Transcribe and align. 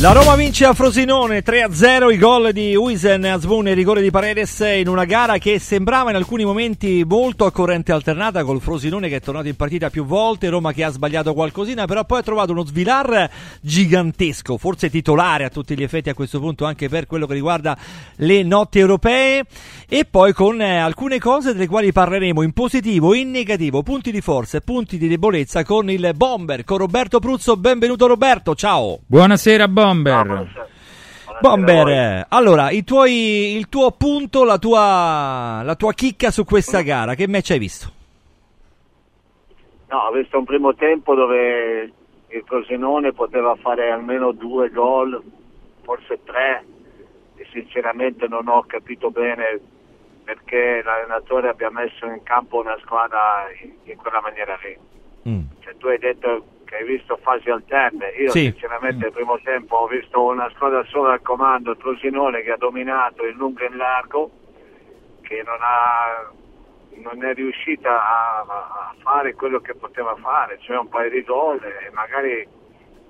La 0.00 0.12
Roma 0.12 0.36
vince 0.36 0.64
a 0.64 0.74
Frosinone 0.74 1.42
3-0, 1.42 2.12
i 2.12 2.18
gol 2.18 2.52
di 2.52 2.76
Uisen, 2.76 3.24
Asbun 3.24 3.66
e 3.66 3.74
rigore 3.74 4.00
di 4.00 4.12
Paredes 4.12 4.60
in 4.60 4.86
una 4.86 5.04
gara 5.04 5.38
che 5.38 5.58
sembrava 5.58 6.10
in 6.10 6.16
alcuni 6.16 6.44
momenti 6.44 7.02
molto 7.04 7.46
a 7.46 7.50
corrente 7.50 7.90
alternata 7.90 8.44
col 8.44 8.60
Frosinone 8.60 9.08
che 9.08 9.16
è 9.16 9.20
tornato 9.20 9.48
in 9.48 9.56
partita 9.56 9.90
più 9.90 10.04
volte, 10.04 10.50
Roma 10.50 10.72
che 10.72 10.84
ha 10.84 10.90
sbagliato 10.90 11.34
qualcosina, 11.34 11.86
però 11.86 12.04
poi 12.04 12.20
ha 12.20 12.22
trovato 12.22 12.52
uno 12.52 12.64
svilar 12.64 13.28
gigantesco, 13.60 14.56
forse 14.56 14.88
titolare 14.88 15.42
a 15.44 15.48
tutti 15.48 15.76
gli 15.76 15.82
effetti 15.82 16.10
a 16.10 16.14
questo 16.14 16.38
punto 16.38 16.64
anche 16.64 16.88
per 16.88 17.08
quello 17.08 17.26
che 17.26 17.34
riguarda 17.34 17.76
le 18.18 18.44
notti 18.44 18.78
europee 18.78 19.46
e 19.88 20.04
poi 20.04 20.32
con 20.32 20.60
eh, 20.60 20.78
alcune 20.78 21.18
cose 21.18 21.54
delle 21.54 21.66
quali 21.66 21.90
parleremo 21.90 22.42
in 22.42 22.52
positivo, 22.52 23.14
in 23.14 23.32
negativo, 23.32 23.82
punti 23.82 24.12
di 24.12 24.20
forza 24.20 24.58
e 24.58 24.60
punti 24.60 24.96
di 24.96 25.08
debolezza 25.08 25.64
con 25.64 25.90
il 25.90 26.12
Bomber, 26.14 26.62
con 26.62 26.78
Roberto 26.78 27.18
Pruzzo, 27.18 27.56
benvenuto 27.56 28.06
Roberto, 28.06 28.54
ciao! 28.54 29.00
Buonasera 29.04 29.66
Bomber! 29.66 29.87
Bomber, 31.40 32.26
allora 32.30 32.70
i 32.70 32.82
tuoi, 32.82 33.56
il 33.56 33.68
tuo 33.68 33.92
punto, 33.92 34.44
la 34.44 34.58
tua, 34.58 35.62
la 35.62 35.76
tua 35.76 35.92
chicca 35.92 36.30
su 36.30 36.44
questa 36.44 36.80
gara, 36.82 37.14
che 37.14 37.28
match 37.28 37.50
hai 37.52 37.58
visto? 37.58 37.92
No, 39.88 39.98
ho 39.98 40.12
visto 40.12 40.36
un 40.36 40.44
primo 40.44 40.74
tempo 40.74 41.14
dove 41.14 41.92
il 42.28 42.42
Frosinone 42.44 43.12
poteva 43.12 43.54
fare 43.56 43.90
almeno 43.90 44.32
due 44.32 44.68
gol, 44.70 45.22
forse 45.82 46.18
tre, 46.24 46.64
e 47.36 47.46
sinceramente 47.52 48.26
non 48.26 48.48
ho 48.48 48.64
capito 48.66 49.10
bene 49.10 49.60
perché 50.24 50.82
l'allenatore 50.84 51.48
abbia 51.48 51.70
messo 51.70 52.04
in 52.04 52.22
campo 52.22 52.60
una 52.60 52.76
squadra 52.82 53.46
in, 53.62 53.72
in 53.84 53.96
quella 53.96 54.20
maniera 54.20 54.58
lì. 54.62 54.76
Mm. 55.30 55.40
Cioè, 55.60 55.76
tu 55.78 55.86
hai 55.86 55.98
detto 55.98 56.44
che 56.68 56.76
hai 56.76 56.84
visto 56.84 57.16
fasi 57.22 57.48
alterne, 57.48 58.08
io 58.10 58.30
Sì. 58.30 58.40
sinceramente 58.50 59.06
il 59.06 59.12
primo 59.12 59.40
tempo 59.40 59.76
ho 59.76 59.86
visto 59.86 60.22
una 60.22 60.50
squadra 60.50 60.84
sola 60.84 61.12
al 61.14 61.22
comando, 61.22 61.70
il 61.70 61.78
Frosinone 61.78 62.42
che 62.42 62.52
ha 62.52 62.56
dominato 62.58 63.24
in 63.26 63.36
lungo 63.36 63.60
e 63.62 63.66
in 63.66 63.76
largo, 63.78 64.30
che 65.22 65.42
non, 65.46 65.56
ha, 65.60 66.30
non 66.96 67.24
è 67.24 67.32
riuscita 67.32 67.90
a, 67.90 68.40
a 68.40 68.94
fare 69.02 69.32
quello 69.34 69.60
che 69.60 69.74
poteva 69.74 70.14
fare, 70.16 70.58
cioè 70.60 70.76
un 70.76 70.88
paio 70.88 71.08
di 71.10 71.22
gol 71.22 71.58
e 71.62 71.90
magari 71.92 72.46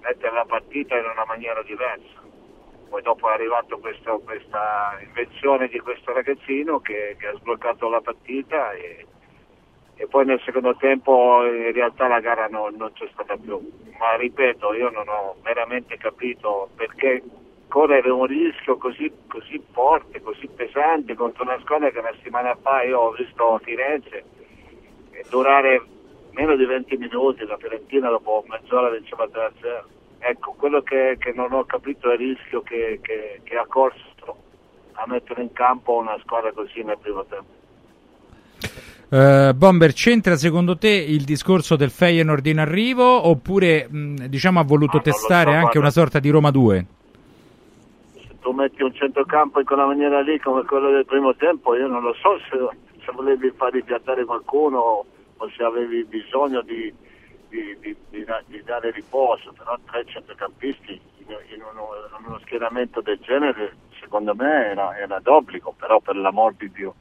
mettere 0.03 0.33
la 0.35 0.45
partita 0.45 0.97
in 0.97 1.05
una 1.13 1.25
maniera 1.27 1.61
diversa. 1.65 2.17
Poi 2.89 3.03
dopo 3.03 3.29
è 3.29 3.33
arrivato 3.35 3.79
questo- 3.79 4.21
questa 4.21 4.97
invenzione 5.03 5.67
di 5.67 5.81
questo 5.81 6.13
ragazzino 6.13 6.79
che, 6.81 7.17
che 7.19 7.27
ha 7.27 7.35
sbloccato 7.35 7.89
la 7.89 8.01
partita 8.01 8.71
e, 8.73 9.05
e 10.01 10.07
poi 10.07 10.25
nel 10.25 10.41
secondo 10.45 10.77
tempo 10.77 11.45
in 11.45 11.73
realtà 11.73 12.07
la 12.07 12.21
gara 12.21 12.47
non, 12.47 12.75
non 12.77 12.93
c'è 12.93 13.09
stata 13.13 13.37
più. 13.37 13.59
Ma 13.99 14.15
ripeto, 14.17 14.73
io 14.73 14.91
non 14.91 15.09
ho 15.09 15.35
veramente 15.43 15.97
capito 15.97 16.71
perché 16.77 17.23
correre 17.67 18.09
un 18.09 18.25
rischio 18.25 18.77
così, 18.77 19.13
così 19.29 19.61
forte, 19.73 20.23
così 20.23 20.47
pesante 20.49 21.15
contro 21.15 21.43
una 21.43 21.59
squadra 21.61 21.91
che 21.91 21.99
una 21.99 22.13
settimana 22.15 22.57
fa 22.63 22.83
io 22.85 22.99
ho 22.99 23.11
visto 23.11 23.55
a 23.55 23.59
Firenze 23.59 24.25
durare 25.29 25.83
meno 26.31 26.55
di 26.55 26.65
20 26.65 26.97
minuti, 26.97 27.45
la 27.45 27.57
Fiorentina 27.57 28.09
dopo 28.09 28.45
mezz'ora 28.47 28.91
vinceva 28.91 29.27
3-0. 29.27 29.85
Ecco, 30.21 30.53
quello 30.53 30.81
che, 30.83 31.17
che 31.19 31.33
non 31.33 31.53
ho 31.53 31.65
capito 31.65 32.09
è 32.11 32.13
il 32.15 32.19
rischio 32.19 32.63
che, 32.63 33.01
che- 33.03 33.41
che 33.43 33.57
ha 33.57 33.67
corso 33.67 34.37
a 34.93 35.05
mettere 35.07 35.43
in 35.43 35.53
campo 35.53 35.97
una 35.97 36.17
squadra 36.21 36.53
così 36.53 36.83
nel 36.83 36.99
primo 36.99 37.25
tempo. 37.25 37.58
Eh, 39.11 39.53
Bomber, 39.55 39.93
c'entra 39.95 40.37
secondo 40.37 40.77
te 40.77 40.91
il 40.91 41.25
discorso 41.25 41.77
del 41.77 41.91
Feyenoord 41.91 42.45
in 42.47 42.59
arrivo 42.59 43.27
oppure 43.27 43.89
mh, 43.89 44.27
diciamo 44.27 44.61
ha 44.61 44.65
voluto 44.65 44.99
Ah, 44.99 45.01
testare 45.01 45.53
so, 45.53 45.57
anche 45.57 45.79
guarda. 45.79 45.79
una 45.79 45.91
sorta 45.91 46.19
di 46.19 46.29
Roma 46.29 46.51
2? 46.51 46.87
se 48.13 48.39
tu 48.41 48.51
metti 48.53 48.83
un 48.83 48.93
centrocampo 48.95 49.61
in 49.61 49.67
quella 49.67 49.87
maniera 49.87 50.21
lì 50.21 50.39
come 50.41 50.65
quello 50.65 50.91
del 50.91 51.05
primo 51.07 51.35
tempo, 51.37 51.75
io 51.75 51.87
non 51.87 52.03
lo 52.03 52.15
so 52.15 52.39
se, 52.51 52.57
se 53.05 53.13
volevi 53.13 53.51
far 53.57 53.73
ripiattare 53.73 54.25
qualcuno 54.25 54.79
o 55.41 55.49
se 55.57 55.63
avevi 55.63 56.05
bisogno 56.05 56.63
di, 56.63 56.93
di- 57.49 57.77
di- 57.81 57.97
di 58.11 58.63
dare 58.65 58.91
riposo, 58.91 59.53
però 59.57 59.77
tre 59.91 60.05
centrocampisti 60.07 61.01
in, 61.19 61.27
in 61.55 61.63
uno, 61.63 61.89
in 62.19 62.27
uno 62.27 62.39
schieramento 62.41 63.01
del 63.01 63.19
genere 63.21 63.77
secondo 64.01 64.35
me 64.35 64.67
era, 64.71 64.97
era 64.99 65.19
d'obbligo, 65.21 65.75
però 65.77 66.01
per 66.01 66.17
l'amor 66.17 66.55
di 66.55 66.71
Dio. 66.73 66.95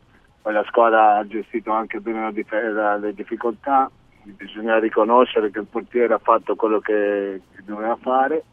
Poi 0.48 0.56
la 0.56 0.64
squadra 0.66 1.18
ha 1.18 1.28
gestito 1.28 1.74
anche 1.74 2.00
bene 2.00 2.32
le 2.32 3.14
difficoltà, 3.14 3.92
bisogna 4.24 4.80
riconoscere 4.80 5.52
che 5.52 5.60
il 5.60 5.66
portiere 5.66 6.14
ha 6.14 6.20
fatto 6.20 6.56
quello 6.56 6.80
che, 6.80 7.42
che 7.54 7.64
doveva 7.66 7.98
fare 8.02 8.46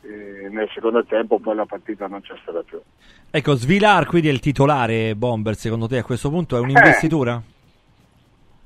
e 0.00 0.48
nel 0.50 0.66
secondo 0.72 1.04
tempo 1.04 1.38
poi 1.38 1.56
la 1.56 1.66
partita 1.66 2.06
non 2.06 2.22
c'è 2.22 2.32
stata 2.40 2.62
più. 2.62 2.80
Ecco, 3.30 3.52
Svilar 3.52 4.06
quindi 4.06 4.28
è 4.28 4.30
il 4.30 4.40
titolare 4.40 5.14
Bomber, 5.14 5.56
secondo 5.56 5.88
te 5.88 5.98
a 5.98 6.04
questo 6.04 6.30
punto 6.30 6.56
è 6.56 6.60
un'investitura? 6.60 7.38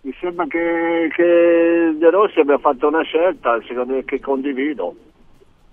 Mi 0.03 0.15
sembra 0.21 0.47
che, 0.47 1.11
che 1.17 1.97
De 1.99 2.09
Rossi 2.09 2.39
abbia 2.39 2.59
fatto 2.59 2.87
una 2.87 3.03
scelta 3.03 3.61
secondo 3.67 3.95
me 3.95 4.05
che 4.05 4.21
condivido 4.21 4.95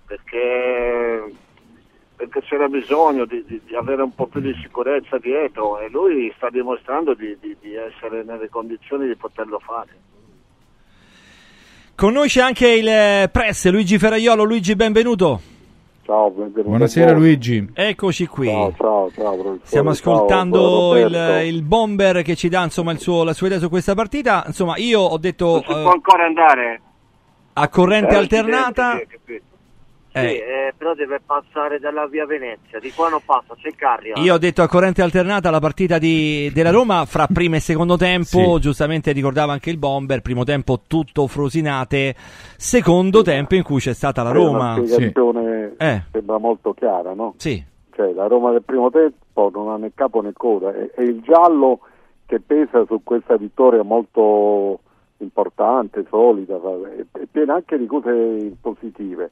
perché, 0.07 1.31
perché 2.15 2.41
c'era 2.43 2.67
bisogno 2.67 3.25
di, 3.25 3.43
di- 3.45 3.61
di 3.65 3.75
avere 3.75 4.01
un 4.03 4.13
po' 4.15 4.27
più 4.27 4.39
di 4.39 4.53
sicurezza 4.61 5.17
dietro 5.17 5.79
e 5.79 5.89
lui 5.89 6.31
sta 6.37 6.49
dimostrando 6.49 7.13
di, 7.13 7.35
di- 7.39 7.55
di 7.59 7.75
essere 7.75 8.23
nelle 8.23 8.49
condizioni 8.49 9.07
di 9.07 9.15
poterlo 9.15 9.59
fare. 9.59 9.89
Con 11.95 12.11
noi 12.13 12.27
c'è 12.27 12.41
anche 12.41 12.67
il 12.67 12.87
eh, 12.87 13.29
press, 13.31 13.69
Luigi 13.69 13.97
Ferraiolo. 13.97 14.43
Luigi, 14.43 14.75
benvenuto. 14.75 15.39
Ciao, 16.03 16.29
benvenuto. 16.29 16.69
Buonasera 16.69 17.11
Luigi. 17.13 17.69
Eccoci 17.73 18.27
qui. 18.27 18.47
Ciao, 18.47 18.73
ciao, 18.77 19.11
ciao, 19.11 19.31
professore. 19.33 19.59
Stiamo 19.63 19.93
Ciao, 19.95 20.13
ascoltando 20.13 20.95
il, 20.97 21.03
Roberto. 21.03 21.45
il 21.47 21.63
bomber 21.63 22.21
che 22.21 22.35
ci 22.35 22.49
dà 22.49 22.63
insomma 22.63 22.91
il 22.91 22.99
suo- 22.99 23.23
la 23.23 23.33
sua 23.33 23.47
idea 23.47 23.59
su 23.59 23.69
questa 23.69 23.95
partita. 23.95 24.43
Insomma, 24.45 24.77
io 24.77 24.99
ho 24.99 25.17
detto 25.17 25.45
Non 25.45 25.63
si 25.63 25.71
eh, 25.71 25.81
può 25.81 25.91
ancora 25.91 26.25
andare? 26.25 26.81
a 27.53 27.69
corrente 27.69 28.13
Eh, 28.13 28.17
alternata. 28.17 28.97
Sì, 28.97 29.33
eh, 29.33 29.41
Sì, 30.21 30.37
eh, 30.37 30.73
però 30.77 30.93
deve 30.93 31.19
passare 31.25 31.79
dalla 31.79 32.07
via 32.07 32.25
Venezia, 32.25 32.79
di 32.79 32.91
qua 32.91 33.09
non 33.09 33.19
passa, 33.25 33.53
c'è 33.55 33.71
Carria. 33.75 34.13
Io 34.17 34.33
ho 34.33 34.37
detto 34.37 34.61
a 34.61 34.67
corrente 34.67 35.01
alternata 35.01 35.49
la 35.49 35.59
partita 35.59 35.97
di- 35.97 36.49
della 36.53 36.71
Roma 36.71 37.05
fra 37.05 37.27
primo 37.27 37.55
e 37.55 37.59
secondo 37.59 37.97
tempo, 37.97 38.25
Sì. 38.55 38.59
giustamente 38.59 39.11
ricordava 39.11 39.51
anche 39.51 39.69
il 39.69 39.77
bomber, 39.77 40.21
primo 40.21 40.43
tempo 40.43 40.81
tutto 40.87 41.27
frosinate, 41.27 42.15
secondo 42.57 43.21
tempo 43.23 43.55
in 43.55 43.63
cui 43.63 43.79
c'è 43.79 43.93
stata 43.93 44.23
la 44.23 44.29
È 44.29 44.33
Roma. 44.33 44.75
spiegazione 44.83 45.73
Eh. 45.77 46.03
sembra 46.11 46.37
molto 46.37 46.73
chiara, 46.73 47.13
no? 47.13 47.33
Sì, 47.37 47.63
Cioè, 47.95 48.11
la 48.13 48.27
Roma 48.27 48.51
del 48.51 48.61
primo 48.63 48.89
tempo 48.89 49.49
non 49.53 49.69
ha 49.69 49.77
né 49.77 49.91
capo 49.95 50.19
né 50.21 50.33
coda. 50.33 50.69
È, 50.73 50.91
è 50.95 51.01
il 51.01 51.21
giallo 51.21 51.79
che 52.25 52.41
pesa 52.41 52.83
su 52.87 52.99
questa 53.03 53.37
vittoria 53.37 53.83
molto 53.83 54.79
importante, 55.19 56.05
solida, 56.09 56.59
e 56.97 57.27
piena 57.31 57.55
anche 57.55 57.77
di 57.77 57.85
cose 57.85 58.53
positive. 58.59 59.31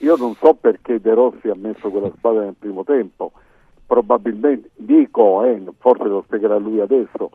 Io 0.00 0.16
non 0.16 0.34
so 0.36 0.54
perché 0.54 1.00
De 1.00 1.12
Rossi 1.14 1.48
ha 1.48 1.54
messo 1.54 1.90
quella 1.90 2.10
squadra 2.16 2.42
nel 2.44 2.54
primo 2.58 2.84
tempo, 2.84 3.32
probabilmente, 3.86 4.70
dico, 4.76 5.44
eh, 5.44 5.62
forse 5.78 6.04
lo 6.04 6.22
spiegherà 6.26 6.56
lui 6.56 6.80
adesso, 6.80 7.30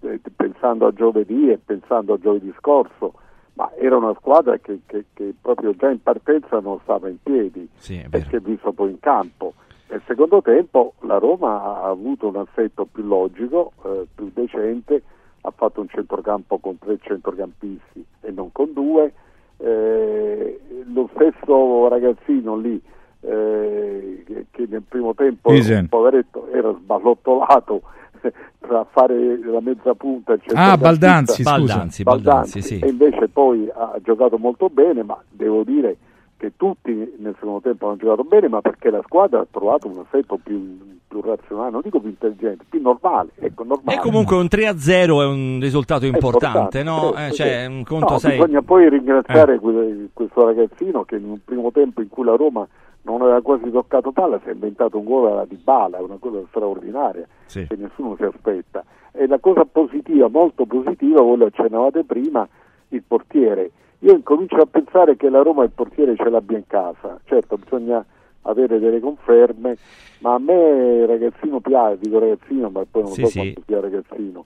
eh, 0.00 0.20
pensando 0.34 0.86
a 0.86 0.92
giovedì 0.92 1.50
e 1.50 1.58
pensando 1.58 2.14
a 2.14 2.18
giovedì 2.18 2.52
scorso, 2.58 3.14
ma 3.54 3.70
era 3.76 3.96
una 3.96 4.14
squadra 4.18 4.58
che, 4.58 4.80
che- 4.86 5.04
che 5.14 5.34
proprio 5.40 5.74
già 5.74 5.90
in 5.90 6.02
partenza 6.02 6.60
non 6.60 6.78
stava 6.82 7.08
in 7.08 7.16
piedi 7.22 7.68
sì, 7.76 7.94
è 7.94 8.08
vero. 8.08 8.10
perché 8.10 8.40
visto 8.40 8.72
poi 8.72 8.90
in 8.90 8.98
campo. 9.00 9.54
Nel 9.88 10.02
secondo 10.06 10.40
tempo 10.42 10.94
la 11.00 11.18
Roma 11.18 11.62
ha 11.62 11.84
avuto 11.88 12.26
un 12.28 12.36
assetto 12.36 12.86
più 12.90 13.04
logico, 13.04 13.72
eh, 13.84 14.06
più 14.14 14.30
decente, 14.32 15.02
ha 15.42 15.50
fatto 15.50 15.80
un 15.80 15.88
centrocampo 15.88 16.58
con 16.58 16.78
tre 16.78 16.98
centrocampisti 17.00 18.04
e 18.20 18.30
non 18.30 18.52
con 18.52 18.72
due. 18.72 19.12
Eh, 19.58 20.60
lo 20.92 21.08
stesso 21.14 21.88
ragazzino 21.88 22.56
lì 22.56 22.80
eh, 23.20 24.22
che, 24.26 24.46
che 24.50 24.66
nel 24.68 24.82
primo 24.88 25.14
tempo 25.14 25.52
Isen. 25.52 25.88
poveretto 25.88 26.48
era 26.52 26.72
sballottolato 26.72 27.82
tra 28.60 28.84
fare 28.90 29.38
la 29.44 29.60
mezza 29.60 29.94
punta 29.94 30.32
il 30.34 30.40
Ah. 30.54 30.76
Baldanzi, 30.76 31.42
scusa. 31.42 31.56
Baldanzi, 31.56 32.02
Baldanzi, 32.02 32.62
sì. 32.62 32.78
e 32.80 32.88
invece 32.88 33.28
poi 33.28 33.68
ha 33.72 33.96
giocato 34.02 34.38
molto 34.38 34.68
bene, 34.68 35.02
ma 35.02 35.16
devo 35.30 35.62
dire 35.64 35.96
che 36.42 36.52
tutti 36.56 36.92
nel 37.18 37.36
secondo 37.38 37.60
tempo 37.60 37.86
hanno 37.86 37.96
giocato 37.98 38.24
bene, 38.24 38.48
ma 38.48 38.60
perché 38.60 38.90
la 38.90 39.00
squadra 39.04 39.38
ha 39.38 39.46
trovato 39.48 39.86
un 39.86 40.04
assetto 40.04 40.40
più, 40.42 40.76
più 41.06 41.20
razionale, 41.20 41.70
non 41.70 41.82
dico 41.84 42.00
più 42.00 42.08
intelligente, 42.08 42.64
più 42.68 42.80
normale. 42.80 43.30
Ecco, 43.38 43.62
normale. 43.62 43.96
E 43.96 44.00
comunque 44.00 44.34
un 44.36 44.48
3-0 44.50 45.22
è 45.22 45.24
un 45.24 45.58
risultato 45.60 46.04
importante, 46.04 46.80
importante, 46.80 46.82
no? 46.82 47.14
Eh, 47.14 47.30
cioè, 47.30 47.66
un 47.66 47.84
conto 47.84 48.14
No, 48.14 48.18
sei... 48.18 48.32
Bisogna 48.32 48.60
poi 48.60 48.88
ringraziare 48.88 49.60
que- 49.60 50.08
questo 50.12 50.44
ragazzino 50.44 51.04
che 51.04 51.14
in 51.14 51.26
un 51.30 51.38
primo 51.44 51.70
tempo 51.70 52.00
in 52.00 52.08
cui 52.08 52.24
la 52.24 52.34
Roma 52.34 52.66
non 53.02 53.22
aveva 53.22 53.40
quasi 53.40 53.70
toccato 53.70 54.10
palla 54.10 54.40
si 54.42 54.48
è 54.48 54.52
inventato 54.52 54.98
un 54.98 55.04
gol 55.04 55.30
alla 55.30 55.44
Di 55.44 55.60
Bala, 55.62 56.02
una 56.02 56.16
cosa 56.18 56.40
straordinaria 56.48 57.24
Sì. 57.46 57.68
che 57.68 57.76
nessuno 57.76 58.16
si 58.16 58.24
aspetta. 58.24 58.82
E 59.12 59.28
la 59.28 59.38
cosa 59.38 59.64
positiva, 59.64 60.26
molto 60.28 60.66
positiva, 60.66 61.20
voi 61.20 61.36
lo 61.36 61.46
accennavate 61.46 62.02
prima, 62.02 62.48
il 62.94 63.02
portiere. 63.06 63.70
Io 64.00 64.12
incomincio 64.14 64.56
a 64.56 64.66
pensare 64.66 65.16
che 65.16 65.28
la 65.28 65.42
Roma 65.42 65.64
il 65.64 65.70
portiere 65.70 66.16
ce 66.16 66.28
l'abbia 66.28 66.56
in 66.58 66.66
casa, 66.66 67.20
certo 67.24 67.56
bisogna 67.56 68.04
avere 68.42 68.78
delle 68.80 68.98
conferme, 69.00 69.76
ma 70.18 70.34
a 70.34 70.38
me 70.38 71.06
ragazzino 71.06 71.60
piace, 71.60 71.98
dico 72.00 72.18
ragazzino, 72.18 72.68
ma 72.70 72.82
poi 72.90 73.02
non 73.02 73.12
Sì, 73.12 73.22
so 73.22 73.26
sì. 73.28 73.38
quanto 73.38 73.62
sia 73.66 73.80
ragazzino, 73.80 74.44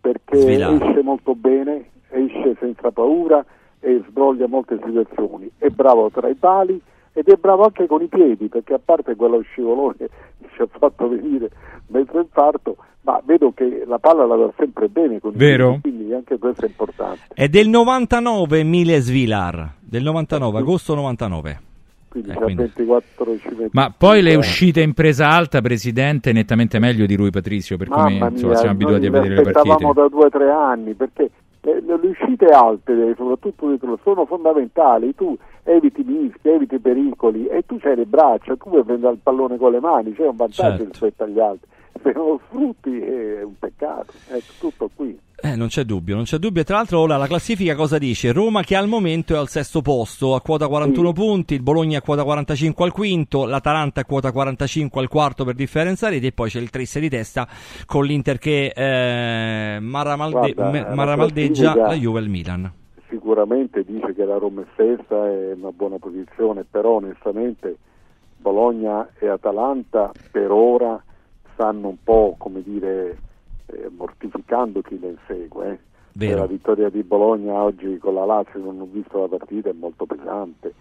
perché 0.00 0.36
Svilato. 0.36 0.84
esce 0.84 1.02
molto 1.02 1.34
bene, 1.34 1.86
esce 2.10 2.56
senza 2.60 2.90
paura 2.90 3.44
e 3.80 4.02
sbroglia 4.08 4.46
molte 4.46 4.78
situazioni, 4.84 5.50
è 5.56 5.68
bravo 5.68 6.10
tra 6.10 6.28
i 6.28 6.34
pali 6.34 6.78
ed 7.18 7.28
è 7.28 7.34
bravo 7.36 7.64
anche 7.64 7.86
con 7.86 8.02
i 8.02 8.06
piedi, 8.06 8.48
perché 8.48 8.74
a 8.74 8.80
parte 8.84 9.16
quello 9.16 9.40
scivolone 9.40 9.94
che 9.96 10.08
ci 10.54 10.62
ha 10.62 10.66
fatto 10.70 11.08
venire 11.08 11.50
mezzo 11.88 12.18
infarto, 12.18 12.76
ma 13.02 13.20
vedo 13.24 13.52
che 13.54 13.84
la 13.86 13.98
palla 13.98 14.26
la 14.26 14.36
dà 14.36 14.52
sempre 14.56 14.88
bene 14.88 15.18
con 15.20 15.32
i 15.34 15.36
Vero? 15.36 15.78
piedi, 15.80 15.96
quindi 15.96 16.14
anche 16.14 16.38
questo 16.38 16.64
è 16.64 16.68
importante. 16.68 17.20
È 17.34 17.48
del 17.48 17.68
99 17.68 18.62
Miles 18.62 19.08
Vilar, 19.10 19.72
del 19.80 20.02
99, 20.02 20.58
agosto 20.58 20.94
99. 20.94 21.60
Quindi 22.08 22.30
Eh, 22.30 22.34
quindi- 22.34 22.62
24 22.62 23.38
ci 23.38 23.48
mette- 23.50 23.68
Ma 23.72 23.92
poi 23.96 24.22
le 24.22 24.30
Eh, 24.32 24.36
uscite 24.36 24.80
in 24.80 24.94
presa 24.94 25.28
alta, 25.28 25.60
presidente, 25.60 26.32
nettamente 26.32 26.78
meglio 26.78 27.04
di 27.04 27.16
lui 27.16 27.30
Patrizio, 27.30 27.76
per 27.76 27.88
come 27.88 28.12
Mamma 28.12 28.28
insomma, 28.30 28.52
mia, 28.52 28.56
siamo 28.60 28.72
abituati 28.74 29.06
a 29.06 29.10
vedere 29.10 29.34
le 29.34 29.40
aspettavamo 29.40 29.92
partite. 29.92 30.00
da 30.00 30.08
due 30.08 30.24
o 30.24 30.28
tre 30.30 30.50
anni 30.50 30.94
perché 30.94 31.30
le, 31.62 31.80
le 31.80 31.94
uscite 32.08 32.46
alte, 32.46 33.14
soprattutto 33.16 33.68
dietro, 33.68 33.98
sono 34.02 34.24
fondamentali. 34.26 35.14
Tu 35.14 35.36
eviti 35.64 36.02
mischi, 36.02 36.48
eviti 36.48 36.78
pericoli 36.78 37.46
e 37.46 37.64
tu 37.66 37.78
c'hai 37.78 37.96
le 37.96 38.06
braccia, 38.06 38.56
tu 38.56 38.70
puoi 38.70 38.82
prendere 38.84 39.12
il 39.14 39.18
pallone 39.22 39.58
con 39.58 39.70
le 39.72 39.80
mani, 39.80 40.14
c'è 40.14 40.26
un 40.26 40.36
vantaggio 40.36 40.68
Certo. 40.76 40.84
rispetto 40.84 41.24
agli 41.24 41.38
altri. 41.40 41.68
Se 42.02 42.12
non 42.12 42.26
lo 42.26 42.40
sfrutti 42.46 43.00
è 43.00 43.42
un 43.42 43.58
peccato. 43.58 44.12
Ecco, 44.28 44.52
tutto 44.60 44.90
qui. 44.94 45.18
Eh, 45.40 45.54
non 45.54 45.68
c'è 45.68 45.84
dubbio, 45.84 46.16
non 46.16 46.24
c'è 46.24 46.36
dubbio. 46.38 46.62
E 46.62 46.64
tra 46.64 46.76
l'altro 46.78 46.98
ora 46.98 47.16
la 47.16 47.28
classifica 47.28 47.76
cosa 47.76 47.96
dice? 47.96 48.32
Roma 48.32 48.62
che 48.64 48.74
al 48.74 48.88
momento 48.88 49.34
è 49.34 49.38
al 49.38 49.46
sesto 49.48 49.82
posto, 49.82 50.34
a 50.34 50.40
quota 50.40 50.66
41 50.66 51.08
Sì. 51.08 51.14
punti, 51.14 51.54
il 51.54 51.62
Bologna 51.62 51.98
a 51.98 52.02
quota 52.02 52.24
45 52.24 52.84
al 52.84 52.90
quinto, 52.92 53.44
l'Atalanta 53.46 54.00
a 54.00 54.04
quota 54.04 54.32
45 54.32 55.00
al 55.00 55.06
quarto 55.08 55.44
per 55.44 55.54
differenza 55.54 56.08
reti 56.08 56.26
e 56.26 56.32
poi 56.32 56.50
c'è 56.50 56.58
il 56.58 56.70
triste 56.70 56.98
di 56.98 57.08
testa 57.08 57.46
con 57.86 58.04
l'Inter 58.04 58.38
che 58.38 58.72
eh, 58.74 59.78
maramalde- 59.78 60.54
Guarda, 60.54 60.70
me- 60.72 60.82
la 60.88 60.94
maramaldeggia 60.94 61.62
classifica- 61.72 61.86
la 61.86 61.94
Juve 61.94 62.18
e 62.18 62.22
il 62.22 62.28
Milan. 62.30 62.72
Sicuramente 63.08 63.84
dice 63.84 64.12
che 64.14 64.24
la 64.24 64.38
Roma 64.38 64.62
è 64.62 64.66
stessa, 64.72 65.24
è 65.28 65.52
una 65.52 65.70
buona 65.70 65.98
posizione, 65.98 66.64
però 66.68 66.96
onestamente 66.96 67.76
Bologna 68.38 69.08
e 69.20 69.28
Atalanta 69.28 70.10
per 70.32 70.50
ora 70.50 71.00
stanno 71.54 71.88
un 71.88 71.96
po', 72.02 72.34
come 72.38 72.60
dire, 72.62 73.16
eh, 73.68 73.88
mortificando 73.96 74.80
chi 74.82 74.98
le 74.98 75.08
insegue. 75.18 75.68
eh. 75.70 75.78
E 76.26 76.34
La 76.34 76.46
vittoria 76.46 76.88
di 76.88 77.02
Bologna 77.04 77.62
oggi 77.62 77.96
con 77.98 78.14
la 78.14 78.24
Lazio, 78.24 78.58
non 78.60 78.80
ho 78.80 78.88
visto 78.90 79.20
la 79.20 79.28
partita, 79.28 79.68
è 79.68 79.72
molto 79.72 80.04
pesante. 80.04 80.74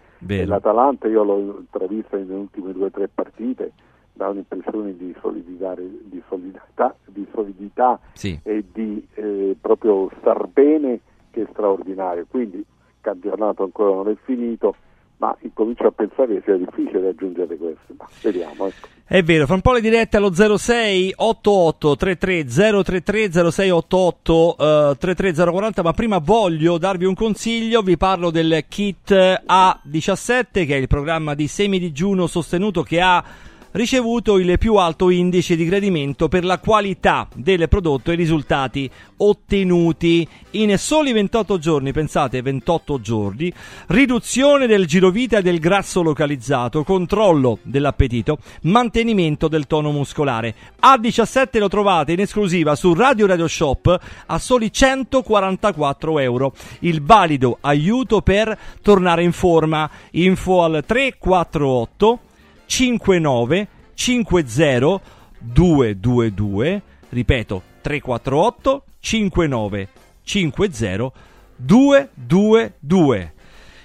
L'Atalanta 0.47 1.07
io 1.07 1.23
l'ho 1.23 1.57
intravista 1.59 2.17
nelle 2.17 2.33
ultime 2.33 2.71
due 2.73 2.85
o 2.87 2.89
tre 2.89 3.07
partite, 3.07 3.71
dà 4.13 4.29
un'impressione 4.29 4.97
di 4.97 5.13
solidità, 5.21 5.75
di 5.75 6.21
solidità, 6.27 6.95
di 7.05 7.27
solidità 7.33 7.99
Sì. 8.13 8.39
e 8.41 8.63
di 8.73 9.05
eh, 9.13 9.55
proprio 9.61 10.09
star 10.19 10.47
bene 10.47 11.01
che 11.29 11.43
è 11.43 11.47
straordinario. 11.51 12.25
Quindi 12.27 12.57
il 12.57 12.65
campionato 13.01 13.61
ancora 13.63 13.93
non 13.93 14.07
è 14.09 14.15
finito, 14.23 14.73
ma 15.17 15.35
incomincio 15.41 15.87
a 15.87 15.91
pensare 15.91 16.35
che 16.35 16.41
sia 16.45 16.55
difficile 16.55 17.01
raggiungere 17.01 17.57
questo. 17.57 17.93
Ma 17.97 18.07
vediamo, 18.21 18.67
ecco. 18.67 18.87
È 19.09 19.23
vero, 19.23 19.45
fra 19.45 19.55
un 19.55 19.61
po' 19.61 19.71
le 19.71 19.81
dirette 19.81 20.17
allo 20.17 20.33
06 20.33 21.13
88 21.15 21.95
33 21.95 22.45
033 22.83 23.51
06 23.51 23.69
88 23.69 24.57
eh, 24.59 24.95
33 24.99 25.49
040, 25.49 25.81
ma 25.81 25.93
prima 25.93 26.17
voglio 26.17 26.77
darvi 26.77 27.05
un 27.05 27.15
consiglio, 27.15 27.81
vi 27.81 27.95
parlo 27.95 28.31
del 28.31 28.65
kit 28.67 29.11
A17 29.11 30.45
che 30.51 30.67
è 30.67 30.75
il 30.75 30.87
programma 30.87 31.35
di 31.35 31.47
semidigiuno 31.47 32.27
sostenuto 32.27 32.83
che 32.83 32.99
ha 32.99 33.23
ricevuto 33.77 34.39
il 34.39 34.57
più 34.57 34.75
alto 34.75 35.11
indice 35.11 35.55
di 35.55 35.63
gradimento 35.63 36.27
per 36.27 36.43
la 36.43 36.57
qualità 36.57 37.27
del 37.35 37.69
prodotto 37.69 38.09
e 38.09 38.15
i 38.15 38.17
risultati 38.17 38.89
ottenuti 39.17 40.27
in 40.51 40.75
soli 40.79 41.13
28 41.13 41.59
giorni, 41.59 41.91
pensate 41.91 42.41
28 42.41 42.99
giorni, 42.99 43.53
riduzione 43.87 44.65
del 44.65 44.87
girovita 44.87 45.37
e 45.37 45.41
del 45.43 45.59
grasso 45.59 46.01
localizzato, 46.01 46.83
controllo 46.83 47.59
dell'appetito, 47.61 48.39
mantenimento 48.63 49.47
del 49.47 49.67
tono 49.67 49.91
muscolare. 49.91 50.55
A17 50.81 51.59
lo 51.59 51.69
trovate 51.69 52.13
in 52.13 52.19
esclusiva 52.19 52.75
su 52.75 52.95
Radio 52.95 53.27
Radio 53.27 53.47
Shop 53.47 53.99
a 54.25 54.39
soli 54.39 54.73
144 54.73 56.19
euro. 56.19 56.53
Il 56.79 57.03
valido 57.03 57.59
aiuto 57.61 58.21
per 58.21 58.57
tornare 58.81 59.21
in 59.23 59.31
forma. 59.31 59.87
Info 60.11 60.63
al 60.63 60.83
348 60.83 62.19
59 62.67 63.67
50 63.93 65.01
222 65.39 66.81
ripeto 67.09 67.61
348 67.81 68.83
59 68.99 69.87
50 70.21 71.11
222 71.55 73.33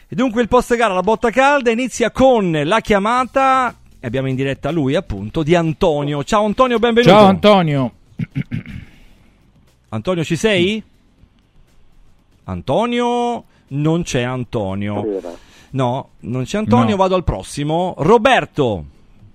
e 0.08 0.14
dunque 0.14 0.42
il 0.42 0.48
post 0.48 0.76
gara 0.76 0.92
la 0.92 1.00
botta 1.00 1.30
calda 1.30 1.70
inizia 1.70 2.10
con 2.10 2.60
la 2.64 2.80
chiamata 2.80 3.74
e 3.98 4.06
abbiamo 4.06 4.28
in 4.28 4.34
diretta 4.34 4.70
lui 4.70 4.94
appunto 4.94 5.42
di 5.42 5.54
Antonio 5.54 6.22
ciao 6.24 6.44
Antonio 6.44 6.78
benvenuto 6.78 7.14
Ciao 7.14 7.26
Antonio. 7.26 7.92
Antonio 9.88 10.24
ci 10.24 10.36
sei? 10.36 10.82
Antonio 12.44 13.44
non 13.68 14.02
c'è 14.02 14.22
Antonio 14.22 15.02
C'era. 15.02 15.51
No 15.72 16.10
non 16.20 16.44
c'è 16.44 16.58
Antonio 16.58 16.90
No. 16.90 16.96
vado 16.96 17.14
al 17.14 17.24
prossimo 17.24 17.94
Roberto 17.98 18.84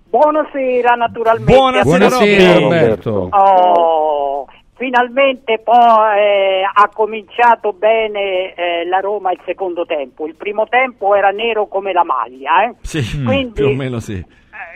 Buonasera 0.10 0.96
naturalmente. 0.96 1.54
Buonasera, 1.54 1.84
Buonasera 2.08 2.60
Roberto. 2.60 3.12
Roberto. 3.12 3.38
Oh, 3.38 4.48
finalmente 4.76 5.60
poi 5.60 6.18
eh, 6.18 6.62
ha 6.64 6.90
cominciato 6.94 7.74
bene 7.74 8.54
eh, 8.56 8.86
la 8.88 9.00
Roma 9.00 9.32
il 9.34 9.42
secondo 9.46 9.86
tempo. 9.86 10.26
Il 10.26 10.36
primo 10.36 10.66
tempo 10.70 11.14
era 11.14 11.30
nero 11.32 11.68
come 11.68 11.92
la 11.92 12.06
maglia, 12.06 12.64
eh? 12.64 12.76
sì 12.82 13.22
Quindi- 13.22 13.52
più 13.52 13.68
o 13.68 13.74
meno 13.74 14.00
sì 14.00 14.14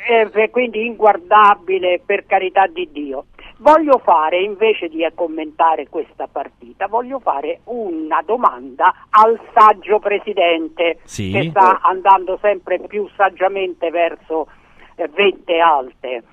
Eh, 0.10 0.30
eh, 0.34 0.50
quindi 0.50 0.86
inguardabile 0.86 2.02
per 2.06 2.26
carità 2.28 2.68
di 2.68 2.90
Dio. 2.92 3.26
Voglio 3.62 4.00
fare, 4.00 4.42
invece 4.42 4.88
di 4.90 5.08
commentare 5.14 5.88
questa 5.88 6.28
partita, 6.28 6.88
voglio 6.88 7.20
fare 7.20 7.60
una 7.66 8.24
domanda 8.26 8.92
al 9.12 9.40
saggio 9.54 10.00
presidente 10.00 10.98
Sì. 11.04 11.30
che 11.32 11.50
sta 11.52 11.80
andando 11.82 12.40
sempre 12.42 12.80
più 12.80 13.08
saggiamente 13.16 13.92
verso 13.92 14.48
eh, 14.96 15.08
vette 15.10 15.60
alte. 15.60 16.24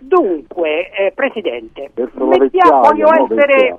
Dunque, 0.00 0.90
eh, 0.90 1.12
Presidente, 1.12 1.90
mettiamo- 1.94 2.28
vecchiaia, 2.30 2.78
voglio 2.78 3.10
no, 3.10 3.24
essere, 3.26 3.78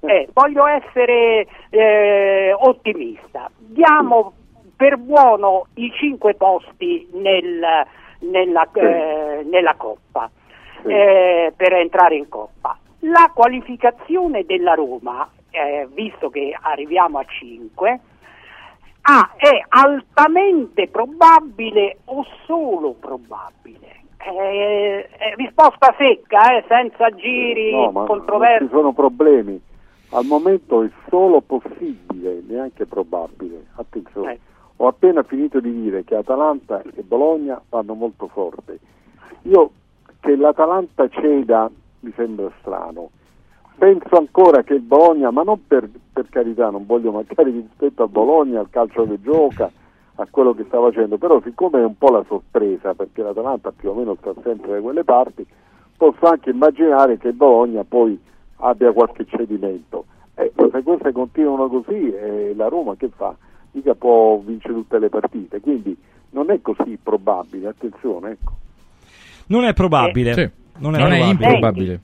eh, 0.00 0.28
voglio 0.34 0.66
essere 0.66 1.46
eh, 1.70 2.52
ottimista. 2.54 3.50
Diamo 3.56 4.32
per 4.76 4.98
buono 4.98 5.68
i 5.76 5.90
cinque 5.96 6.34
posti 6.34 7.08
nel- 7.14 7.86
nella, 8.20 8.68
eh, 8.74 9.42
nella 9.48 9.74
Coppa, 9.76 10.30
Sì. 10.82 10.88
eh, 10.92 11.52
per 11.56 11.72
entrare 11.74 12.16
in 12.16 12.28
Coppa. 12.28 12.76
La 13.00 13.30
qualificazione 13.34 14.44
della 14.44 14.74
Roma, 14.74 15.28
eh, 15.50 15.88
visto 15.92 16.28
che 16.30 16.56
arriviamo 16.60 17.18
a 17.18 17.24
5, 17.24 18.00
Ah, 19.02 19.30
è 19.36 19.64
altamente 19.70 20.86
probabile 20.88 22.00
o 22.04 22.22
solo 22.44 22.92
probabile? 23.00 23.88
Eh, 24.18 25.08
eh, 25.18 25.34
risposta 25.36 25.94
secca, 25.96 26.58
eh, 26.58 26.64
senza 26.68 27.08
giri, 27.10 27.72
No, 27.72 27.90
controversi. 28.04 28.66
ci 28.66 28.70
sono 28.70 28.92
problemi. 28.92 29.58
Al 30.10 30.26
momento 30.26 30.82
è 30.82 30.90
solo 31.08 31.40
possibile, 31.40 32.42
neanche 32.46 32.84
probabile. 32.84 33.68
Attenzione. 33.76 34.32
Eh. 34.34 34.38
Ho 34.76 34.86
appena 34.88 35.22
finito 35.22 35.60
di 35.60 35.72
dire 35.72 36.04
che 36.04 36.16
Atalanta 36.16 36.82
e 36.94 37.02
Bologna 37.02 37.60
vanno 37.70 37.94
molto 37.94 38.28
forte. 38.28 38.78
Io 39.42 39.70
che 40.20 40.36
l'Atalanta 40.36 41.08
ceda 41.08 41.70
mi 42.00 42.12
sembra 42.14 42.50
strano. 42.60 43.10
Penso 43.76 44.16
ancora 44.16 44.62
che 44.62 44.78
Bologna, 44.78 45.30
ma 45.30 45.42
non 45.42 45.66
per, 45.66 45.88
per 46.12 46.28
carità, 46.28 46.68
non 46.68 46.84
voglio 46.84 47.12
mancare 47.12 47.50
rispetto 47.50 48.02
al 48.02 48.10
Bologna, 48.10 48.60
al 48.60 48.68
calcio 48.68 49.06
che 49.06 49.20
gioca, 49.22 49.70
a 50.16 50.26
quello 50.30 50.54
che 50.54 50.64
sta 50.64 50.78
facendo, 50.78 51.16
però 51.16 51.40
siccome 51.40 51.80
è 51.80 51.84
un 51.84 51.96
po' 51.96 52.10
la 52.10 52.24
sorpresa, 52.28 52.94
perché 52.94 53.22
l'Atalanta 53.22 53.72
più 53.72 53.88
o 53.88 53.94
meno 53.94 54.16
sta 54.20 54.34
sempre 54.42 54.72
da 54.72 54.80
quelle 54.80 55.02
parti, 55.02 55.46
posso 55.96 56.26
anche 56.26 56.50
immaginare 56.50 57.16
che 57.16 57.32
Bologna 57.32 57.82
poi 57.84 58.20
abbia 58.56 58.92
qualche 58.92 59.24
cedimento. 59.24 60.04
Eh, 60.34 60.52
se 60.54 60.82
queste 60.82 61.12
continuano 61.12 61.68
così, 61.68 62.12
eh, 62.12 62.52
la 62.54 62.68
Roma 62.68 62.96
che 62.96 63.08
fa? 63.08 63.34
Mica 63.72 63.94
può 63.94 64.36
vincere 64.38 64.74
tutte 64.74 64.98
le 64.98 65.08
partite, 65.08 65.60
quindi 65.60 65.96
non 66.30 66.50
è 66.50 66.60
così 66.60 66.98
probabile, 67.02 67.68
attenzione, 67.68 68.32
ecco. 68.32 68.52
Non 69.50 69.64
è 69.64 69.72
probabile. 69.74 70.32
Sì. 70.34 70.50
Non 70.78 70.94
è, 70.96 70.98
Non 70.98 71.12
è 71.12 71.18
probabile. 71.18 71.30
improbabile. 71.46 72.00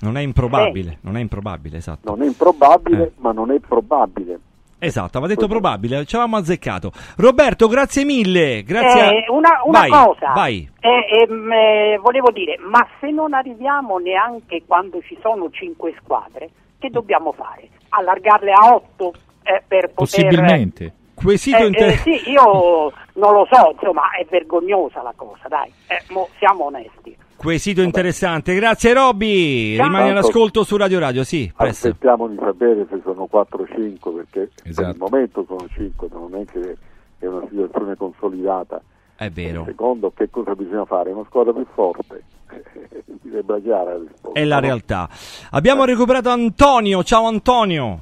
Non 0.00 0.16
è 0.16 0.20
improbabile. 0.20 0.98
Non 1.02 1.16
è 1.16 1.20
improbabile, 1.20 1.76
esatto. 1.76 2.10
Non 2.10 2.22
è 2.22 2.26
improbabile, 2.26 3.02
Eh. 3.04 3.12
ma 3.16 3.32
non 3.32 3.50
è 3.50 3.58
probabile. 3.58 4.38
Esatto, 4.82 5.18
aveva 5.18 5.34
detto 5.34 5.46
probabile, 5.46 6.06
ci 6.06 6.14
avevamo 6.16 6.38
azzeccato. 6.38 6.90
Roberto, 7.16 7.68
grazie 7.68 8.02
mille. 8.04 8.62
Grazie. 8.62 9.00
a- 9.02 9.12
Eh, 9.12 9.24
una 9.28 9.60
una 9.66 9.80
Vai, 9.80 9.90
cosa, 9.90 10.32
Vai. 10.34 10.70
Eh, 10.80 10.88
ehm, 11.28 11.52
eh, 11.52 11.98
volevo 12.02 12.30
dire, 12.30 12.56
ma 12.58 12.86
se 12.98 13.10
non 13.10 13.34
arriviamo 13.34 13.98
neanche 13.98 14.62
quando 14.66 15.02
ci 15.02 15.18
sono 15.20 15.50
cinque 15.50 15.94
squadre, 16.02 16.48
che 16.78 16.88
dobbiamo 16.88 17.32
fare? 17.32 17.68
Allargarle 17.90 18.52
a 18.52 18.74
otto 18.74 19.12
eh, 19.42 19.62
per 19.68 19.90
poter... 19.90 19.94
Possibilmente. 19.94 20.94
Quesito 21.22 21.58
Eh, 21.58 21.66
inter- 21.66 21.88
eh, 21.92 21.96
sì, 21.98 22.30
io 22.30 22.92
non 23.14 23.32
lo 23.34 23.46
so, 23.50 23.72
insomma, 23.72 24.10
è 24.18 24.26
vergognosa 24.28 25.02
la 25.02 25.12
cosa, 25.14 25.48
dai, 25.48 25.70
Eh, 25.86 26.02
mo 26.12 26.28
siamo 26.38 26.64
onesti. 26.66 27.16
Quesito 27.36 27.80
interessante. 27.80 28.54
Grazie 28.54 28.92
Robby. 28.92 29.80
Rimani 29.80 30.10
all'ascolto 30.10 30.62
su 30.62 30.76
Radio 30.76 30.98
Radio, 30.98 31.24
sì, 31.24 31.50
presto. 31.56 31.88
Aspettiamo 31.88 32.28
di 32.28 32.36
sapere 32.38 32.86
se 32.90 33.00
sono 33.02 33.24
4 33.26 33.62
o 33.62 33.66
5 33.66 34.12
perché 34.12 34.50
per 34.62 34.70
Esatto. 34.70 34.90
il 34.90 34.96
momento 34.98 35.44
sono 35.46 35.66
5, 35.72 36.08
non 36.12 36.34
è 36.34 36.44
che 36.44 36.76
è 37.18 37.26
una 37.26 37.46
situazione 37.48 37.96
consolidata. 37.96 38.82
È 39.16 39.30
vero. 39.30 39.64
Secondo, 39.66 40.12
che 40.14 40.28
cosa 40.30 40.54
bisogna 40.54 40.84
fare? 40.84 41.12
Una 41.12 41.24
squadra 41.26 41.52
più 41.54 41.66
forte. 41.72 42.22
Mi 43.22 43.30
sembra 43.30 43.58
chiara 43.60 43.92
la 43.92 44.04
risposta. 44.06 44.38
È 44.38 44.44
la 44.44 44.60
realtà. 44.60 45.08
Abbiamo 45.52 45.84
recuperato 45.84 46.28
Antonio. 46.30 47.02
Ciao 47.04 47.26
Antonio. 47.26 48.00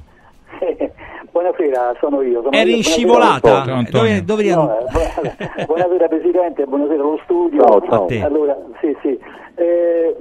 Buonasera, 1.43 1.95
sono 2.01 2.21
io. 2.21 2.41
Sono 2.41 2.51
Eri 2.51 2.75
in 2.75 2.81
Buonasera. 2.81 3.39
scivolata? 3.39 3.61
Antonio. 3.61 4.21
Dove, 4.25 4.25
dove? 4.25 4.53
No, 4.53 4.77
eh, 4.77 4.85
buona- 4.91 5.63
buonasera 5.65 6.07
Presidente, 6.09 6.65
buonasera 6.65 7.01
allo 7.01 7.19
studio. 7.23 7.61
Ciao, 7.65 7.81
ciao. 7.87 8.03
A 8.03 8.05
te. 8.07 8.21
Allora, 8.21 8.57
sì, 8.81 8.97
sì. 9.01 9.17
Eh, 9.55 10.17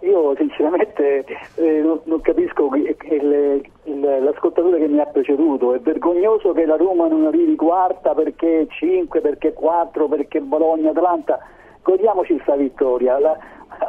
io 0.00 0.34
sinceramente 0.36 1.26
eh, 1.56 1.80
non, 1.82 2.00
non 2.04 2.22
capisco 2.22 2.70
il- 2.74 2.96
il- 3.10 3.62
il- 3.84 4.00
l'ascoltatore 4.24 4.78
che 4.78 4.88
mi 4.88 4.98
ha 4.98 5.04
preceduto. 5.04 5.74
È 5.74 5.78
vergognoso 5.80 6.52
che 6.52 6.64
la 6.64 6.76
Roma 6.76 7.06
non 7.06 7.26
arrivi 7.26 7.54
quarta 7.54 8.14
perché 8.14 8.66
5, 8.70 9.20
perché 9.20 9.52
4, 9.52 10.08
perché 10.08 10.40
Bologna, 10.40 10.88
Atalanta. 10.88 11.38
Godiamoci 11.82 12.32
questa 12.32 12.56
vittoria. 12.56 13.18
La, 13.18 13.36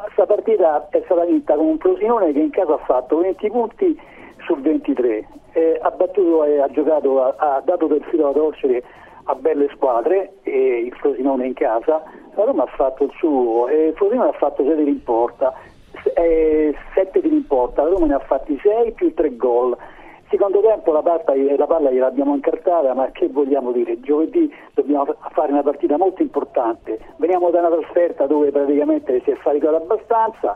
questa 0.03 0.25
partita 0.25 0.85
è 0.89 1.01
stata 1.05 1.23
vinta 1.23 1.55
con 1.55 1.65
un 1.65 1.77
Frosinone 1.77 2.33
che 2.33 2.39
in 2.39 2.49
casa 2.49 2.73
ha 2.73 2.83
fatto 2.85 3.19
20 3.19 3.49
punti 3.49 3.97
su 4.45 4.55
23. 4.55 5.27
Eh, 5.51 5.79
ha 5.81 5.91
battuto 5.91 6.43
e 6.43 6.59
ha 6.59 6.69
giocato, 6.69 7.23
ha, 7.23 7.35
ha 7.37 7.61
dato 7.63 7.87
del 7.87 8.03
filo 8.09 8.27
da 8.27 8.31
torcere 8.33 8.83
a 9.25 9.35
belle 9.35 9.69
squadre, 9.73 10.35
e 10.43 10.81
il 10.85 10.93
Frosinone 10.93 11.47
in 11.47 11.53
casa, 11.53 12.03
la 12.35 12.43
Roma 12.43 12.63
ha 12.63 12.71
fatto 12.75 13.05
il 13.05 13.11
suo, 13.17 13.67
il 13.69 13.93
Frosinone 13.95 14.29
ha 14.29 14.33
fatto 14.33 14.63
6 14.63 14.75
tiri 14.75 14.89
in 14.89 15.03
porta, 15.03 15.53
7 16.13 16.83
tiri 17.11 17.35
in 17.35 17.47
porta, 17.47 17.83
la 17.83 17.89
Roma 17.89 18.05
ne 18.05 18.13
ha 18.15 18.19
fatti 18.19 18.59
6 18.61 18.91
più 18.91 19.13
3 19.13 19.35
gol. 19.35 19.75
Secondo 20.29 20.59
tempo 20.59 20.91
la, 20.91 21.01
parta- 21.01 21.33
la 21.35 21.67
palla 21.67 21.91
gliel'abbiamo 21.91 22.33
incartata, 22.33 22.93
ma 22.93 23.09
che 23.11 23.29
vogliamo 23.29 23.71
dire? 23.71 23.99
Giovedì 23.99 24.51
dobbiamo 24.73 25.05
fa- 25.05 25.29
fare 25.31 25.51
una 25.51 25.61
partita 25.61 25.97
molto 25.97 26.23
importante. 26.23 26.99
Veniamo 27.17 27.51
da 27.51 27.59
una 27.59 27.69
trasferta 27.69 28.25
dove 28.25 28.51
praticamente 28.51 29.21
si 29.23 29.31
è 29.31 29.35
faticato 29.35 29.75
abbastanza. 29.75 30.55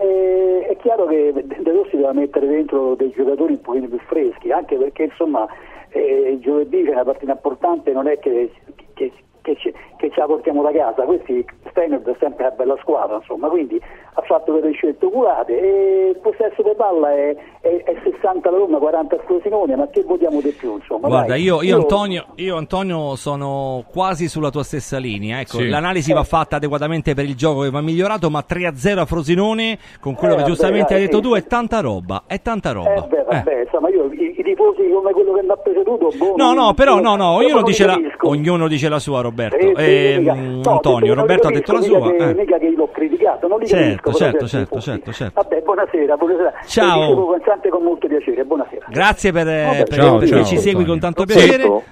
Eh, 0.00 0.66
è 0.68 0.76
chiaro 0.76 1.06
che 1.06 1.32
De 1.34 1.72
Rossi 1.72 1.96
deve 1.96 2.12
mettere 2.12 2.46
dentro 2.46 2.94
dei 2.94 3.10
giocatori 3.10 3.54
un 3.54 3.60
pochino 3.60 3.88
più 3.88 3.98
freschi, 4.06 4.52
anche 4.52 4.76
perché 4.76 5.04
insomma 5.04 5.46
eh, 5.90 6.38
giovedì 6.40 6.84
c'è 6.84 6.92
una 6.92 7.04
partita 7.04 7.32
importante, 7.32 7.92
non 7.92 8.06
è 8.06 8.18
che, 8.18 8.52
che- 8.94 9.12
che 9.42 9.56
ce, 9.56 9.72
che 9.96 10.10
ce 10.10 10.20
la 10.20 10.26
portiamo 10.26 10.62
da 10.62 10.70
casa, 10.72 11.02
questi 11.02 11.44
Steiner 11.70 12.00
è 12.02 12.16
sempre 12.20 12.46
una 12.46 12.54
bella 12.54 12.76
squadra, 12.80 13.16
insomma, 13.16 13.48
quindi 13.48 13.80
ha 14.14 14.22
fatto 14.22 14.52
delle 14.52 14.72
scelte 14.72 15.06
oculate 15.06 15.58
e 15.58 16.08
il 16.10 16.18
possesso 16.18 16.62
di 16.62 16.70
palla 16.76 17.12
è, 17.12 17.34
è- 17.60 17.82
è 17.84 17.94
60 18.02 18.50
la 18.50 18.56
Roma, 18.58 18.78
40 18.78 19.14
il 19.16 19.20
Frosinone, 19.26 19.74
ma 19.76 19.88
che 19.88 20.02
vogliamo 20.02 20.40
di 20.40 20.50
più, 20.50 20.74
insomma. 20.76 21.08
Guarda, 21.08 21.34
io, 21.36 21.62
io, 21.62 21.76
Antonio, 21.76 22.26
io 22.36 22.56
Antonio 22.56 23.16
sono 23.16 23.84
quasi 23.90 24.28
sulla 24.28 24.50
tua 24.50 24.62
stessa 24.62 24.98
linea. 24.98 25.40
Ecco, 25.40 25.58
Sì. 25.58 25.68
l'analisi 25.68 26.12
va 26.12 26.24
fatta 26.24 26.56
adeguatamente 26.56 27.14
per 27.14 27.24
il 27.24 27.34
gioco 27.34 27.62
che 27.62 27.70
va 27.70 27.80
migliorato, 27.80 28.28
ma 28.30 28.44
3-0 28.46 28.98
a 29.00 29.06
Frosinone, 29.06 29.78
con 30.00 30.14
quello 30.14 30.34
Eh, 30.34 30.36
che 30.36 30.42
vabbè, 30.42 30.54
giustamente 30.54 30.92
hai 30.94 31.00
dai, 31.00 31.08
detto 31.08 31.22
sì. 31.22 31.28
tu, 31.28 31.34
è 31.34 31.46
tanta 31.46 31.80
roba, 31.80 32.24
è 32.26 32.40
tanta 32.42 32.72
roba. 32.72 32.94
Eh, 32.94 33.06
beh, 33.08 33.18
Eh. 33.18 33.24
vabbè, 33.24 33.60
insomma, 33.62 33.88
io 33.88 34.12
i, 34.12 34.34
i 34.38 34.42
tifosi 34.42 34.88
come 34.92 35.12
quello 35.12 35.32
che 35.32 35.42
mi 35.42 35.50
ha 35.50 35.56
preceduto, 35.56 36.08
boh, 36.18 36.34
No, 36.36 36.52
no, 36.52 36.74
però 36.74 37.00
no, 37.00 37.16
no, 37.16 37.40
io 37.40 37.46
ognuno 37.48 37.62
dice, 37.62 37.86
la, 37.86 37.98
ognuno 38.22 38.68
dice 38.68 38.88
la 38.90 38.98
sua, 38.98 39.22
Roberto. 39.32 39.56
Sì, 39.58 39.72
Ehm, 39.84 40.60
no, 40.62 40.70
Antonio, 40.72 41.14
Roberto 41.14 41.48
ha 41.48 41.50
detto 41.52 41.72
la 41.72 41.80
sua. 41.80 41.98
Mica 41.98 42.16
che, 42.24 42.28
eh. 42.30 42.34
mica 42.34 42.58
che 42.58 42.66
io 42.66 42.76
l'ho 42.76 42.90
criticato, 42.90 43.48
non 43.48 43.58
li 43.58 43.66
Certo, 43.66 44.10
capisco. 44.10 44.12
certo, 44.12 44.46
certo, 44.46 44.80
certo, 44.80 45.12
certo. 45.12 45.42
Vabbè, 45.42 45.62
buonasera, 45.62 46.16
buonasera. 46.16 46.52
Ciao. 46.66 47.38
Sempre 47.44 47.70
con 47.70 47.82
molto 47.82 48.06
piacere, 48.06 48.44
buonasera. 48.44 48.86
Grazie 48.90 49.32
per, 49.32 49.48
eh, 49.48 49.64
Vabbè, 49.64 49.84
per- 49.84 49.98
ciao, 49.98 50.18
perché 50.18 50.34
ciao, 50.34 50.44
ci 50.44 50.56
segui 50.58 50.82
Antonio. 50.84 50.90
con 50.90 50.98
tanto 51.00 51.20
Roberto, 51.22 51.42
piacere. 51.56 51.82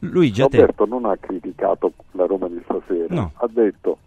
Luigi, 0.00 0.42
a 0.42 0.46
te. 0.46 0.56
Roberto 0.60 0.86
non 0.86 1.04
ha 1.06 1.16
criticato 1.18 1.92
la 2.12 2.26
Roma 2.26 2.48
di 2.48 2.60
stasera, 2.64 3.06
No. 3.14 3.32
ha 3.34 3.48
detto 3.50 3.98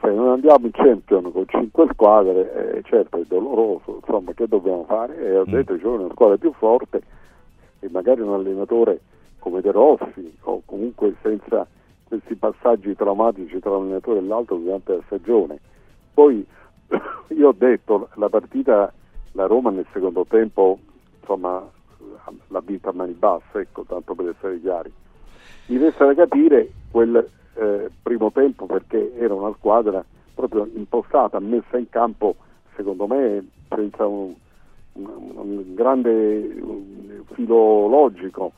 se 0.00 0.10
non 0.10 0.30
andiamo 0.30 0.66
in 0.66 0.72
Champions 0.72 1.30
con 1.32 1.44
cinque 1.48 1.86
squadre, 1.92 2.74
eh, 2.76 2.82
certo 2.84 3.18
è 3.18 3.22
doloroso, 3.28 4.00
insomma 4.00 4.32
che 4.34 4.46
dobbiamo 4.48 4.84
fare? 4.88 5.16
E 5.18 5.36
ha 5.36 5.40
Mm. 5.46 5.52
detto 5.52 5.76
c'è 5.76 5.86
una 5.86 6.08
squadra 6.10 6.36
più 6.36 6.52
forte 6.58 7.00
e 7.80 7.88
magari 7.90 8.20
un 8.22 8.32
allenatore 8.32 9.00
come 9.38 9.60
De 9.60 9.70
Rossi 9.70 10.36
o 10.44 10.62
comunque 10.64 11.14
senza 11.22 11.66
questi 12.12 12.34
passaggi 12.34 12.94
traumatici 12.94 13.58
tra 13.58 13.70
un 13.70 13.84
allenatore 13.84 14.18
e 14.18 14.22
l'altro 14.22 14.56
durante 14.56 14.96
la 14.96 15.02
stagione. 15.06 15.58
Poi 16.12 16.46
io 17.28 17.48
ho 17.48 17.54
detto 17.56 18.10
la 18.16 18.28
partita, 18.28 18.92
la 19.32 19.46
Roma 19.46 19.70
nel 19.70 19.86
secondo 19.94 20.26
tempo 20.28 20.78
insomma 21.18 21.66
l'ha 22.48 22.60
vinta 22.60 22.90
a 22.90 22.92
mani 22.92 23.12
basse, 23.12 23.60
ecco, 23.60 23.84
tanto 23.84 24.14
per 24.14 24.28
essere 24.28 24.60
chiari. 24.60 24.92
Mi 25.66 25.78
resta 25.78 26.04
da 26.04 26.14
capire 26.14 26.70
quel 26.90 27.16
eh, 27.54 27.90
primo 28.02 28.30
tempo 28.30 28.66
perché 28.66 29.14
era 29.16 29.32
una 29.32 29.54
squadra 29.56 30.04
proprio 30.34 30.68
impostata, 30.74 31.40
messa 31.40 31.78
in 31.78 31.88
campo, 31.88 32.36
secondo 32.76 33.06
me, 33.06 33.46
senza 33.70 34.06
un, 34.06 34.34
un- 34.92 35.32
un 35.34 35.74
grande 35.74 36.62
filo 37.32 37.88
logico. 37.88 38.52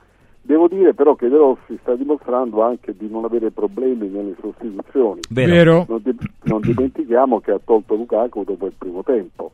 Devo 0.46 0.68
dire 0.68 0.92
però 0.92 1.14
che 1.14 1.28
De 1.30 1.38
Rossi 1.38 1.78
sta 1.80 1.94
dimostrando 1.94 2.60
anche 2.62 2.94
di 2.94 3.08
non 3.10 3.24
avere 3.24 3.50
problemi 3.50 4.08
nelle 4.08 4.34
sostituzioni. 4.42 5.20
Vero. 5.30 5.86
Non, 5.88 6.00
di- 6.04 6.14
non 6.42 6.60
dimentichiamo 6.60 7.40
che 7.40 7.52
ha 7.52 7.60
tolto 7.64 7.94
Lukaku 7.94 8.44
dopo 8.44 8.66
il 8.66 8.74
primo 8.76 9.02
tempo. 9.02 9.52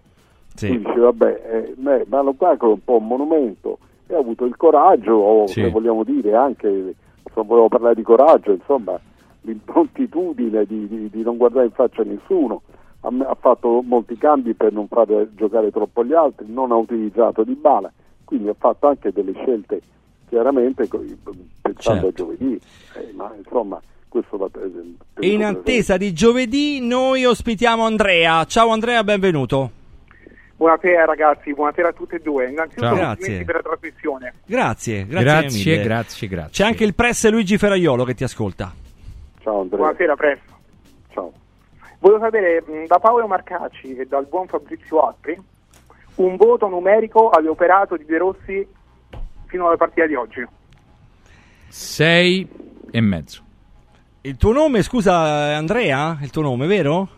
Sì. 0.53 0.67
Tu 0.67 0.79
dici, 0.79 0.99
vabbè, 0.99 1.43
eh, 1.47 1.75
beh, 1.77 2.07
ma 2.09 2.23
Lukaku 2.23 2.67
è 2.67 2.73
un 2.73 2.83
po' 2.85 2.97
un 2.97 3.07
monumento 3.07 3.79
e 4.09 4.15
ha 4.17 4.19
avuto 4.19 4.45
il 4.45 4.57
coraggio, 4.57 5.13
o 5.13 5.47
Sì. 5.47 5.63
se 5.63 5.71
vogliamo 5.71 6.03
dire 6.03 6.35
anche, 6.35 6.67
insomma, 7.25 7.47
volevo 7.47 7.69
parlare 7.69 7.95
di 7.95 8.03
coraggio, 8.03 8.51
insomma, 8.51 8.99
l'improntitudine 9.43 10.65
di, 10.65 10.89
di- 10.89 11.09
di 11.09 11.23
non 11.23 11.37
guardare 11.37 11.67
in 11.67 11.73
faccia 11.73 12.03
a 12.03 12.05
nessuno. 12.05 12.63
Ha, 13.03 13.09
ha 13.29 13.37
fatto 13.39 13.81
molti 13.87 14.17
cambi 14.19 14.55
per 14.55 14.73
non 14.73 14.89
far 14.89 15.29
giocare 15.35 15.71
troppo 15.71 16.05
gli 16.05 16.13
altri, 16.13 16.47
non 16.53 16.73
ha 16.73 16.77
utilizzato 16.77 17.45
di 17.45 17.55
bala, 17.55 17.91
quindi 18.25 18.49
ha 18.49 18.55
fatto 18.59 18.89
anche 18.89 19.13
delle 19.13 19.33
scelte 19.35 19.81
chiaramente 20.31 20.87
pensando 20.87 21.75
Certo. 21.79 22.07
a 22.07 22.13
giovedì, 22.13 22.59
Eh, 22.95 23.13
ma 23.15 23.31
insomma 23.37 23.81
questo 24.09 24.37
va 24.39 24.49
per- 24.49 24.71
per- 24.71 25.25
E 25.25 25.29
in 25.33 25.45
attesa 25.45 25.97
di 25.99 26.13
giovedì 26.15 26.81
noi 26.81 27.25
ospitiamo 27.27 27.85
Andrea. 27.85 28.45
Ciao 28.47 28.71
Andrea, 28.71 29.05
benvenuto. 29.05 29.73
Buonasera 30.57 31.05
ragazzi, 31.07 31.55
buonasera 31.55 31.89
a 31.89 31.93
tutte 31.93 32.17
e 32.17 32.21
due. 32.21 32.49
Innanzitutto 32.51 32.95
Grazie. 32.95 33.45
per 33.45 33.55
la 33.57 33.63
trasmissione. 33.63 34.35
Grazie, 34.45 35.07
grazie, 35.07 35.25
Grazie, 35.25 35.73
mille. 35.73 35.85
grazie, 35.85 36.29
grazie. 36.29 36.51
C'è 36.53 36.65
anche 36.65 36.85
il 36.85 36.95
press 36.95 37.29
Luigi 37.31 37.57
Ferraiolo 37.59 38.05
che 38.05 38.15
ti 38.15 38.25
ascolta. 38.25 38.73
Ciao 39.43 39.61
Andrea, 39.63 39.79
Buonasera, 39.79 40.17
presto. 40.17 40.53
ciao. 41.13 41.33
Volevo 41.99 42.21
sapere 42.21 42.63
mh, 42.67 42.87
da 42.87 42.99
Paolo 42.99 43.27
Marcacci 43.27 43.97
e 43.97 44.07
dal 44.07 44.27
buon 44.27 44.47
Fabrizio 44.49 45.01
Altri 45.01 45.39
un 46.17 46.37
voto 46.37 46.69
numerico 46.69 47.31
all'operato 47.31 47.97
di 47.97 48.05
De 48.05 48.19
Rossi 48.19 48.67
fino 49.51 49.67
alla 49.67 49.77
partita 49.77 50.07
di 50.07 50.15
oggi. 50.15 50.47
Sei 51.69 52.49
e 52.91 53.01
mezzo. 53.01 53.43
Il 54.23 54.37
tuo 54.37 54.53
nome, 54.53 54.83
scusa 54.83 55.57
Andrea? 55.57 56.19
Il 56.23 56.31
tuo 56.31 56.43
nome, 56.43 56.67
vero? 56.67 57.09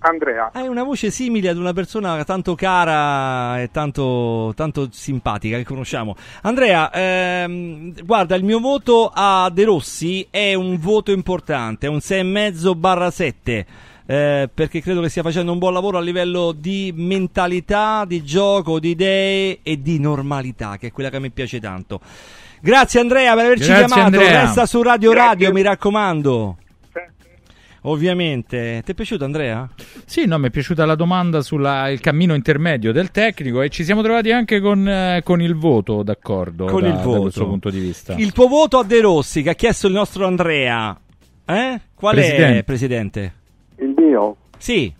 Andrea. 0.00 0.50
Hai 0.52 0.66
una 0.66 0.82
voce 0.82 1.10
simile 1.10 1.50
ad 1.50 1.58
una 1.58 1.72
persona 1.72 2.24
tanto 2.24 2.54
cara 2.54 3.60
e 3.60 3.70
tanto, 3.70 4.52
tanto 4.56 4.88
simpatica 4.90 5.58
che 5.58 5.64
conosciamo. 5.64 6.16
Andrea, 6.42 6.90
ehm, 6.90 8.04
guarda, 8.04 8.34
il 8.34 8.44
mio 8.44 8.60
voto 8.60 9.10
a 9.12 9.50
De 9.52 9.64
Rossi 9.64 10.26
è 10.30 10.54
un 10.54 10.78
voto 10.78 11.10
importante, 11.12 11.86
è 11.86 11.90
un 11.90 12.00
6,5 12.00 12.74
barra 12.76 13.10
7. 13.10 13.66
Eh, 14.10 14.50
perché 14.52 14.80
credo 14.80 15.00
che 15.02 15.08
stia 15.08 15.22
facendo 15.22 15.52
un 15.52 15.58
buon 15.58 15.72
lavoro 15.72 15.96
a 15.96 16.00
livello 16.00 16.50
di 16.50 16.92
mentalità, 16.96 18.04
di 18.04 18.24
gioco, 18.24 18.80
di 18.80 18.90
idee 18.90 19.60
e 19.62 19.80
di 19.80 20.00
normalità, 20.00 20.78
che 20.78 20.88
è 20.88 20.90
quella 20.90 21.10
che 21.10 21.16
a 21.16 21.20
me 21.20 21.30
piace 21.30 21.60
tanto. 21.60 22.00
Grazie 22.60 22.98
Andrea 22.98 23.32
per 23.36 23.44
averci 23.44 23.68
Grazie, 23.68 23.86
chiamato. 23.86 24.16
Andrea. 24.16 24.40
Resta 24.42 24.66
su 24.66 24.82
Radio 24.82 25.12
Grazie. 25.12 25.28
Radio, 25.28 25.52
mi 25.52 25.62
raccomando. 25.62 26.56
Ovviamente. 27.82 28.82
Ti 28.84 28.90
è 28.90 28.94
piaciuto 28.94 29.24
Andrea? 29.24 29.68
Sì, 30.04 30.26
no, 30.26 30.38
mi 30.38 30.48
è 30.48 30.50
piaciuta 30.50 30.84
la 30.84 30.96
domanda 30.96 31.40
sul 31.40 31.96
cammino 32.00 32.34
intermedio 32.34 32.90
del 32.90 33.12
tecnico 33.12 33.62
e 33.62 33.68
ci 33.68 33.84
siamo 33.84 34.02
trovati 34.02 34.32
anche 34.32 34.60
con, 34.60 34.88
eh, 34.88 35.20
con 35.22 35.40
il 35.40 35.54
voto, 35.54 36.02
d'accordo, 36.02 36.64
Con 36.66 36.82
da, 36.82 36.88
il 36.88 36.94
da 36.94 37.02
voto. 37.02 37.20
questo 37.20 37.46
punto 37.46 37.70
di 37.70 37.78
vista. 37.78 38.14
Il 38.16 38.32
tuo 38.32 38.48
voto 38.48 38.78
a 38.78 38.82
De 38.84 39.00
Rossi 39.00 39.42
che 39.44 39.50
ha 39.50 39.54
chiesto 39.54 39.86
il 39.86 39.92
nostro 39.92 40.26
Andrea. 40.26 40.98
Eh? 41.46 41.80
Qual 41.94 42.16
è, 42.16 42.64
Presidente. 42.64 43.34
Il 43.80 43.94
mio? 43.96 44.36
Sì. 44.58 44.92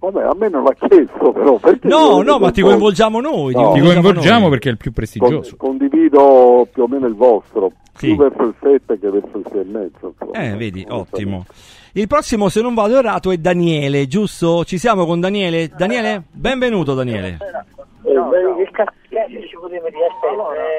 Vabbè, 0.00 0.22
a 0.24 0.34
me 0.36 0.48
non 0.48 0.64
l'ha 0.64 0.74
chiesto, 0.74 1.32
però. 1.32 1.56
Perché 1.58 1.86
No, 1.86 2.22
no, 2.22 2.38
ma 2.38 2.50
ti 2.50 2.60
coinvolgiamo 2.60 3.20
noi. 3.20 3.54
No. 3.54 3.72
Ti 3.72 3.80
coinvolgiamo 3.80 4.40
noi. 4.40 4.50
perché 4.50 4.68
è 4.68 4.72
il 4.72 4.76
più 4.78 4.92
Con- 4.92 5.04
prestigioso. 5.04 5.56
condivido 5.56 6.66
più 6.72 6.82
o 6.82 6.88
meno 6.88 7.06
il 7.06 7.14
vostro, 7.14 7.70
Sì. 7.94 8.06
più 8.08 8.16
verso 8.16 8.42
il 8.42 8.54
7 8.60 8.98
che 8.98 9.08
verso 9.10 9.38
il 9.38 9.46
6 9.50 9.60
e 9.60 9.64
mezzo. 9.64 10.14
Eh, 10.32 10.56
vedi, 10.56 10.84
Non 10.88 10.98
ottimo. 11.00 11.46
Il 11.92 12.08
prossimo, 12.08 12.48
se 12.48 12.60
non 12.62 12.74
vado 12.74 12.96
errato, 12.98 13.30
è 13.30 13.36
Daniele, 13.36 14.08
giusto? 14.08 14.64
Ci 14.64 14.78
siamo 14.78 15.04
con 15.06 15.20
Daniele? 15.20 15.70
Daniele? 15.76 16.22
Benvenuto, 16.32 16.94
Daniele. 16.94 17.38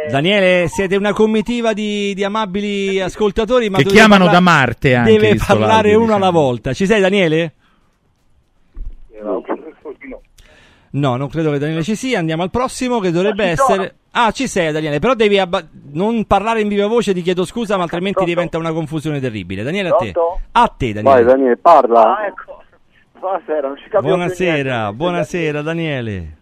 Daniele, 0.09 0.67
siete 0.67 0.95
una 0.95 1.13
comitiva 1.13 1.73
di, 1.73 2.13
di 2.13 2.23
amabili 2.23 2.99
ascoltatori, 3.01 3.69
ma 3.69 3.77
Che 3.79 3.85
chiamano 3.85 4.25
parla- 4.25 4.39
da 4.39 4.43
Marte 4.43 4.95
anche, 4.95 5.11
Deve 5.17 5.35
parlare 5.35 5.89
l'audio, 5.91 6.01
uno 6.01 6.15
alla 6.15 6.25
diciamo. 6.27 6.39
volta. 6.45 6.73
Ci 6.73 6.85
sei, 6.85 7.01
Daniele? 7.01 7.53
No, 10.91 11.15
non 11.15 11.27
credo 11.27 11.49
che 11.51 11.57
Daniele 11.57 11.81
ci 11.83 11.95
sia. 11.95 12.19
Andiamo 12.19 12.43
al 12.43 12.51
prossimo 12.51 12.99
che 12.99 13.09
dovrebbe 13.09 13.45
essere. 13.45 13.95
Ah, 14.11 14.29
ci 14.31 14.47
sei, 14.47 14.71
Daniele. 14.71 14.99
Però 14.99 15.15
devi 15.15 15.39
abba- 15.39 15.65
non 15.93 16.25
parlare 16.25 16.61
in 16.61 16.67
viva 16.67 16.85
voce, 16.85 17.13
ti 17.15 17.23
chiedo 17.23 17.45
scusa, 17.45 17.77
ma 17.77 17.83
altrimenti 17.83 18.23
diventa 18.25 18.59
una 18.59 18.71
confusione 18.71 19.19
terribile. 19.19 19.63
Daniele, 19.63 19.89
a 19.89 19.95
te. 19.95 20.11
Pronto? 20.11 20.39
A 20.51 20.67
te, 20.67 20.93
Vai, 20.93 21.01
Daniele. 21.03 21.23
Daniele, 21.23 21.57
parla. 21.57 22.17
Ah, 22.17 22.27
ecco. 22.27 22.61
Buonasera, 23.19 23.67
non 23.69 23.77
ci 23.77 23.89
più 23.89 23.99
Buonasera, 24.01 24.93
buonasera, 24.93 25.61
Daniele. 25.63 26.37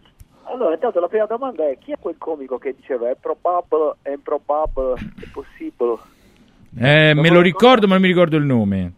Allora, 0.52 0.74
intanto 0.74 1.00
la 1.00 1.08
prima 1.08 1.24
domanda 1.24 1.66
è 1.66 1.78
chi 1.78 1.92
è 1.92 1.96
quel 1.98 2.18
comico 2.18 2.58
che 2.58 2.74
diceva 2.74 3.08
è 3.08 3.16
probabile, 3.18 3.96
è 4.02 4.10
improbabile, 4.10 4.94
è 5.18 5.26
possibile? 5.32 5.96
Eh, 6.78 7.14
me 7.14 7.30
lo 7.30 7.40
ricordo, 7.40 7.86
ma 7.86 7.94
non 7.94 8.02
mi 8.02 8.08
ricordo 8.08 8.36
il 8.36 8.44
nome. 8.44 8.92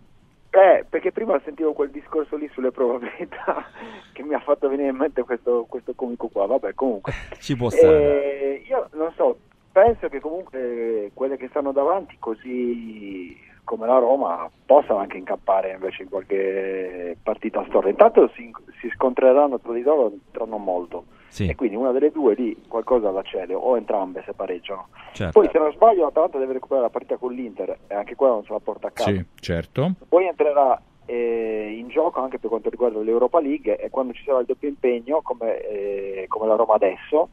Eh, 0.51 0.85
perché 0.89 1.13
prima 1.13 1.41
sentivo 1.45 1.73
quel 1.73 1.91
discorso 1.91 2.37
lì 2.37 2.51
sulle 2.53 2.73
probabilità 2.73 3.67
che 4.13 4.25
mi 4.25 4.35
ha 4.35 4.41
fatto 4.41 4.69
venire 4.69 4.89
in 4.89 4.97
mente 4.97 5.23
questo, 5.23 5.65
questo 5.69 5.93
comico 5.95 6.27
qua. 6.27 6.47
Vabbè, 6.47 6.75
comunque. 6.75 7.13
Ci 7.39 7.57
può 7.57 7.71
stare. 7.71 8.63
Eh, 8.63 8.65
io 8.67 8.89
non 8.95 9.13
so, 9.15 9.39
penso 9.71 10.09
che 10.09 10.19
comunque 10.19 11.13
quelle 11.15 11.37
che 11.37 11.47
stanno 11.51 11.71
davanti, 11.71 12.17
così 12.19 13.41
come 13.63 13.87
la 13.87 13.99
Roma, 13.99 14.51
possano 14.67 14.99
anche 14.99 15.19
incappare 15.19 15.71
invece 15.71 16.03
in 16.03 16.09
qualche 16.09 17.17
partita 17.23 17.65
storica. 17.69 17.91
Intanto 17.91 18.29
si, 18.35 18.51
si 18.81 18.91
scontreranno 18.93 19.61
tra 19.61 19.73
di 19.73 19.83
loro 19.83 20.13
tra 20.33 20.45
non 20.45 20.65
molto. 20.65 21.05
Sì, 21.35 21.49
E 21.49 21.57
quindi 21.57 21.75
una 21.75 21.91
delle 21.91 22.13
due 22.13 22.35
lì 22.35 22.57
qualcosa 22.69 23.11
la 23.11 23.23
cede, 23.23 23.55
o 23.55 23.77
entrambe 23.77 24.23
se 24.25 24.35
pareggiano. 24.35 24.87
certo. 25.15 25.41
Poi 25.41 25.51
se 25.51 25.59
non 25.59 25.73
sbaglio 25.73 26.05
l'Atalanta 26.05 26.39
deve 26.39 26.53
recuperare 26.53 26.87
la 26.87 26.93
partita 26.93 27.17
con 27.17 27.33
l'Inter 27.33 27.77
e 27.89 27.95
anche 27.97 28.15
quella 28.15 28.35
non 28.35 28.45
se 28.45 28.53
la 28.53 28.61
porta 28.61 28.87
a 28.87 28.91
casa. 28.93 29.11
Sì, 29.11 29.25
certo. 29.41 29.95
Poi 30.09 30.27
entrerà 30.29 30.81
eh, 31.07 31.75
in 31.77 31.89
gioco 31.89 32.21
anche 32.21 32.39
per 32.39 32.51
quanto 32.51 32.71
riguarda 32.71 33.01
l'Europa 33.01 33.41
League 33.41 33.77
e 33.79 33.91
quando 33.91 34.13
ci 34.13 34.23
sarà 34.23 34.39
il 34.39 34.47
doppio 34.47 34.69
impegno 34.69 35.23
come, 35.23 35.59
eh, 35.67 36.27
come 36.29 36.47
la 36.47 36.55
Roma 36.55 36.75
adesso 36.75 37.31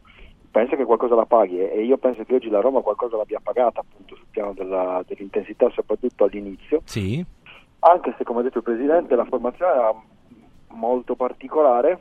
penso 0.49 0.75
che 0.75 0.83
qualcosa 0.83 1.13
la 1.13 1.27
paghi 1.27 1.59
e 1.59 1.83
io 1.83 1.97
penso 1.97 2.23
che 2.23 2.33
oggi 2.33 2.49
la 2.49 2.59
Roma 2.59 2.81
qualcosa 2.81 3.17
l'abbia 3.17 3.39
pagata 3.41 3.81
appunto 3.81 4.15
sul 4.15 4.25
piano 4.31 4.53
della- 4.53 5.03
dell'intensità 5.07 5.69
soprattutto 5.69 6.23
all'inizio 6.23 6.81
Sì, 6.85 7.23
anche 7.81 8.15
se 8.17 8.23
come 8.23 8.39
ha 8.39 8.43
detto 8.43 8.57
il 8.57 8.63
Presidente 8.63 9.15
la 9.15 9.25
formazione 9.25 9.71
era 9.71 9.93
molto 10.69 11.15
particolare. 11.15 11.99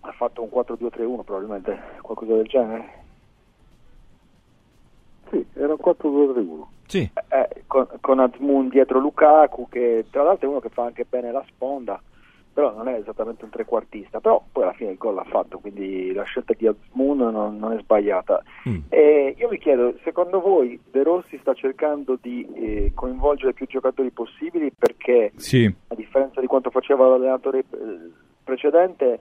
Ha 0.00 0.12
fatto 0.12 0.42
un 0.42 0.48
4-2-3-1 0.52 1.24
probabilmente 1.24 1.78
qualcosa 2.02 2.34
del 2.34 2.46
genere 2.46 2.92
Sì, 5.30 5.44
era 5.54 5.72
un 5.74 5.78
4-2-3-1. 5.82 6.66
sì. 6.86 7.10
Eh, 7.28 7.62
con, 7.66 7.86
con 8.00 8.18
Azmoun 8.20 8.68
dietro 8.68 8.98
Lukaku 8.98 9.68
che 9.68 10.06
tra 10.10 10.22
l'altro 10.22 10.46
è 10.46 10.50
uno 10.50 10.60
che 10.60 10.70
fa 10.70 10.84
anche 10.84 11.04
bene 11.08 11.30
la 11.32 11.44
sponda 11.48 12.00
però 12.50 12.74
non 12.74 12.88
è 12.88 12.94
esattamente 12.94 13.44
un 13.44 13.50
trequartista 13.50 14.18
però 14.20 14.42
poi 14.50 14.64
alla 14.64 14.72
fine 14.72 14.90
il 14.92 14.96
gol 14.98 15.14
l'ha 15.14 15.24
fatto 15.24 15.58
quindi 15.58 16.12
la 16.12 16.24
scelta 16.24 16.54
di 16.56 16.66
Azmoun 16.66 17.18
non, 17.18 17.58
non 17.58 17.72
è 17.72 17.78
sbagliata 17.80 18.42
Mm. 18.68 18.78
e 18.88 19.34
io 19.38 19.48
vi 19.48 19.58
chiedo 19.58 19.94
secondo 20.02 20.40
voi 20.40 20.80
De 20.90 21.02
Rossi 21.04 21.38
sta 21.38 21.54
cercando 21.54 22.18
di 22.20 22.44
eh, 22.54 22.92
coinvolgere 22.94 23.52
più 23.52 23.66
giocatori 23.66 24.10
possibili 24.10 24.72
perché 24.76 25.32
Sì. 25.36 25.72
a 25.88 25.94
differenza 25.94 26.40
di 26.40 26.46
quanto 26.46 26.70
faceva 26.70 27.06
l'allenatore 27.06 27.58
eh, 27.60 28.10
precedente 28.42 29.20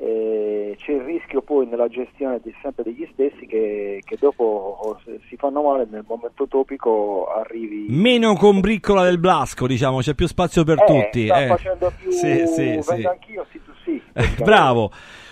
eh, 0.00 0.76
c'è 0.78 0.92
il 0.92 1.00
rischio 1.02 1.42
poi 1.42 1.66
nella 1.66 1.88
gestione 1.88 2.40
di 2.42 2.54
sempre 2.62 2.84
degli 2.84 3.08
stessi 3.12 3.46
che, 3.46 4.00
che 4.04 4.16
dopo 4.20 4.98
se 5.04 5.18
si 5.28 5.36
fanno 5.36 5.62
male 5.62 5.86
nel 5.90 6.04
momento 6.06 6.46
topico 6.46 7.26
arrivi 7.26 7.86
Meno 7.88 8.34
combriccola 8.34 9.02
del 9.02 9.18
Blasco, 9.18 9.66
diciamo, 9.66 9.98
c'è 9.98 10.14
più 10.14 10.26
spazio 10.28 10.62
per 10.64 10.78
Eh, 10.82 10.84
tutti. 10.86 11.24
sta 11.26 11.42
eh. 11.42 11.46
facendo 11.48 11.92
più 12.00 12.10
Sì, 12.12 12.46
sì, 12.46 12.78
sì. 12.80 13.02
anch'io 13.06 13.44
sì 13.50 13.60
tu 13.64 13.72
sì 13.84 14.00
Bravo. 14.42 14.90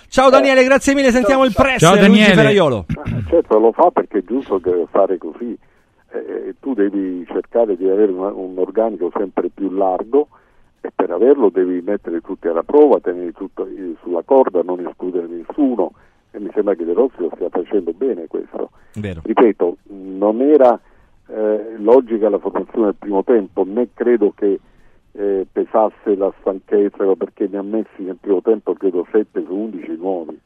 Ciao 0.08 0.30
Daniele, 0.30 0.62
grazie 0.64 0.94
mille. 0.94 1.10
Sentiamo 1.10 1.44
il 1.44 1.52
press. 1.52 1.80
Ciao, 1.80 1.96
Daniele. 1.96 2.32
Ferraiolo. 2.34 2.86
Ah, 2.94 3.02
Certo, 3.28 3.58
lo 3.58 3.72
fa 3.72 3.90
perché 3.90 4.18
è 4.18 4.24
giusto 4.24 4.60
che 4.60 4.86
fare 4.90 5.18
così. 5.18 5.58
Eh, 6.12 6.54
tu 6.60 6.74
devi 6.74 7.26
cercare 7.26 7.76
di 7.76 7.88
avere 7.88 8.12
una- 8.12 8.32
un 8.32 8.56
organico 8.56 9.10
sempre 9.14 9.48
più 9.52 9.68
largo 9.70 10.28
e 10.86 10.92
per 10.94 11.10
averlo 11.10 11.48
devi 11.50 11.80
mettere 11.84 12.20
tutti 12.20 12.46
alla 12.46 12.62
prova, 12.62 13.00
tenere 13.00 13.32
tutto 13.32 13.66
eh, 13.66 13.94
sulla 14.02 14.22
corda, 14.22 14.62
non 14.62 14.86
escludere 14.86 15.26
nessuno 15.26 15.92
e 16.30 16.38
mi 16.38 16.50
sembra 16.54 16.74
che 16.74 16.84
De 16.84 16.92
Rossi 16.92 17.16
lo 17.18 17.30
stia 17.34 17.48
facendo 17.48 17.92
bene 17.92 18.26
questo. 18.28 18.70
Vero. 18.94 19.20
Ripeto, 19.24 19.76
non 19.88 20.40
era 20.40 20.78
eh, 21.28 21.74
logica 21.78 22.28
la 22.28 22.38
formazione 22.38 22.86
del 22.86 22.94
primo 22.98 23.24
tempo, 23.24 23.64
né 23.66 23.88
credo 23.94 24.32
che 24.34 24.60
eh, 25.12 25.46
pesasse 25.50 26.14
la 26.14 26.32
stanchezza 26.40 27.04
perché 27.16 27.48
ne 27.50 27.58
ha 27.58 27.62
messi 27.62 28.02
nel 28.02 28.18
primo 28.20 28.40
tempo 28.42 28.74
credo 28.74 29.06
7 29.10 29.42
su 29.44 29.52
11 29.54 29.96
nuovi. 29.96 30.38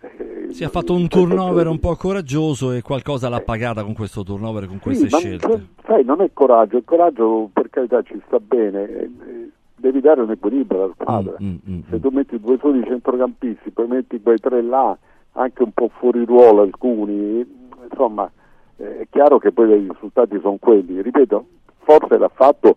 Eh, 0.00 0.48
Si 0.52 0.62
è 0.62 0.68
fatto 0.68 0.92
un 0.92 1.08
turnover 1.08 1.68
un 1.68 1.78
po' 1.78 1.94
coraggioso 1.94 2.72
e 2.72 2.82
qualcosa 2.82 3.28
l'ha 3.30 3.40
pagata 3.40 3.82
con 3.82 3.94
questo 3.94 4.22
turnover, 4.24 4.66
con 4.66 4.78
queste 4.78 5.08
Sì, 5.08 5.14
ma, 5.14 5.18
scelte. 5.20 5.66
sai, 5.86 6.04
non 6.04 6.20
è 6.20 6.30
coraggio, 6.34 6.76
il 6.76 6.84
coraggio 6.84 7.48
per 7.52 7.70
carità 7.70 8.02
ci 8.02 8.20
sta 8.26 8.38
bene, 8.40 8.88
eh, 8.88 9.02
eh, 9.04 9.50
devi 9.86 10.00
dare 10.00 10.20
un 10.20 10.30
equilibrio 10.30 10.84
alla 10.84 10.94
squadra. 10.98 11.36
Mm, 11.42 11.46
mm, 11.46 11.74
mm, 11.74 11.80
Se 11.90 12.00
tu 12.00 12.08
metti 12.10 12.40
due 12.40 12.58
soli 12.60 12.82
centrocampisti, 12.84 13.70
poi 13.70 13.86
metti 13.86 14.20
quei 14.20 14.38
tre 14.38 14.62
là, 14.62 14.96
anche 15.32 15.62
un 15.62 15.72
po' 15.72 15.90
fuori 15.98 16.24
ruolo 16.24 16.62
alcuni, 16.62 17.44
insomma, 17.88 18.30
eh, 18.76 19.00
è 19.00 19.06
chiaro 19.10 19.38
che 19.38 19.52
poi 19.52 19.68
i 19.70 19.88
risultati 19.88 20.38
sono 20.40 20.56
quelli. 20.58 21.00
Ripeto, 21.00 21.46
forse 21.78 22.18
l'ha 22.18 22.30
fatto 22.32 22.76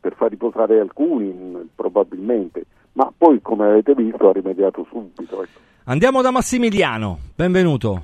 per 0.00 0.14
far 0.14 0.30
riposare 0.30 0.80
alcuni, 0.80 1.26
mh, 1.28 1.68
probabilmente, 1.74 2.64
ma 2.92 3.12
poi 3.16 3.40
come 3.42 3.66
avete 3.66 3.94
visto 3.94 4.28
ha 4.28 4.32
rimediato 4.32 4.86
subito. 4.90 5.42
ecco. 5.42 5.58
Andiamo 5.84 6.22
da 6.22 6.30
Massimiliano. 6.30 7.18
Benvenuto. 7.34 8.02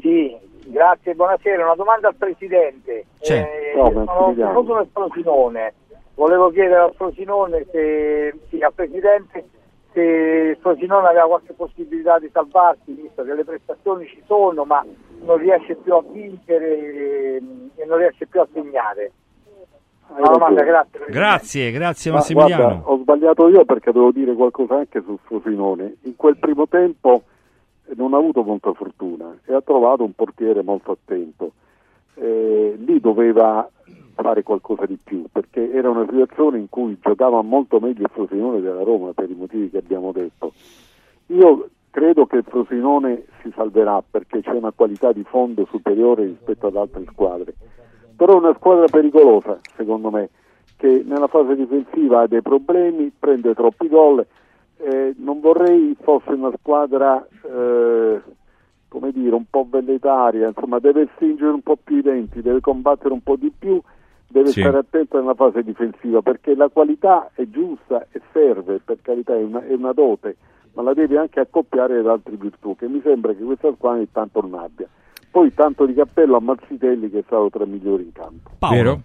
Sì, 0.00 0.36
grazie, 0.66 1.14
buonasera. 1.14 1.64
Una 1.64 1.74
domanda 1.74 2.08
al 2.08 2.14
Presidente. 2.14 3.06
C'è. 3.20 3.40
Eh, 3.40 3.74
Ciao, 3.74 3.90
sono 3.90 4.62
sono 4.62 4.78
del 4.78 4.88
Frosinone. 4.92 5.72
Volevo 6.18 6.50
chiedere 6.50 6.80
al 6.80 6.94
Frosinone 6.96 7.64
se, 7.70 8.36
sì, 8.48 8.60
al 8.60 8.72
Presidente 8.72 9.44
se 9.92 10.58
Frosinone 10.60 11.06
aveva 11.06 11.28
qualche 11.28 11.52
possibilità 11.52 12.18
di 12.18 12.28
salvarsi, 12.32 12.90
visto 12.90 13.22
che 13.22 13.34
le 13.34 13.44
prestazioni 13.44 14.04
ci 14.08 14.20
sono, 14.26 14.64
ma 14.64 14.84
non 15.22 15.36
riesce 15.36 15.76
più 15.76 15.94
a 15.94 16.02
vincere 16.02 17.36
ehm, 17.36 17.70
e 17.76 17.84
non 17.84 17.98
riesce 17.98 18.26
più 18.26 18.40
a 18.40 18.48
segnare. 18.52 19.12
Domanda, 20.08 20.64
grazie. 20.64 21.04
Grazie, 21.08 21.70
grazie 21.70 22.10
Ma 22.10 22.16
Massimiliano. 22.16 22.62
guarda, 22.62 22.90
ho 22.90 22.96
sbagliato 22.96 23.48
io 23.48 23.64
perché 23.64 23.92
devo 23.92 24.10
dire 24.10 24.34
qualcosa 24.34 24.74
anche 24.74 25.00
sul 25.04 25.18
Frosinone. 25.22 25.98
In 26.02 26.16
quel 26.16 26.36
primo 26.36 26.66
tempo 26.66 27.22
non 27.94 28.12
ha 28.14 28.16
avuto 28.16 28.42
molta 28.42 28.72
fortuna 28.72 29.38
e 29.46 29.54
ha 29.54 29.60
trovato 29.60 30.02
un 30.02 30.14
portiere 30.14 30.64
molto 30.64 30.90
attento. 30.90 31.52
Eh, 32.14 32.74
lì 32.76 32.98
doveva 32.98 33.70
fare 34.28 34.42
qualcosa 34.42 34.84
di 34.84 34.98
più, 35.02 35.24
perché 35.32 35.72
era 35.72 35.88
una 35.88 36.06
situazione 36.08 36.58
in 36.58 36.68
cui 36.68 36.98
giocava 37.00 37.40
molto 37.40 37.80
meglio 37.80 38.02
il 38.02 38.10
Frosinone 38.12 38.60
della 38.60 38.82
Roma 38.82 39.12
per 39.12 39.30
i 39.30 39.34
motivi 39.34 39.70
che 39.70 39.78
abbiamo 39.78 40.12
detto. 40.12 40.52
Io 41.28 41.68
credo 41.90 42.26
che 42.26 42.36
il 42.36 42.44
Frosinone 42.46 43.24
si 43.40 43.50
salverà 43.54 44.02
perché 44.08 44.42
c'è 44.42 44.50
una 44.50 44.72
qualità 44.72 45.12
di 45.12 45.24
fondo 45.24 45.66
superiore 45.70 46.26
rispetto 46.26 46.66
ad 46.66 46.76
altre 46.76 47.04
squadre, 47.10 47.54
però 48.14 48.34
è 48.34 48.44
una 48.44 48.54
squadra 48.54 48.84
pericolosa 48.86 49.58
secondo 49.76 50.10
me, 50.10 50.28
che 50.76 51.02
nella 51.06 51.28
fase 51.28 51.56
difensiva 51.56 52.20
ha 52.20 52.26
dei 52.26 52.42
problemi, 52.42 53.10
prende 53.18 53.54
troppi 53.54 53.88
gol, 53.88 54.24
eh, 54.76 55.14
non 55.16 55.40
vorrei 55.40 55.96
fosse 56.00 56.30
una 56.32 56.52
squadra 56.56 57.26
eh, 57.42 58.20
come 58.88 59.10
dire, 59.12 59.34
un 59.34 59.44
po' 59.48 59.66
velletaria, 59.68 60.48
insomma 60.48 60.78
deve 60.78 61.08
stringere 61.14 61.52
un 61.52 61.62
po' 61.62 61.76
più 61.82 61.96
i 61.96 62.02
denti, 62.02 62.42
deve 62.42 62.60
combattere 62.60 63.12
un 63.12 63.22
po' 63.22 63.36
di 63.36 63.52
più, 63.56 63.80
deve 64.28 64.48
Sì. 64.48 64.60
stare 64.60 64.78
attento 64.78 65.18
nella 65.18 65.34
fase 65.34 65.62
difensiva 65.62 66.20
perché 66.22 66.54
la 66.54 66.68
qualità 66.68 67.30
è 67.34 67.44
giusta 67.48 68.06
e 68.12 68.20
serve, 68.32 68.80
per 68.84 68.98
carità 69.02 69.34
è 69.34 69.42
una, 69.42 69.64
è 69.66 69.72
una 69.72 69.92
dote, 69.92 70.36
ma 70.74 70.82
la 70.82 70.94
devi 70.94 71.16
anche 71.16 71.40
accoppiare 71.40 71.98
ad 71.98 72.06
altre 72.06 72.36
virtù, 72.36 72.76
che 72.76 72.86
mi 72.88 73.00
sembra 73.02 73.32
che 73.32 73.42
questa 73.42 73.72
squadra 73.74 73.98
ogni 73.98 74.08
tanto 74.12 74.40
non 74.40 74.54
abbia. 74.54 74.86
Poi 75.30 75.52
tanto 75.54 75.84
di 75.86 75.94
cappello 75.94 76.36
a 76.36 76.40
Marzitelli 76.40 77.10
che 77.10 77.18
è 77.18 77.22
stato 77.26 77.50
tra 77.50 77.64
i 77.64 77.68
migliori 77.68 78.04
in 78.04 78.12
campo. 78.12 78.50
Vero? 78.70 79.00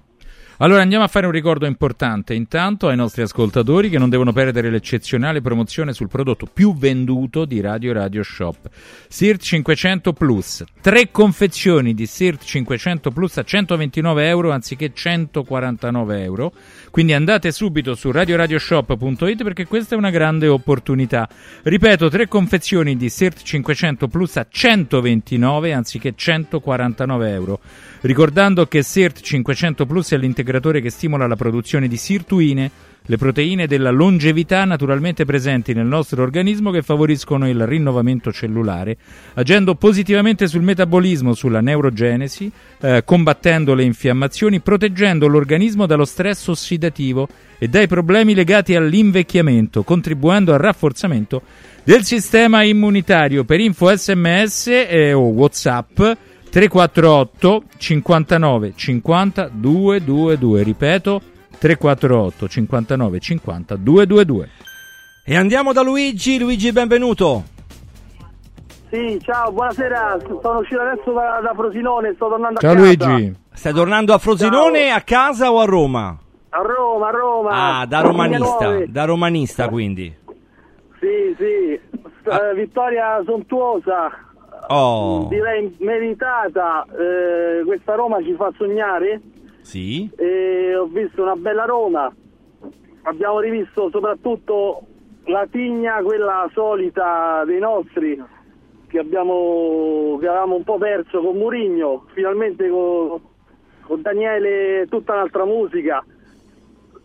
Allora 0.57 0.83
andiamo 0.83 1.03
a 1.03 1.07
fare 1.07 1.25
un 1.25 1.31
ricordo 1.31 1.65
importante 1.65 2.35
intanto 2.35 2.87
ai 2.87 2.95
nostri 2.95 3.23
ascoltatori 3.23 3.89
che 3.89 3.97
non 3.97 4.11
devono 4.11 4.31
perdere 4.31 4.69
l'eccezionale 4.69 5.41
promozione 5.41 5.93
sul 5.93 6.09
prodotto 6.09 6.45
più 6.45 6.75
venduto 6.75 7.45
di 7.45 7.59
Radio 7.59 7.91
Radio 7.91 8.21
Shop. 8.21 8.69
SIRT 9.07 9.41
500 9.41 10.13
Plus, 10.13 10.63
tre 10.79 11.09
confezioni 11.09 11.95
di 11.95 12.05
SIRT 12.05 12.43
500 12.43 13.09
Plus 13.09 13.37
a 13.37 13.43
129 13.43 14.27
euro 14.27 14.51
anziché 14.51 14.93
149 14.93 16.21
euro. 16.21 16.53
Quindi 16.91 17.13
andate 17.13 17.51
subito 17.51 17.95
su 17.95 18.11
radioradioshop.it 18.11 19.43
perché 19.43 19.65
questa 19.65 19.95
è 19.95 19.97
una 19.97 20.11
grande 20.11 20.47
opportunità. 20.47 21.27
Ripeto, 21.63 22.09
tre 22.09 22.27
confezioni 22.27 22.95
di 22.95 23.09
SIRT 23.09 23.41
500 23.41 24.07
Plus 24.07 24.35
a 24.37 24.45
129 24.47 25.73
anziché 25.73 26.13
149 26.15 27.31
euro. 27.31 27.59
Ricordando 28.01 28.67
che 28.67 28.83
SIRT 28.83 29.21
500 29.21 29.85
Plus 29.87 30.11
è 30.11 30.17
l'integratore 30.43 30.81
che 30.81 30.89
stimola 30.89 31.25
la 31.25 31.37
produzione 31.37 31.87
di 31.87 31.95
sirtuine, 31.95 32.69
le 33.05 33.17
proteine 33.17 33.67
della 33.67 33.89
longevità 33.89 34.63
naturalmente 34.65 35.25
presenti 35.25 35.73
nel 35.73 35.85
nostro 35.85 36.21
organismo 36.21 36.71
che 36.71 36.81
favoriscono 36.81 37.49
il 37.49 37.65
rinnovamento 37.65 38.31
cellulare, 38.31 38.97
agendo 39.33 39.75
positivamente 39.75 40.47
sul 40.47 40.61
metabolismo, 40.61 41.33
sulla 41.33 41.59
neurogenesi, 41.61 42.51
eh, 42.81 43.03
combattendo 43.05 43.73
le 43.73 43.83
infiammazioni, 43.83 44.59
proteggendo 44.59 45.27
l'organismo 45.27 45.85
dallo 45.85 46.05
stress 46.05 46.47
ossidativo 46.47 47.27
e 47.57 47.67
dai 47.67 47.87
problemi 47.87 48.33
legati 48.33 48.75
all'invecchiamento, 48.75 49.83
contribuendo 49.83 50.53
al 50.53 50.59
rafforzamento 50.59 51.41
del 51.83 52.03
sistema 52.03 52.63
immunitario. 52.63 53.43
Per 53.43 53.59
info 53.59 53.93
sms 53.95 54.67
eh, 54.67 55.13
o 55.13 55.27
whatsapp 55.27 55.99
348 56.53 57.63
59 57.77 58.73
50 58.75 59.49
222 59.51 60.61
ripeto 60.61 61.21
348 61.57 62.47
59 62.47 63.19
50 63.19 63.75
222 63.75 64.49
E 65.25 65.35
andiamo 65.35 65.73
da 65.73 65.81
Luigi. 65.81 66.37
Luigi, 66.37 66.71
benvenuto. 66.71 67.43
Sì, 68.91 69.19
ciao, 69.23 69.51
buonasera. 69.51 70.19
Sono 70.43 70.59
uscito 70.59 70.79
adesso 70.79 71.11
da, 71.11 71.39
da 71.41 71.53
Frosinone, 71.55 72.13
sto 72.13 72.27
tornando 72.27 72.59
Ciao 72.59 72.73
a 72.73 72.75
casa. 72.75 73.07
Luigi 73.07 73.35
Stai 73.51 73.73
tornando 73.73 74.13
a 74.13 74.19
Frosinone, 74.19 74.91
a 74.91 75.01
casa 75.01 75.51
o 75.51 75.59
a 75.59 75.65
Roma? 75.65 76.15
A 76.49 76.61
Roma, 76.61 77.07
a 77.07 77.11
Roma. 77.11 77.79
Ah, 77.79 77.85
da 77.87 78.01
romanista, 78.01 78.85
da 78.85 79.05
romanista 79.05 79.69
quindi. 79.69 80.15
Sì, 80.99 81.35
sì. 81.35 81.79
Ah. 82.29 82.49
eh, 82.49 82.53
vittoria 82.53 83.23
sontuosa, 83.25 84.11
Oh, 84.67 85.27
direi 85.29 85.75
meritata. 85.79 86.85
Eh, 86.85 87.63
questa 87.65 87.95
Roma 87.95 88.21
ci 88.23 88.33
fa 88.33 88.51
sognare. 88.57 89.21
sì. 89.61 90.09
E 90.17 90.75
ho 90.75 90.85
visto 90.85 91.21
una 91.21 91.35
bella 91.35 91.65
Roma. 91.65 92.13
Abbiamo 93.03 93.39
rivisto 93.39 93.89
soprattutto 93.89 94.83
la 95.25 95.45
tigna, 95.49 96.01
quella 96.01 96.49
solita 96.53 97.43
dei 97.45 97.59
nostri, 97.59 98.21
che, 98.87 98.99
abbiamo, 98.99 100.17
che 100.19 100.27
avevamo 100.27 100.55
un 100.55 100.63
po' 100.63 100.77
perso 100.77 101.21
con 101.21 101.35
Murigno. 101.35 102.05
Finalmente 102.13 102.69
con, 102.69 103.21
con 103.81 104.01
Daniele 104.01 104.87
tutta 104.89 105.13
un'altra 105.13 105.45
musica. 105.45 106.03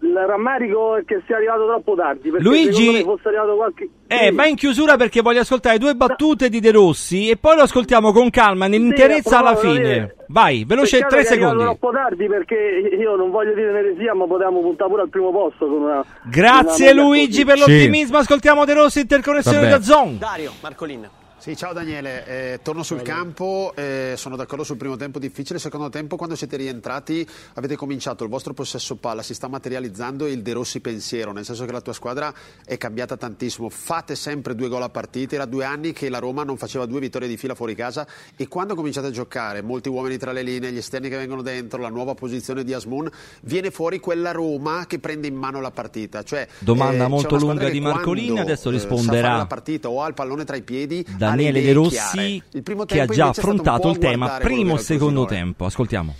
Il 0.00 0.14
rammarico 0.14 0.96
è 0.96 1.04
che 1.04 1.22
sia 1.26 1.36
arrivato 1.36 1.66
troppo 1.66 1.94
tardi. 1.94 2.30
Perché 2.30 2.46
Luigi- 2.46 3.02
qualche. 3.02 3.88
Eh, 4.06 4.28
Sì. 4.28 4.34
vai 4.34 4.50
in 4.50 4.56
chiusura 4.56 4.96
perché 4.96 5.20
voglio 5.22 5.40
ascoltare 5.40 5.76
due 5.78 5.94
battute 5.94 6.48
di 6.48 6.60
De 6.60 6.70
Rossi 6.70 7.28
e 7.28 7.36
poi 7.36 7.56
lo 7.56 7.62
ascoltiamo 7.62 8.12
con 8.12 8.30
calma, 8.30 8.68
nell'interezza 8.68 9.38
alla 9.40 9.50
appunto, 9.50 9.66
volevo 9.68 9.84
fine. 9.84 9.94
dire- 9.94 10.16
Vai, 10.28 10.64
veloce, 10.66 10.98
tre 11.00 11.08
che 11.08 11.14
è 11.14 11.18
arrivato 11.18 11.34
secondi. 11.50 11.62
troppo 11.64 11.90
tardi 11.90 12.26
perché 12.26 12.54
io 12.98 13.16
non 13.16 13.30
voglio 13.30 13.54
dire 13.54 13.70
un'eresia, 13.70 14.14
ma 14.14 14.26
potevamo 14.26 14.60
puntare 14.60 14.88
pure 14.90 15.02
al 15.02 15.08
primo 15.08 15.30
posto 15.32 15.66
con 15.66 15.82
una. 15.82 16.04
Grazie 16.30 16.92
una- 16.92 17.02
Luigi 17.02 17.44
per 17.44 17.58
Sì. 17.58 17.60
l'ottimismo, 17.60 18.18
ascoltiamo 18.18 18.64
De 18.64 18.74
Rossi, 18.74 19.00
interconnessione 19.00 19.58
Vabbè. 19.58 19.70
da 19.70 19.82
Zon. 19.82 20.18
Dario, 20.18 20.52
Marcolin. 20.62 21.08
Sì, 21.40 21.56
ciao 21.56 21.72
Daniele, 21.72 22.26
Eh, 22.26 22.60
torno 22.62 22.82
sul 22.82 23.00
campo, 23.00 23.72
eh, 23.76 24.14
sono 24.16 24.34
d'accordo 24.34 24.64
sul 24.64 24.76
primo 24.76 24.96
tempo 24.96 25.20
difficile, 25.20 25.60
secondo 25.60 25.88
tempo 25.88 26.16
quando 26.16 26.34
siete 26.34 26.56
rientrati 26.56 27.26
avete 27.54 27.76
cominciato 27.76 28.24
il 28.24 28.28
vostro 28.28 28.54
possesso 28.54 28.96
palla, 28.96 29.22
si 29.22 29.34
sta 29.34 29.46
materializzando 29.46 30.26
il 30.26 30.42
De 30.42 30.52
Rossi 30.52 30.80
pensiero, 30.80 31.30
nel 31.30 31.44
senso 31.44 31.64
che 31.64 31.70
la 31.70 31.80
tua 31.80 31.92
squadra 31.92 32.34
è 32.66 32.76
cambiata 32.76 33.16
tantissimo, 33.16 33.68
fate 33.68 34.16
sempre 34.16 34.56
due 34.56 34.68
gol 34.68 34.82
a 34.82 34.88
partita, 34.88 35.36
era 35.36 35.44
due 35.44 35.64
anni 35.64 35.92
che 35.92 36.08
la 36.08 36.18
Roma 36.18 36.42
non 36.42 36.56
faceva 36.56 36.86
due 36.86 36.98
vittorie 36.98 37.28
di 37.28 37.36
fila 37.36 37.54
fuori 37.54 37.76
casa. 37.76 38.06
E 38.36 38.48
quando 38.48 38.74
cominciate 38.74 39.06
a 39.06 39.10
giocare, 39.10 39.62
molti 39.62 39.88
uomini 39.88 40.18
tra 40.18 40.32
le 40.32 40.42
linee, 40.42 40.72
gli 40.72 40.78
esterni 40.78 41.08
che 41.08 41.16
vengono 41.16 41.42
dentro, 41.42 41.80
la 41.80 41.88
nuova 41.88 42.14
posizione 42.14 42.64
di 42.64 42.74
Asmun, 42.74 43.08
viene 43.42 43.70
fuori 43.70 44.00
quella 44.00 44.32
Roma 44.32 44.86
che 44.86 44.98
prende 44.98 45.28
in 45.28 45.36
mano 45.36 45.60
la 45.60 45.70
partita. 45.70 46.24
Cioè, 46.24 46.48
Domanda 46.58 47.04
c'è 47.04 47.10
molto 47.10 47.36
lunga 47.36 47.68
di 47.68 47.80
Marcolin, 47.80 48.32
quando, 48.32 48.42
adesso 48.42 48.70
eh, 48.70 48.78
sa 48.78 48.86
risponderà. 48.86 49.26
fare 49.28 49.38
la 49.38 49.46
partita 49.46 49.88
o 49.88 50.02
ha 50.02 50.08
il 50.08 50.14
pallone 50.14 50.44
tra 50.44 50.56
i 50.56 50.62
piedi 50.62 51.06
le 51.27 51.27
Daniele 51.30 51.62
De 51.62 51.72
Rossi 51.72 51.94
chiare. 51.94 52.42
Il 52.52 52.62
primo 52.62 52.84
che 52.84 53.00
ha 53.00 53.06
già 53.06 53.26
è 53.26 53.28
affrontato 53.28 53.90
il 53.90 53.98
tema 53.98 54.38
primo 54.38 54.76
e 54.76 54.78
secondo 54.78 55.24
tempo. 55.24 55.64
Ascoltiamo. 55.64 56.14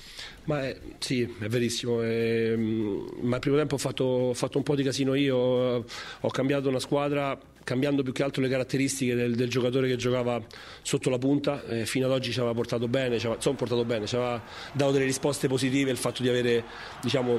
Ma 0.44 0.62
è- 0.66 0.79
sì, 0.99 1.23
è 1.40 1.47
verissimo. 1.47 2.03
ehm, 2.03 3.07
ma 3.23 3.35
il 3.37 3.40
primo 3.40 3.57
tempo 3.57 3.75
ho 3.75 3.79
fatto, 3.79 4.05
ho 4.05 4.35
fatto 4.35 4.57
un 4.57 4.64
po' 4.64 4.75
di 4.75 4.83
casino 4.83 5.14
io, 5.14 5.77
eh, 5.77 5.85
ho 6.21 6.31
cambiato 6.31 6.68
una 6.71 6.79
squadra 6.81 7.38
cambiando 7.64 8.03
più 8.03 8.12
che 8.12 8.23
altro 8.23 8.40
le 8.40 8.49
caratteristiche 8.49 9.14
del, 9.14 9.35
del 9.35 9.51
giocatore 9.51 9.88
che 9.88 9.97
giocava 9.97 10.40
sotto 10.81 11.11
la 11.11 11.18
punta. 11.18 11.62
eh, 11.66 11.85
fino 11.85 12.07
ad 12.07 12.12
oggi 12.12 12.33
ci 12.33 12.38
aveva 12.38 12.55
portato 12.55 12.88
bene, 12.88 13.16
ci 13.18 13.27
aveva, 13.27 13.35
insomma, 13.35 13.57
portato 13.57 13.85
bene, 13.85 14.07
ci 14.07 14.14
aveva 14.14 14.42
dato 14.73 14.90
delle 14.92 15.05
risposte 15.05 15.49
positive 15.49 15.90
il 15.90 15.99
fatto 15.99 16.23
di 16.23 16.31
avere 16.31 16.64
diciamo, 17.03 17.38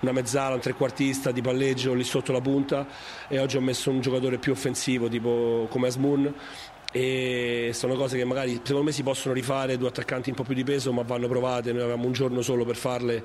una 0.00 0.12
mezzala, 0.12 0.54
un 0.54 0.60
trequartista 0.60 1.30
di 1.30 1.40
palleggio 1.40 1.94
lì 1.94 2.04
sotto 2.04 2.30
la 2.30 2.42
punta 2.42 2.86
e 3.26 3.38
oggi 3.38 3.56
ho 3.56 3.62
messo 3.62 3.90
un 3.90 4.02
giocatore 4.02 4.36
più 4.36 4.52
offensivo 4.52 5.08
tipo 5.08 5.66
come 5.70 5.86
Asmun 5.86 6.30
e 6.96 7.70
sono 7.72 7.96
cose 7.96 8.16
che 8.16 8.24
magari 8.24 8.60
secondo 8.62 8.84
me 8.84 8.92
si 8.92 9.02
possono 9.02 9.34
rifare 9.34 9.76
due 9.76 9.88
attaccanti 9.88 10.30
un 10.30 10.36
po' 10.36 10.44
più 10.44 10.54
di 10.54 10.62
peso 10.62 10.92
ma 10.92 11.02
vanno 11.02 11.26
provate 11.26 11.72
noi 11.72 11.82
avevamo 11.82 12.06
un 12.06 12.12
giorno 12.12 12.40
solo 12.40 12.64
per 12.64 12.76
farle 12.76 13.24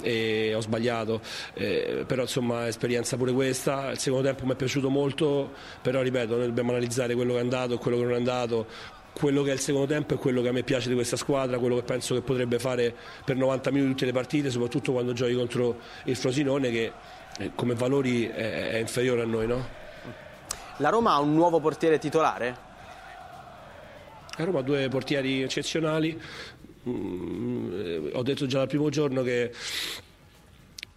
e 0.00 0.54
ho 0.54 0.60
sbagliato 0.62 1.20
Eh, 1.52 2.04
però 2.06 2.22
insomma 2.22 2.66
esperienza 2.66 3.18
pure 3.18 3.32
questa 3.32 3.90
il 3.90 3.98
secondo 3.98 4.24
tempo 4.24 4.46
mi 4.46 4.52
è 4.52 4.56
piaciuto 4.56 4.88
molto 4.88 5.52
però 5.82 6.00
ripeto 6.00 6.34
noi 6.34 6.46
dobbiamo 6.46 6.70
analizzare 6.70 7.14
quello 7.14 7.34
che 7.34 7.40
è 7.40 7.42
andato 7.42 7.74
e 7.74 7.76
quello 7.76 7.98
che 7.98 8.02
non 8.04 8.12
è 8.12 8.16
andato 8.16 8.66
quello 9.12 9.42
che 9.42 9.50
è 9.50 9.52
il 9.52 9.60
secondo 9.60 9.86
tempo 9.86 10.14
è 10.14 10.16
quello 10.16 10.40
che 10.40 10.48
a 10.48 10.52
me 10.52 10.62
piace 10.62 10.88
di 10.88 10.94
questa 10.94 11.16
squadra, 11.16 11.58
quello 11.58 11.74
che 11.74 11.82
penso 11.82 12.14
che 12.14 12.22
potrebbe 12.22 12.58
fare 12.58 12.94
per 13.24 13.36
90 13.36 13.70
minuti 13.72 13.90
tutte 13.90 14.04
le 14.06 14.12
partite, 14.12 14.50
soprattutto 14.50 14.92
quando 14.92 15.12
giochi 15.12 15.34
contro 15.34 15.78
il 16.04 16.16
Frosinone 16.16 16.70
che 16.70 16.92
eh, 17.36 17.50
come 17.54 17.74
valori 17.74 18.28
è, 18.28 18.70
è 18.70 18.76
inferiore 18.76 19.22
a 19.22 19.26
noi. 19.26 19.46
No? 19.48 19.66
La 20.76 20.88
Roma 20.88 21.12
ha 21.12 21.18
un 21.18 21.34
nuovo 21.34 21.58
portiere 21.58 21.98
titolare? 21.98 22.68
A 24.36 24.44
Roma 24.44 24.62
due 24.62 24.88
portieri 24.88 25.42
eccezionali, 25.42 26.18
Mm, 26.88 27.72
eh, 27.74 28.10
ho 28.14 28.22
detto 28.22 28.46
già 28.46 28.58
dal 28.58 28.68
primo 28.68 28.88
giorno 28.88 29.22
che 29.22 29.52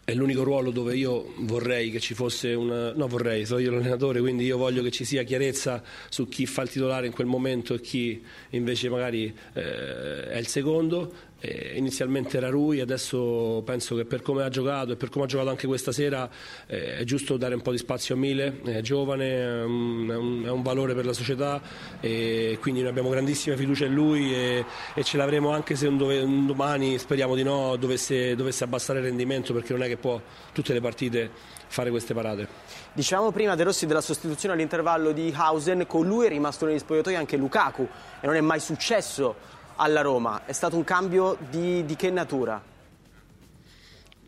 è 0.06 0.13
l'unico 0.13 0.43
ruolo 0.43 0.72
dove 0.72 0.96
io 0.96 1.34
vorrei 1.39 1.91
che 1.91 2.00
ci 2.00 2.13
fosse 2.13 2.54
una... 2.54 2.93
no 2.93 3.08
vorrei, 3.08 3.46
sono 3.46 3.60
io 3.60 3.72
l'allenatore, 3.72 4.22
quindi 4.22 4.46
io 4.46 4.58
voglio 4.58 4.82
che 4.82 4.91
ci 4.91 5.04
sia 5.04 5.24
chiarezza 5.24 5.84
su 6.10 6.30
chi 6.30 6.46
fa 6.46 6.62
il 6.62 6.69
titolare 6.69 7.08
in 7.08 7.13
quel 7.13 7.28
momento 7.28 7.74
e 7.74 7.82
chi 7.82 8.24
invece 8.52 8.89
magari 8.89 9.34
eh, 9.54 10.28
è 10.30 10.38
il 10.38 10.48
secondo 10.48 11.13
eh, 11.45 11.73
inizialmente 11.75 12.38
era 12.38 12.49
Rui, 12.49 12.79
adesso 12.79 13.62
penso 13.65 13.95
che 13.95 14.06
per 14.06 14.21
come 14.21 14.43
ha 14.43 14.49
giocato 14.49 14.93
e 14.93 14.95
per 14.95 15.10
come 15.10 15.25
ha 15.25 15.27
giocato 15.27 15.49
anche 15.49 15.67
questa 15.67 15.91
sera 15.91 16.29
eh, 16.67 16.99
è 16.99 17.03
giusto 17.03 17.36
dare 17.36 17.53
un 17.53 17.62
po' 17.62 17.71
di 17.71 17.77
spazio 17.77 18.15
a 18.15 18.17
Mile, 18.17 18.62
è 18.63 18.79
giovane, 18.79 19.29
è 19.29 19.63
un, 19.63 20.08
è 20.10 20.15
un- 20.15 20.43
è 20.45 20.49
un 20.49 20.62
valore 20.62 20.93
per 20.95 21.06
la 21.06 21.12
società 21.13 21.62
e 21.99 22.58
quindi 22.62 22.79
noi 22.79 22.89
abbiamo 22.89 23.10
grandissima 23.10 23.58
fiducia 23.58 23.86
in 23.86 23.93
lui 23.93 24.34
e, 24.34 24.65
e 24.93 25.03
ce 25.03 25.17
l'avremo 25.17 25.51
anche 25.51 25.75
se 25.75 25.88
un, 25.88 25.97
dove- 25.97 26.21
un 26.21 26.45
domani, 26.47 26.97
speriamo 26.97 27.36
di 27.36 27.43
no, 27.43 27.75
dovesse, 27.75 28.36
dovesse 28.36 28.63
abbassare 28.63 28.99
il 28.99 29.06
rendimento 29.06 29.51
perché 29.53 29.73
non 29.73 29.84
è 29.84 29.88
che 29.88 29.97
può 29.97 30.21
tutte 30.53 30.71
le 30.71 30.79
partite 30.79 31.29
fare 31.67 31.89
queste 31.89 32.13
parate. 32.13 32.47
Dicevamo 32.93 33.32
prima 33.32 33.56
De 33.56 33.63
Rossi 33.63 33.86
della 33.88 34.01
sostituzione 34.01 34.53
all'intervallo 34.53 35.12
di 35.12 35.34
Hausen, 35.36 35.86
con 35.88 36.06
lui 36.06 36.27
è 36.27 36.29
rimasto 36.29 36.65
negli 36.67 36.77
spogliatoi 36.77 37.15
anche 37.15 37.36
Lukaku 37.36 37.88
e 38.21 38.27
non 38.27 38.36
è 38.36 38.41
mai 38.41 38.60
successo 38.60 39.36
alla 39.84 40.02
Roma. 40.02 40.43
È 40.46 40.54
stato 40.54 40.78
un 40.78 40.84
cambio 40.84 41.38
di, 41.50 41.86
di 41.86 41.96
che 41.96 42.10
natura? 42.10 42.72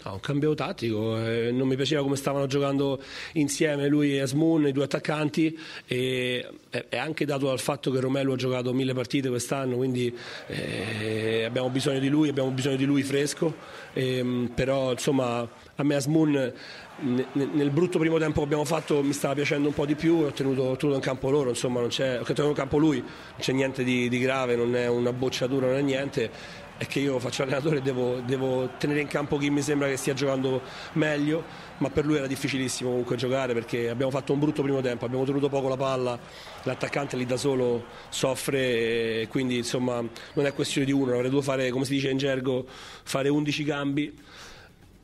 No, 0.06 0.14
un 0.14 0.20
cambio 0.20 0.54
tattico, 0.54 1.18
eh, 1.18 1.50
non 1.52 1.68
mi 1.68 1.76
piaceva 1.76 2.04
come 2.04 2.16
stavano 2.16 2.46
giocando 2.46 3.02
insieme 3.34 3.88
lui 3.88 4.16
e 4.16 4.22
Asmun, 4.22 4.68
i 4.68 4.72
due 4.72 4.84
attaccanti, 4.84 5.58
e 5.88 6.48
è, 6.70 6.86
è 6.90 6.98
anche 6.98 7.26
dato 7.26 7.48
dal 7.48 7.60
fatto 7.60 7.90
che 7.90 8.00
Romelu 8.00 8.34
ha 8.34 8.36
giocato 8.36 8.72
mille 8.72 8.94
partite 8.94 9.30
quest'anno, 9.30 9.78
quindi 9.78 10.16
eh, 10.46 11.44
abbiamo 11.44 11.70
bisogno 11.70 11.98
di 11.98 12.10
lui, 12.10 12.30
abbiamo 12.30 12.52
bisogno 12.52 12.76
di 12.76 12.86
lui 12.86 13.02
fresco, 13.02 13.56
ehm, 13.94 14.52
però 14.54 14.92
insomma 14.92 15.40
a 15.78 15.84
me 15.84 15.98
ne- 16.98 17.28
nel 17.34 17.72
brutto 17.72 17.98
primo 17.98 18.20
tempo 18.20 18.40
che 18.40 18.46
abbiamo 18.46 18.64
fatto 18.64 19.02
mi 19.02 19.12
stava 19.12 19.34
piacendo 19.34 19.70
un 19.70 19.74
po' 19.74 19.88
di 19.88 19.96
più, 19.96 20.18
ho 20.18 20.32
tenuto, 20.32 20.62
ho 20.62 20.76
tenuto 20.76 20.98
in 20.98 21.04
campo 21.04 21.32
loro, 21.32 21.50
insomma 21.50 21.80
non 21.80 21.90
c'è, 21.90 22.20
ho 22.20 22.24
tenuto 22.24 22.48
in 22.48 22.54
campo 22.54 22.78
lui, 22.78 23.00
non 23.00 23.40
c'è 23.40 23.54
niente 23.54 23.84
di, 23.84 24.08
di 24.08 24.20
grave, 24.20 24.56
non 24.56 24.76
è 24.76 24.88
una 24.88 25.12
bocciatura, 25.12 25.66
non 25.66 25.78
è 25.78 25.82
niente 25.82 26.64
è 26.78 26.86
che 26.88 27.00
io 27.00 27.20
faccio 27.20 27.44
allenatore 27.44 27.78
e 27.78 27.82
devo, 27.82 28.20
devo 28.26 28.70
tenere 28.78 29.00
in 29.00 29.08
campo 29.08 29.38
chi 29.38 29.50
mi 29.50 29.62
sembra 29.62 29.88
che 29.88 29.96
stia 29.96 30.14
giocando 30.14 30.62
meglio, 30.94 31.44
ma 31.78 31.90
per 31.90 32.06
lui 32.06 32.18
era 32.18 32.28
difficilissimo 32.28 32.90
comunque 32.90 33.16
giocare 33.16 33.54
perché 33.54 33.90
abbiamo 33.90 34.12
fatto 34.12 34.34
un 34.34 34.40
brutto 34.40 34.62
primo 34.62 34.82
tempo, 34.82 35.06
abbiamo 35.06 35.24
tenuto 35.24 35.48
poco 35.48 35.70
la 35.70 35.78
palla, 35.78 36.20
l'attaccante 36.64 37.16
lì 37.16 37.26
da 37.26 37.38
solo 37.38 37.86
soffre 38.10 39.22
e 39.22 39.28
quindi 39.30 39.58
insomma 39.58 40.04
non 40.34 40.46
è 40.46 40.54
questione 40.54 40.86
di 40.86 40.92
uno, 40.92 41.14
avrei 41.14 41.30
dovuto 41.30 41.44
fare, 41.44 41.70
come 41.70 41.86
si 41.86 41.94
dice 41.94 42.10
in 42.10 42.18
gergo, 42.18 42.66
fare 43.04 43.30
11 43.30 43.64
cambi. 43.64 44.14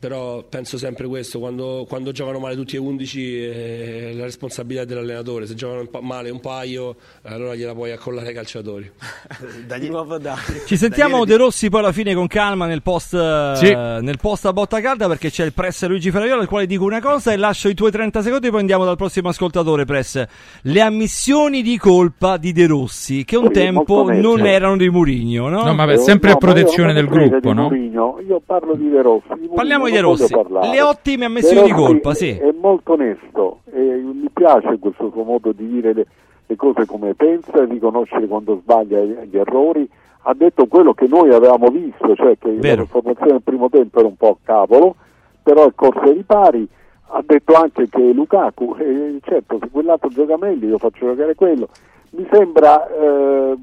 Però 0.01 0.43
penso 0.49 0.79
sempre 0.79 1.05
questo, 1.05 1.37
quando, 1.37 1.85
quando 1.87 2.11
giocano 2.11 2.39
male 2.39 2.55
tutti 2.55 2.75
e 2.75 2.79
11 2.79 3.43
eh, 3.43 4.13
la 4.15 4.23
responsabilità 4.23 4.81
è 4.81 4.85
dell'allenatore, 4.87 5.45
se 5.45 5.53
giocano 5.53 5.81
un 5.81 5.91
pa- 5.91 6.01
male 6.01 6.31
un 6.31 6.39
paio 6.39 6.95
allora 7.21 7.53
gliela 7.53 7.75
puoi 7.75 7.91
accollare 7.91 8.29
ai 8.29 8.33
calciatori. 8.33 8.91
Di 9.79 9.89
nuovo 9.89 10.17
da... 10.17 10.35
Ci 10.65 10.75
sentiamo 10.75 11.23
De 11.23 11.37
Rossi 11.37 11.69
poi 11.69 11.81
alla 11.81 11.91
fine 11.91 12.15
con 12.15 12.25
calma 12.25 12.65
nel 12.65 12.81
post, 12.81 13.13
eh, 13.13 13.51
Sì. 13.57 13.71
nel 13.75 14.17
post 14.19 14.47
a 14.47 14.53
botta 14.53 14.81
calda 14.81 15.07
perché 15.07 15.29
c'è 15.29 15.45
il 15.45 15.53
press 15.53 15.85
Luigi 15.85 16.09
Ferraiola 16.09 16.41
al 16.41 16.47
quale 16.47 16.65
dico 16.65 16.83
una 16.83 16.99
cosa 16.99 17.31
e 17.31 17.37
lascio 17.37 17.69
i 17.69 17.75
tuoi 17.75 17.91
30 17.91 18.23
secondi 18.23 18.49
poi 18.49 18.59
andiamo 18.59 18.85
dal 18.85 18.95
prossimo 18.97 19.29
ascoltatore 19.29 19.85
press. 19.85 20.25
Le 20.63 20.81
ammissioni 20.81 21.61
di 21.61 21.77
colpa 21.77 22.37
di 22.37 22.51
De 22.53 22.65
Rossi 22.65 23.23
che 23.23 23.37
un 23.37 23.45
Sì, 23.45 23.51
tempo 23.51 24.11
non 24.11 24.47
erano 24.47 24.77
di 24.77 24.89
Murigno, 24.89 25.47
no? 25.47 25.61
No, 25.63 25.75
ma 25.75 25.85
beh, 25.85 25.97
sempre 25.97 26.31
a 26.31 26.37
No, 26.39 26.39
io 26.47 26.53
protezione 26.53 26.93
del 26.93 27.05
gruppo, 27.05 27.53
no? 27.53 27.61
Mourinho, 27.63 28.19
io 28.27 28.41
parlo 28.43 28.73
di 28.73 28.89
De 28.89 29.01
Rossi. 29.03 29.27
Di 29.39 29.49
Parliamo 29.53 29.89
voglio 29.91 30.09
Rossi. 30.09 30.33
parlare. 30.33 30.69
Le 30.69 30.81
ottime 30.81 31.17
De 31.17 31.25
ammissioni 31.25 31.67
di 31.67 31.73
colpa, 31.73 32.13
sì. 32.13 32.29
È 32.29 32.53
molto 32.59 32.93
onesto 32.93 33.59
e 33.71 33.79
mi 33.79 34.29
piace 34.33 34.77
questo 34.79 35.09
suo 35.11 35.23
modo 35.23 35.51
di 35.51 35.67
dire 35.67 35.93
le, 35.93 36.07
le 36.45 36.55
cose 36.55 36.85
come 36.85 37.13
pensa, 37.13 37.63
riconoscere 37.65 38.27
quando 38.27 38.59
sbaglia 38.61 38.99
gli 39.01 39.37
errori. 39.37 39.87
Ha 40.23 40.33
detto 40.35 40.67
quello 40.67 40.93
che 40.93 41.07
noi 41.07 41.33
avevamo 41.33 41.69
visto, 41.69 42.15
cioè 42.15 42.37
che 42.37 42.51
Vero. 42.51 42.81
la 42.81 42.87
formazione 42.87 43.31
del 43.31 43.41
primo 43.41 43.69
tempo 43.69 43.99
era 43.99 44.07
un 44.07 44.15
po' 44.15 44.29
a 44.29 44.37
cavolo, 44.43 44.95
però 45.41 45.67
è 45.67 45.71
corso 45.73 46.01
ai 46.01 46.13
ripari. 46.13 46.67
Ha 47.13 47.23
detto 47.25 47.53
anche 47.53 47.89
che 47.89 48.11
Lukaku, 48.13 48.75
eh, 48.77 49.17
certo, 49.23 49.57
se 49.59 49.69
quell'altro 49.71 50.09
gioca 50.09 50.37
meglio, 50.37 50.67
io 50.67 50.77
faccio 50.77 51.07
giocare 51.07 51.35
quello. 51.35 51.67
Mi 52.11 52.27
sembra 52.31 52.87
eh, 52.87 53.57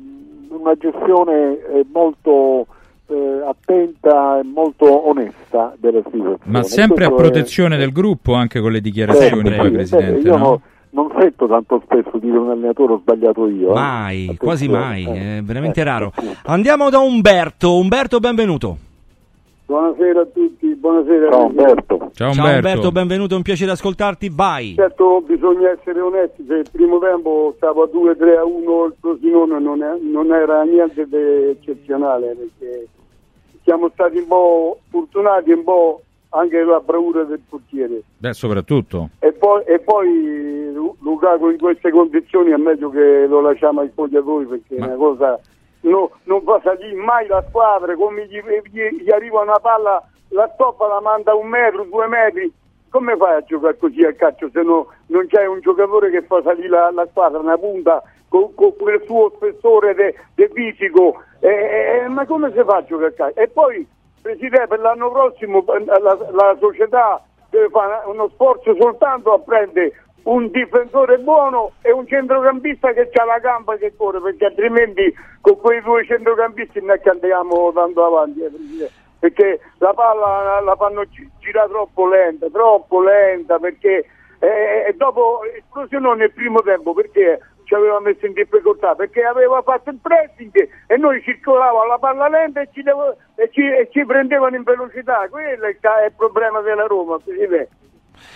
una 0.49 0.75
gestione 0.75 1.59
eh, 1.65 1.87
molto 1.93 2.67
eh, 3.09 3.41
attenta 3.49 4.39
e 4.39 4.43
molto 4.45 5.09
onesta 5.09 5.75
della 5.79 6.01
situazione. 6.05 6.39
Ma 6.45 6.63
sempre 6.63 7.05
a 7.05 7.09
Questo 7.09 7.27
è- 7.27 7.31
protezione 7.31 7.77
del 7.77 7.93
gruppo, 7.93 8.35
anche 8.35 8.61
con 8.61 8.73
le 8.73 8.81
dichiarazioni, 8.81 9.29
Sempre. 9.35 9.57
poi, 9.57 9.71
Presidente. 9.71 10.21
io 10.29 10.37
no? 10.37 10.45
no- 10.45 10.61
non 10.91 11.11
sento 11.19 11.47
tanto 11.47 11.83
spesso 11.85 12.17
dire 12.19 12.39
un 12.39 12.51
allenatore 12.51 12.95
ho 12.95 12.99
sbagliato 13.01 13.47
io. 13.49 13.71
eh. 13.71 13.75
Mai, 13.75 14.37
quasi 14.39 14.69
mai, 14.69 15.03
Attenzione, 15.03 15.39
è 15.39 15.43
veramente 15.43 15.81
eh, 15.81 15.85
raro. 15.85 16.07
appunto. 16.15 16.39
Andiamo 16.45 16.89
da 16.91 16.99
Umberto. 16.99 17.77
Umberto, 17.77 18.19
benvenuto. 18.21 18.77
Buonasera 19.67 20.23
a 20.23 20.27
tutti, 20.33 20.75
buonasera. 20.75 21.31
Ciao 21.31 21.45
Umberto. 21.47 21.99
Ciao 21.99 22.11
Ciao 22.15 22.29
Umberto. 22.31 22.57
Umberto, 22.69 22.93
benvenuto, 22.93 23.35
è 23.35 23.37
un 23.37 23.43
piacere 23.43 23.71
ascoltarti. 23.73 24.31
Vai. 24.33 24.73
Certo 24.77 25.21
bisogna 25.27 25.69
essere 25.71 26.01
onesti, 26.01 26.43
se 26.49 26.55
il 26.55 26.69
primo 26.73 26.99
tempo 26.99 27.53
stavo 27.59 27.83
a 27.83 27.89
2-3 27.93 28.39
a 28.39 28.45
1 28.47 28.85
il 28.87 28.95
Frosinone 28.99 29.59
non, 29.61 29.83
è- 29.83 29.99
non 30.01 30.33
era 30.33 30.63
niente 30.63 31.07
di 31.07 31.17
eccezionale 31.51 32.35
perché 32.35 32.87
siamo 33.69 33.91
stati 33.93 34.17
un 34.17 34.27
po' 34.27 34.79
fortunati 34.89 35.51
e 35.51 35.55
un 35.55 35.63
po' 35.65 36.01
anche 36.31 36.63
la 36.63 36.81
bravura 36.81 37.25
del 37.25 37.41
portiere. 37.47 38.01
Beh, 38.17 38.33
soprattutto. 38.33 39.11
E 39.19 39.33
poi, 39.33 39.63
e 39.67 39.79
poi 39.81 40.71
Lu- 40.73 40.97
Lukaku 41.01 41.51
in 41.51 41.59
queste 41.59 41.91
condizioni 41.91 42.51
è 42.53 42.57
meglio 42.57 42.89
che 42.89 43.27
lo 43.27 43.43
lasciamo 43.43 43.81
ai 43.83 43.89
spogliatori 43.91 44.47
perché 44.47 44.77
è 44.77 44.79
Ma- 44.79 44.87
una 44.87 44.95
cosa 44.97 45.39
no- 45.81 46.11
non 46.25 46.43
fa 46.45 46.61
salire 46.65 46.95
mai 46.95 47.27
la 47.27 47.45
squadra 47.49 47.95
come 47.95 48.27
gli, 48.27 48.41
gli- 48.73 49.03
gli 49.03 49.11
arriva 49.11 49.43
una 49.43 49.59
palla 49.61 50.03
la 50.31 50.51
stoppa 50.55 50.87
la 50.89 51.01
manda 51.01 51.35
un 51.35 51.49
metro 51.49 51.85
due 51.85 52.07
metri 52.07 52.51
come 52.91 53.17
fai 53.17 53.37
a 53.37 53.43
giocare 53.43 53.77
così 53.77 54.03
a 54.05 54.13
calcio 54.15 54.49
se 54.51 54.63
no- 54.63 54.87
non 55.09 55.27
c'è 55.27 55.47
un 55.47 55.61
giocatore 55.61 56.11
che 56.11 56.23
fa 56.23 56.41
salire 56.43 56.69
la, 56.69 56.91
la 56.91 57.07
squadra 57.11 57.39
una 57.39 57.57
punta 57.59 58.03
con, 58.29 58.55
con 58.55 58.77
quel 58.77 59.03
suo 59.05 59.33
spessore 59.35 59.95
de, 59.95 60.51
fisico 60.53 61.23
Eh, 61.41 62.03
eh, 62.03 62.09
ma 62.09 62.27
come 62.27 62.51
si 62.53 62.63
fa 62.65 62.77
a 62.77 62.85
giocare 62.85 63.11
a 63.11 63.13
calcio? 63.13 63.41
E 63.41 63.49
poi 63.49 63.87
Presidente 64.21 64.67
per 64.67 64.81
l'anno 64.81 65.11
prossimo 65.11 65.65
eh, 65.73 65.85
la, 65.85 66.19
la 66.33 66.57
società 66.59 67.23
deve 67.51 67.69
fare 67.69 68.03
uno 68.07 68.29
sforzo 68.35 68.75
soltanto 68.79 69.33
a 69.33 69.39
prendere 69.39 69.93
un 70.25 70.51
difensore 70.51 71.19
buono 71.19 71.73
e 71.81 71.93
un 71.93 72.07
centrocampista 72.07 72.93
che 72.93 73.09
ha 73.13 73.25
la 73.25 73.39
gamba 73.39 73.77
che 73.77 73.95
corre 73.97 74.21
perché 74.21 74.47
altrimenti 74.47 75.15
con 75.41 75.59
quei 75.59 75.81
due 75.81 76.05
centrocampisti 76.05 76.81
non 76.81 76.91
è 76.91 77.01
che 77.01 77.11
andiamo 77.11 77.73
tanto 77.73 78.05
avanti 78.05 78.43
eh, 78.43 78.91
perché 79.19 79.61
la 79.79 79.95
palla 79.95 80.61
la 80.61 80.77
fanno 80.77 81.05
gi- 81.05 81.31
girare 81.39 81.69
troppo 81.69 82.09
lenta 82.09 82.49
troppo 82.51 83.01
lenta 83.01 83.59
perché 83.59 84.05
eh, 84.41 84.85
e 84.89 84.95
dopo 84.97 85.41
esplosione 85.57 86.15
nel 86.17 86.33
primo 86.33 86.61
tempo 86.61 86.93
perché 86.93 87.41
ci 87.69 87.75
aveva 87.75 88.01
messo 88.01 88.25
in 88.25 88.33
difficoltà 88.33 88.95
perché 88.95 89.23
aveva 89.23 89.61
fatto 89.61 89.91
il 89.91 89.99
pressing 90.01 90.51
e 90.87 90.97
noi 90.97 91.21
circolavamo 91.23 91.85
la 91.87 91.99
palla 91.99 92.27
lenta 92.29 92.63
e 92.63 92.69
ci, 92.73 92.81
devo- 92.83 93.15
e 93.35 93.51
ci- 93.53 93.61
e 93.61 93.89
ci 93.93 94.07
prendevano 94.07 94.57
in 94.57 94.63
velocità 94.63 95.29
quello 95.29 95.65
è 95.67 95.69
il, 95.69 95.77
il 96.07 96.13
problema 96.17 96.61
della 96.63 96.87
Roma 96.87 97.19
Presidente. 97.23 97.69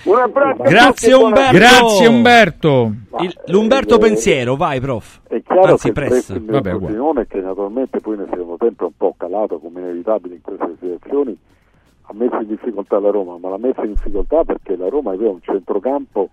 un 0.05 0.19
abbraccio 0.19 0.63
Grazie, 0.65 1.15
Umberto. 1.15 1.57
Grazie 1.57 2.07
Umberto. 2.09 2.93
Il- 3.21 3.41
L'Umberto 3.47 3.97
Pensiero, 3.99 4.55
vai, 4.55 4.81
prof. 4.81 5.21
È 5.27 5.41
chiaro 5.43 5.63
Anzi, 5.63 5.91
che 5.91 6.01
il 6.01 6.09
pressing 6.09 6.39
del 6.41 6.51
Vabbè. 6.61 6.77
Frosinone 6.77 7.27
che 7.27 7.41
naturalmente 7.41 8.01
poi 8.01 8.17
nel 8.19 8.29
secondo 8.31 8.57
tempo 8.59 8.83
è 8.85 8.87
un 8.89 8.97
po' 8.99 9.15
calato 9.17 9.59
come 9.61 9.81
inevitabile 9.81 10.35
in 10.35 10.43
queste 10.43 10.77
situazioni 10.79 11.39
ha 12.03 12.13
messo 12.13 12.37
in 12.37 12.49
difficoltà 12.49 12.99
la 13.01 13.11
Roma 13.11 13.39
ma 13.39 13.49
l'ha 13.49 13.57
messa 13.59 13.83
in 13.83 13.95
difficoltà 13.95 14.45
perché 14.45 14.77
la 14.77 14.91
Roma 14.91 15.13
aveva 15.13 15.31
un 15.31 15.41
centrocampo 15.41 16.29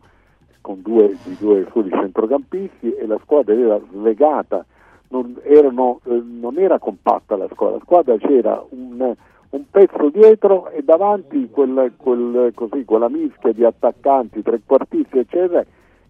con 0.62 0.82
due, 0.82 1.16
di 1.24 1.36
due 1.40 1.68
soli 1.72 1.90
centrocampisti 1.90 2.94
e 2.94 3.06
la 3.06 3.20
squadra 3.24 3.54
era 3.54 3.80
slegata 3.92 4.66
non, 5.10 5.40
erano, 5.44 6.02
eh, 6.06 6.22
non 6.24 6.58
era 6.58 6.78
compatta 6.80 7.36
la 7.36 7.48
squadra 7.52 7.78
la 7.78 7.84
squadra 7.84 8.18
c'era 8.18 8.64
un, 8.70 9.16
un 9.50 9.64
pezzo 9.70 10.10
dietro 10.10 10.70
e 10.70 10.84
davanti 10.84 11.50
quel, 11.50 11.94
quel- 11.98 12.52
così, 12.54 12.86
quella 12.86 13.10
mischia 13.10 13.52
di 13.52 13.64
attaccanti, 13.64 14.42
trequartisti 14.42 15.18
eccetera 15.18 15.66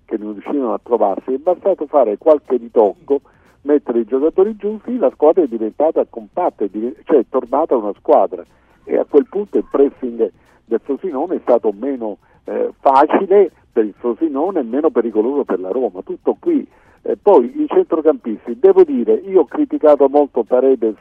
che 0.10 0.18
non 0.18 0.34
riuscivano 0.34 0.74
a 0.74 0.80
trovarsi, 0.82 1.34
è 1.34 1.38
bastato 1.38 1.86
fare 1.86 2.18
qualche 2.18 2.58
ritocco, 2.58 3.22
mettere 3.62 4.00
i 4.00 4.06
giocatori 4.06 4.56
giusti, 4.56 4.98
la 4.98 5.12
squadra 5.12 5.44
è 5.44 5.48
diventata 5.48 6.04
compatta, 6.10 6.64
è 6.64 6.68
div- 6.68 6.98
cioè 7.04 7.20
è 7.20 7.26
tornata 7.30 7.76
una 7.76 7.94
squadra. 7.96 8.44
E 8.86 8.98
a 8.98 9.06
quel 9.08 9.28
punto 9.30 9.60
il 9.60 9.68
pressing 9.70 10.32
del 10.66 10.80
Frosinone 10.84 11.36
è 11.36 11.40
stato 11.42 11.72
meno 11.78 12.18
eh, 12.46 12.72
facile 12.80 13.52
per 13.72 13.86
il 13.86 13.94
Frosinone 13.98 14.60
e 14.60 14.64
meno 14.64 14.90
pericoloso 14.90 15.44
per 15.44 15.60
la 15.60 15.70
Roma, 15.70 16.02
tutto 16.02 16.36
qui. 16.40 16.68
Eh, 17.02 17.16
poi 17.16 17.62
i 17.62 17.66
centrocampisti, 17.68 18.58
devo 18.60 18.84
dire, 18.84 19.14
io 19.14 19.42
ho 19.42 19.46
criticato 19.46 20.10
molto 20.10 20.44
Paredes 20.44 20.96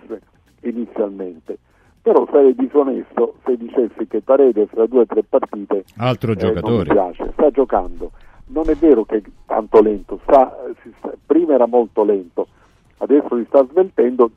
inizialmente, 0.63 1.59
però 2.03 2.27
sarei 2.31 2.55
disonesto 2.55 3.35
se 3.45 3.57
dicessi 3.57 4.07
che 4.07 4.21
Paredes 4.21 4.69
fra 4.71 4.87
due 4.87 5.01
o 5.01 5.07
tre 5.07 5.23
partite 5.25 5.85
Altro 5.97 6.33
eh, 6.33 6.35
non 6.37 6.49
mi 6.51 6.55
giocatore. 6.55 6.93
piace, 6.93 7.31
sta 7.33 7.51
giocando. 7.51 8.13
Non 8.51 8.69
è 8.71 8.75
vero 8.75 9.05
che 9.05 9.17
è 9.17 9.23
tanto 9.47 9.83
lento, 9.83 10.21
sta- 10.23 10.57
sta- 10.99 11.13
prima 11.27 11.55
era 11.55 11.67
molto 11.67 12.03
lento, 12.05 12.47
adesso 12.99 13.37
si 13.37 13.45
sta 13.47 13.67
sveltendo, 13.69 14.31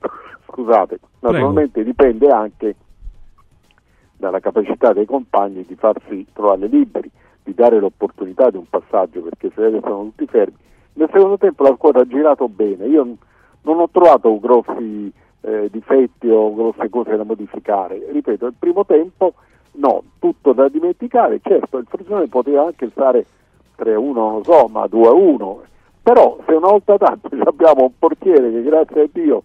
scusate, 0.48 0.98
naturalmente 1.20 1.84
dipende 1.84 2.28
anche 2.28 2.74
dalla 4.16 4.40
capacità 4.40 4.92
dei 4.92 5.06
compagni 5.06 5.64
di 5.66 5.74
farsi 5.74 6.26
trovare 6.32 6.66
liberi, 6.66 7.10
di 7.42 7.54
dare 7.54 7.78
l'opportunità 7.78 8.50
di 8.50 8.56
un 8.56 8.68
passaggio, 8.68 9.20
perché 9.20 9.50
se 9.54 9.64
adesso 9.64 9.86
sono 9.86 10.04
tutti 10.04 10.26
fermi. 10.26 10.56
Nel 10.94 11.10
secondo 11.12 11.38
tempo 11.38 11.62
la 11.64 11.74
squadra 11.74 12.02
ha 12.02 12.06
girato 12.06 12.48
bene, 12.48 12.86
io 12.86 13.16
non 13.62 13.80
ho 13.80 13.88
trovato 13.90 14.38
grossi 14.38 15.12
eh, 15.40 15.68
difetti 15.70 16.28
o 16.28 16.54
grosse 16.54 16.88
cose 16.88 17.16
da 17.16 17.24
modificare. 17.24 18.00
Ripeto, 18.10 18.46
il 18.46 18.54
primo 18.58 18.84
tempo 18.86 19.34
no, 19.72 20.02
tutto 20.18 20.52
da 20.52 20.68
dimenticare, 20.68 21.40
certo 21.42 21.78
il 21.78 21.86
Frosinone 21.88 22.28
poteva 22.28 22.66
anche 22.66 22.88
stare 22.90 23.26
3-1, 23.78 24.12
non 24.12 24.44
so, 24.44 24.68
ma 24.68 24.84
2-1, 24.84 25.56
però 26.02 26.38
se 26.46 26.52
una 26.52 26.68
volta 26.68 26.96
tanto 26.96 27.28
abbiamo 27.44 27.84
un 27.84 27.92
portiere 27.98 28.50
che 28.50 28.62
grazie 28.62 29.02
a 29.02 29.08
Dio 29.10 29.42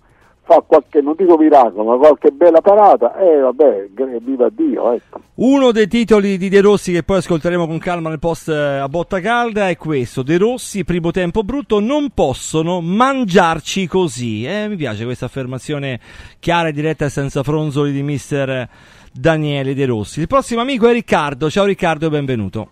fa 0.50 0.64
qualche, 0.66 1.00
non 1.02 1.14
dico 1.16 1.38
miracolo, 1.38 1.92
ma 1.92 1.98
qualche 1.98 2.32
bella 2.32 2.60
parata, 2.60 3.16
eh 3.18 3.38
vabbè, 3.38 3.90
viva 4.20 4.50
Dio, 4.50 4.92
ecco. 4.94 5.22
Uno 5.36 5.72
dei 5.72 5.88
titoli 5.88 6.40
di 6.40 6.50
De 6.50 6.60
Rossi 6.60 6.92
che 6.92 7.04
poi 7.04 7.18
ascolteremo 7.18 7.68
con 7.68 7.78
calma 7.78 8.10
nel 8.10 8.18
post 8.18 8.50
eh, 8.50 8.78
a 8.80 8.90
botta 8.90 9.20
calda 9.20 9.70
è 9.70 9.78
questo: 9.78 10.24
De 10.24 10.38
Rossi, 10.38 10.84
primo 10.84 11.12
tempo 11.12 11.44
brutto, 11.44 11.80
non 11.80 12.10
possono 12.10 12.82
mangiarci 12.82 13.86
così. 13.86 14.44
Eh, 14.44 14.68
mi 14.68 14.76
piace 14.76 15.04
questa 15.04 15.26
affermazione 15.26 16.00
chiara 16.40 16.70
e 16.70 16.74
diretta 16.74 17.06
e 17.06 17.10
senza 17.10 17.44
fronzoli 17.44 17.92
di 17.92 18.02
mister 18.02 18.68
Daniele 19.14 19.76
De 19.76 19.86
Rossi. 19.86 20.22
Il 20.22 20.28
prossimo 20.28 20.62
amico 20.62 20.88
è 20.88 20.94
Riccardo. 20.94 21.50
Ciao 21.50 21.66
Riccardo 21.66 22.08
e 22.08 22.10
benvenuto. 22.10 22.70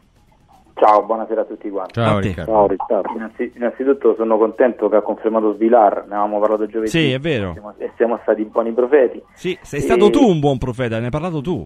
Ciao, 0.79 1.03
buonasera 1.03 1.41
a 1.41 1.45
tutti 1.45 1.69
quanti. 1.69 1.93
Ciao. 1.93 2.19
Riccardo. 2.19 2.51
Ciao 2.51 2.67
Riccardo. 2.67 3.11
Innanzi- 3.15 3.51
innanzitutto 3.55 4.13
sono 4.15 4.37
contento 4.37 4.87
che 4.89 4.95
ha 4.97 5.01
confermato 5.01 5.53
Svilar, 5.55 6.05
ne 6.07 6.13
avevamo 6.15 6.39
parlato 6.39 6.67
giovedì. 6.67 6.89
Sì, 6.91 7.11
è 7.11 7.19
vero. 7.19 7.53
Siamo- 7.53 7.73
E 7.77 7.91
siamo 7.95 8.19
stati 8.21 8.43
buoni 8.43 8.71
profeti. 8.73 9.21
Sì, 9.33 9.57
sei 9.61 9.79
E- 9.79 9.83
stato 9.83 10.09
tu 10.11 10.23
un 10.23 10.39
buon 10.39 10.57
profeta, 10.59 10.99
ne 10.99 11.05
hai 11.05 11.11
parlato 11.11 11.41
tu. 11.41 11.65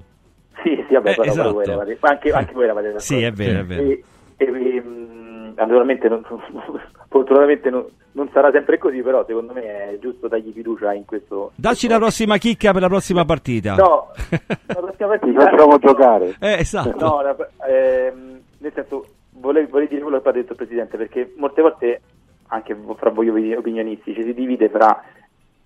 Sì, 0.63 0.81
sì, 0.87 0.93
vabbè, 0.93 1.09
Eh, 1.17 1.27
esatto. 1.27 1.53
voi 1.53 1.63
eravate- 1.63 1.97
ma 1.99 2.09
anche, 2.09 2.29
anche 2.31 2.53
voi 2.53 2.63
eravate 2.63 2.99
Sì, 2.99 3.19
d'accordo. 3.19 3.41
è 3.43 3.45
vero, 3.47 3.59
è 3.59 3.63
vero. 3.65 3.81
E, 3.81 4.03
e, 4.37 4.45
ehm, 4.77 5.53
naturalmente, 5.57 6.07
non- 6.07 6.23
fortunatamente 7.09 7.69
non, 7.69 7.85
non 8.13 8.29
sarà 8.31 8.49
sempre 8.51 8.77
così, 8.77 9.01
però 9.01 9.25
secondo 9.27 9.51
me 9.53 9.61
è 9.63 9.97
giusto 9.99 10.29
dargli 10.29 10.53
fiducia 10.53 10.93
in 10.93 11.03
questo. 11.03 11.51
Dacci 11.55 11.89
la 11.89 11.97
prossima 11.97 12.37
chicca 12.37 12.71
per 12.71 12.81
la 12.81 12.87
prossima 12.87 13.25
partita. 13.25 13.75
No, 13.75 14.07
la 14.67 14.75
prossima 14.75 15.17
Ti 15.17 15.31
partita- 15.33 15.49
facciamo 15.49 15.77
giocare. 15.79 16.35
Eh, 16.39 16.59
esatto. 16.59 16.95
No, 16.97 17.21
la- 17.21 17.35
ehm, 17.67 18.39
nel 18.61 18.71
senso, 18.73 19.05
volevo, 19.31 19.69
volevo 19.69 19.89
dire 19.89 20.01
quello 20.01 20.21
che 20.21 20.29
ha 20.29 20.31
detto 20.31 20.51
il 20.51 20.57
Presidente, 20.57 20.97
perché 20.97 21.33
molte 21.37 21.61
volte, 21.61 22.01
anche 22.47 22.77
fra 22.95 23.09
voi 23.09 23.29
opi- 23.29 23.55
opinionisti, 23.55 24.13
ci 24.13 24.23
si 24.23 24.33
divide 24.33 24.69
fra 24.69 25.03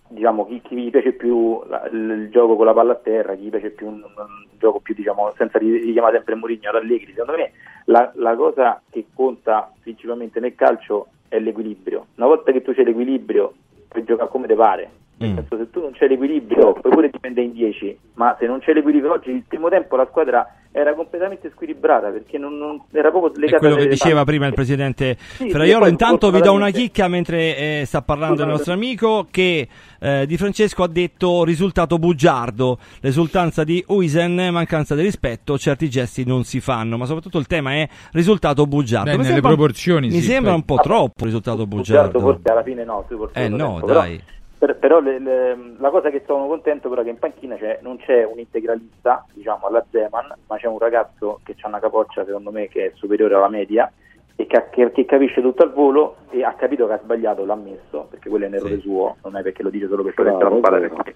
diciamo, 0.08 0.46
chi, 0.46 0.62
chi 0.62 0.76
gli 0.76 0.90
piace 0.90 1.14
più 1.14 1.62
la- 1.68 1.88
il, 1.92 2.30
gioco 2.30 2.56
con 2.56 2.66
la 2.66 2.74
palla 2.74 2.94
a 2.94 2.96
terra, 2.98 3.36
chi 3.36 3.44
gli 3.44 3.50
piace 3.50 3.72
più 3.72 3.88
un, 3.88 4.04
un 4.04 4.46
gioco 4.58 4.80
più, 4.80 4.94
diciamo, 4.94 5.34
senza 5.36 5.58
ri- 5.58 5.80
richiamare 5.80 6.18
sempre 6.18 6.36
Mourinho 6.36 6.70
all'Allegri. 6.70 7.14
Secondo 7.14 7.34
me 7.42 7.52
la, 7.86 8.12
la 8.16 8.36
cosa 8.36 8.82
che 8.90 9.08
conta 9.14 9.72
principalmente 9.82 10.40
nel 10.40 10.56
calcio 10.56 11.08
è 11.28 11.40
l'equilibrio. 11.40 12.08
Una 12.16 12.28
volta 12.28 12.52
che 12.52 12.62
tu 12.62 12.74
c'hai 12.74 12.86
l'equilibrio, 12.86 13.54
puoi 13.88 14.04
giocare 14.04 14.30
come 14.30 14.48
te 14.48 14.56
pare. 14.56 14.90
Nel 15.17 15.30
Mm. 15.32 15.36
senso, 15.36 15.58
se 15.58 15.69
tu 15.69 15.80
non 15.80 15.91
c'hai 15.93 16.10
l'equilibrio, 16.10 16.73
puoi 16.73 16.91
pure 16.93 17.10
dipendere 17.10 17.45
in 17.45 17.54
10, 17.54 17.97
ma 18.15 18.36
se 18.38 18.45
non 18.47 18.60
c'è 18.60 18.73
l'equilibrio 18.73 19.13
oggi, 19.13 19.30
il 19.32 19.43
primo 19.47 19.69
tempo 19.69 19.95
la 19.95 20.06
squadra 20.10 20.45
era 20.73 20.93
completamente 20.93 21.49
squilibrata 21.54 22.10
perché 22.10 22.38
non, 22.38 22.58
non- 22.58 22.82
era 22.91 23.10
proprio 23.12 23.34
È 23.34 23.38
legata 23.39 23.60
quello 23.60 23.75
che 23.78 23.88
diceva 23.88 24.15
palle. 24.15 24.25
prima 24.25 24.47
il 24.47 24.54
presidente 24.54 25.15
sì, 25.17 25.49
Ferraiolo. 25.49 25.88
Intanto 25.88 26.32
vi 26.32 26.41
do 26.41 26.51
una 26.51 26.69
chicca 26.69 27.08
mentre 27.08 27.56
eh, 27.56 27.84
sta 27.86 28.01
parlando 28.01 28.41
il 28.41 28.49
nostro 28.49 28.73
amico 28.73 29.25
che 29.32 29.65
eh, 30.01 30.25
Di 30.28 30.36
Francesco 30.36 30.84
ha 30.84 30.88
detto 30.89 31.45
risultato 31.45 31.97
bugiardo, 31.97 32.78
l'esultanza 32.99 33.63
di 33.63 33.82
Uisen, 33.88 34.49
mancanza 34.51 34.95
di 34.95 35.01
rispetto, 35.01 35.58
certi 35.58 35.89
gesti 35.89 36.25
non 36.25 36.43
si 36.43 36.60
fanno, 36.60 36.97
ma 36.97 37.06
soprattutto 37.06 37.38
il 37.39 37.47
tema 37.47 37.71
è 37.75 37.88
risultato 38.12 38.65
bugiardo. 38.67 39.12
Beh, 39.12 39.15
Mi 39.15 39.23
nelle 39.23 39.32
sembra- 39.36 39.49
proporzioni 39.54 40.08
Mi 40.08 40.15
sì, 40.15 40.23
sembra 40.23 40.54
un 40.54 40.65
po' 40.65 40.75
troppo 40.75 41.23
risultato 41.23 41.65
Bugiardo 41.65 42.12
bugiardo. 42.12 42.19
forse 42.19 42.51
alla 42.51 42.63
fine 42.63 42.84
no, 42.84 43.06
Eh 43.32 43.47
no, 43.47 43.58
tempo, 43.58 43.86
però- 43.86 43.99
dai. 44.01 44.21
Per- 44.65 44.78
però 44.78 44.99
le- 44.99 45.19
le- 45.19 45.58
la 45.78 45.89
cosa 45.89 46.10
che 46.10 46.23
sono 46.25 46.47
contento 46.47 46.89
però 46.89 47.01
è 47.01 47.04
che 47.04 47.10
in 47.12 47.19
panchina 47.19 47.56
c'è- 47.56 47.80
non 47.82 47.97
c'è 47.97 48.23
un 48.25 48.39
integralista, 48.39 49.25
diciamo, 49.34 49.67
alla 49.67 49.86
Zeman, 49.91 50.34
ma 50.47 50.58
c'è 50.58 50.67
un 50.67 50.80
ragazzo 50.80 51.39
che 51.43 51.56
ha 51.62 51.67
una 51.67 51.80
capoccia 51.80 52.25
secondo 52.25 52.51
me 52.51 52.67
che 52.67 52.86
è 52.88 52.91
superiore 52.95 53.36
alla 53.36 53.49
media 53.49 53.91
e 54.36 54.47
che, 54.47 54.65
che- 54.71 54.91
che 54.91 55.06
capisce 55.06 55.41
tutto 55.41 55.63
al 55.63 55.71
volo 55.71 56.17
e 56.32 56.43
ha 56.43 56.54
capito 56.54 56.88
che 56.88 56.93
ha 56.93 56.99
sbagliato, 57.01 57.45
l'ha 57.45 57.54
ammesso, 57.54 58.08
perché 58.10 58.28
quello 58.30 58.45
è 58.45 58.47
un 58.47 58.56
errore 58.56 58.80
suo, 58.80 59.15
non 59.23 59.38
è 59.38 59.41
perché 59.43 59.63
lo 59.63 59.69
dice 59.69 59.88
solo 59.88 60.04
per 60.04 60.13
Bravo, 60.13 60.38
prendere 60.38 60.49
la 60.49 60.58
spada, 60.58 60.80
perché 60.80 61.15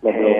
eh, 0.00 0.38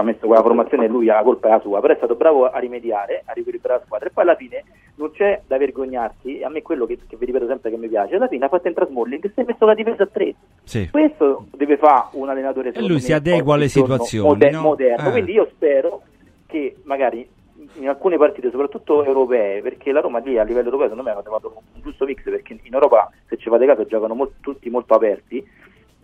ha 0.00 0.02
messo, 0.02 0.26
quella 0.26 0.42
formazione 0.42 0.84
e 0.84 0.88
lui 0.88 1.06
la 1.06 1.22
colpa 1.22 1.48
è 1.48 1.50
la 1.50 1.60
sua, 1.60 1.80
però 1.80 1.92
è 1.92 1.96
stato 1.96 2.14
bravo 2.14 2.46
a 2.46 2.58
rimediare, 2.58 3.22
a 3.24 3.32
riequilibrare 3.32 3.80
la 3.80 3.84
squadra 3.84 4.08
e 4.08 4.10
poi 4.12 4.24
alla 4.24 4.36
fine 4.36 4.64
non 4.96 5.10
c'è 5.10 5.42
da 5.46 5.58
vergognarsi, 5.58 6.38
e 6.38 6.44
a 6.44 6.48
me 6.48 6.62
quello 6.62 6.86
che, 6.86 6.98
che 7.06 7.16
vi 7.16 7.26
ripeto 7.26 7.46
sempre 7.46 7.70
che 7.70 7.76
mi 7.76 7.88
piace, 7.88 8.16
alla 8.16 8.28
fine 8.28 8.44
ha 8.44 8.48
fatto 8.48 8.68
entrare 8.68 8.90
Smalling 8.90 9.24
e 9.24 9.30
si 9.34 9.40
è 9.40 9.44
messo 9.44 9.64
la 9.64 9.74
difesa 9.74 10.02
a 10.04 10.06
tre. 10.06 10.34
Sì. 10.62 10.88
Questo 10.90 11.46
deve 11.52 11.76
fare 11.76 12.08
un 12.12 12.28
allenatore 12.28 12.72
E 12.72 12.82
lui 12.82 13.00
si 13.00 13.12
adegua 13.12 13.54
alle 13.54 13.68
situazioni, 13.68 14.28
moder- 14.28 14.52
no? 14.52 14.60
moderno. 14.60 15.08
Eh. 15.08 15.10
Quindi 15.10 15.32
io 15.32 15.48
spero 15.52 16.02
che 16.46 16.76
magari 16.84 17.28
in 17.74 17.88
alcune 17.88 18.16
partite, 18.16 18.50
soprattutto 18.50 19.04
europee, 19.04 19.62
perché 19.62 19.90
la 19.90 20.00
Roma 20.00 20.18
lì 20.18 20.38
a 20.38 20.44
livello 20.44 20.66
europeo 20.66 20.88
secondo 20.88 21.08
me 21.08 21.16
ha 21.16 21.22
trovato 21.22 21.52
un 21.74 21.82
giusto 21.82 22.04
mix, 22.04 22.22
perché 22.22 22.58
in 22.62 22.72
Europa 22.74 23.10
se 23.26 23.36
ci 23.36 23.48
fate 23.48 23.66
caso 23.66 23.86
giocano 23.86 24.14
mol- 24.14 24.34
tutti 24.40 24.70
molto 24.70 24.94
aperti, 24.94 25.44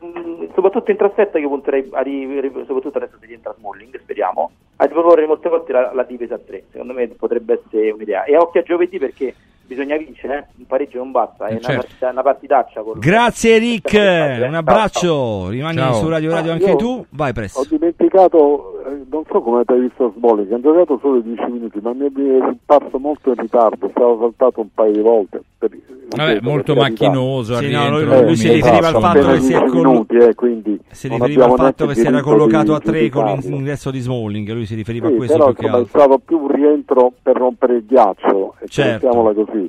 Mm, 0.02 0.44
soprattutto 0.54 0.90
in 0.90 0.96
trasferta 0.96 1.38
io 1.38 1.48
punterei 1.48 1.88
a 1.92 2.00
ri- 2.00 2.50
soprattutto 2.66 2.96
adesso 2.98 3.16
se 3.20 3.26
rientra 3.26 3.54
Smalling, 3.58 3.98
speriamo, 4.00 4.50
a 4.76 4.84
riproporre 4.86 5.26
molte 5.26 5.48
volte 5.50 5.72
la, 5.72 5.92
la 5.92 6.04
difesa 6.04 6.36
a 6.36 6.38
tre. 6.38 6.64
Secondo 6.70 6.94
me 6.94 7.06
potrebbe 7.08 7.60
essere 7.62 7.90
un'idea. 7.90 8.24
E 8.24 8.36
occhio 8.36 8.60
a 8.60 8.64
giovedì 8.64 8.98
perché 8.98 9.34
bisogna 9.66 9.96
vincere, 9.98 10.36
eh? 10.38 10.44
un 10.58 10.66
pareggio 10.66 10.98
non 10.98 11.10
basta, 11.12 11.46
è 11.46 11.50
Eh, 11.50 11.52
una, 11.56 11.60
certo. 11.60 11.80
partita, 11.82 12.10
una 12.10 12.22
partitaccia. 12.22 12.82
col- 12.82 12.98
Grazie 12.98 13.58
Rick, 13.58 13.90
Ciao, 13.90 14.46
un 14.48 14.54
abbraccio, 14.54 15.48
rimani 15.50 15.76
Ciao. 15.76 15.92
su 15.94 16.08
Radio 16.08 16.30
Radio 16.30 16.50
Ah, 16.50 16.54
anche 16.54 16.76
tu, 16.76 17.04
vai 17.10 17.32
presto. 17.34 17.60
Ho 17.60 17.66
dimenticato, 17.68 18.82
eh, 18.86 19.02
non 19.08 19.22
so 19.30 19.40
come 19.42 19.56
avete 19.56 19.78
visto 19.78 20.12
Smalling, 20.16 20.50
ha 20.52 20.60
giocato 20.60 20.98
solo 21.00 21.20
10 21.20 21.44
minuti, 21.50 21.78
ma 21.80 21.92
mi 21.92 22.06
è 22.06 22.54
parso 22.64 22.98
molto 22.98 23.28
in 23.30 23.36
ritardo, 23.36 23.88
stava 23.90 24.16
saltato 24.18 24.60
un 24.60 24.68
paio 24.74 24.92
di 24.92 25.00
volte. 25.02 25.42
Per, 25.58 25.70
Vabbè, 26.16 26.38
molto 26.42 26.74
macchinoso. 26.74 27.54
Sì, 27.56 27.72
al 27.72 27.90
no, 27.90 28.00
lui- 28.00 28.24
lui 28.24 28.36
si 28.36 28.48
riferiva 28.52 28.90
passa 28.90 28.96
al 28.96 29.02
fatto 29.02 29.32
che 29.32 29.40
si 29.40 29.52
è 29.52 29.58
collo- 29.58 29.70
10 29.70 29.86
minuti, 29.86 30.16
eh, 30.16 30.34
quindi 30.34 30.80
Si 30.90 31.08
non 31.08 31.16
riferiva 31.18 31.44
al 31.44 31.54
fatto 31.54 31.86
che 31.86 31.94
si 31.94 32.06
era 32.06 32.20
collocato 32.20 32.64
di 32.64 32.72
a 32.72 32.78
tre 32.80 33.08
con 33.08 33.24
l'ingresso 33.42 33.90
di 33.90 34.00
Smalling, 34.00 34.50
lui 34.52 34.66
si 34.66 34.74
riferiva 34.74 35.06
a 35.06 35.10
Sì, 35.10 35.16
questo 35.16 35.34
però 35.36 35.46
più 35.46 35.54
che 35.56 35.62
insomma, 35.66 35.78
è 35.78 35.84
altro. 35.84 35.98
stato 36.00 36.18
più 36.24 36.38
un 36.38 36.48
rientro 36.52 37.12
per 37.22 37.36
rompere 37.36 37.74
il 37.76 37.84
ghiaccio, 37.86 38.54
e 38.60 38.66
Certo. 38.68 39.08
così, 39.08 39.68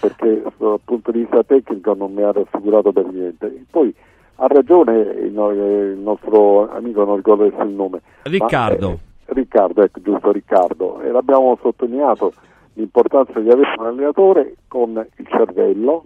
perché 0.00 0.42
dal 0.58 0.80
punto 0.84 1.10
di 1.10 1.18
vista 1.20 1.42
tecnico 1.42 1.94
non 1.94 2.12
mi 2.12 2.22
ha 2.22 2.32
rassicurato 2.32 2.92
per 2.92 3.06
niente. 3.12 3.64
Poi 3.70 3.92
ha 4.36 4.46
ragione 4.46 4.98
il, 5.24 5.32
no- 5.32 5.50
il 5.50 5.98
nostro 6.02 6.70
amico, 6.70 7.04
non 7.04 7.16
ricordo 7.16 7.44
adesso 7.44 7.62
il 7.62 7.70
nome. 7.70 8.00
ma, 8.24 8.30
Riccardo. 8.30 8.90
eh, 8.90 8.98
Riccardo, 9.34 9.82
ecco, 9.82 10.00
giusto 10.02 10.32
Riccardo, 10.32 11.00
e 11.02 11.10
l'abbiamo 11.10 11.58
sottolineato 11.60 12.32
l'importanza 12.80 13.38
di 13.38 13.50
avere 13.50 13.74
un 13.78 13.86
allenatore 13.86 14.54
con 14.66 15.06
il 15.16 15.26
cervello 15.28 16.04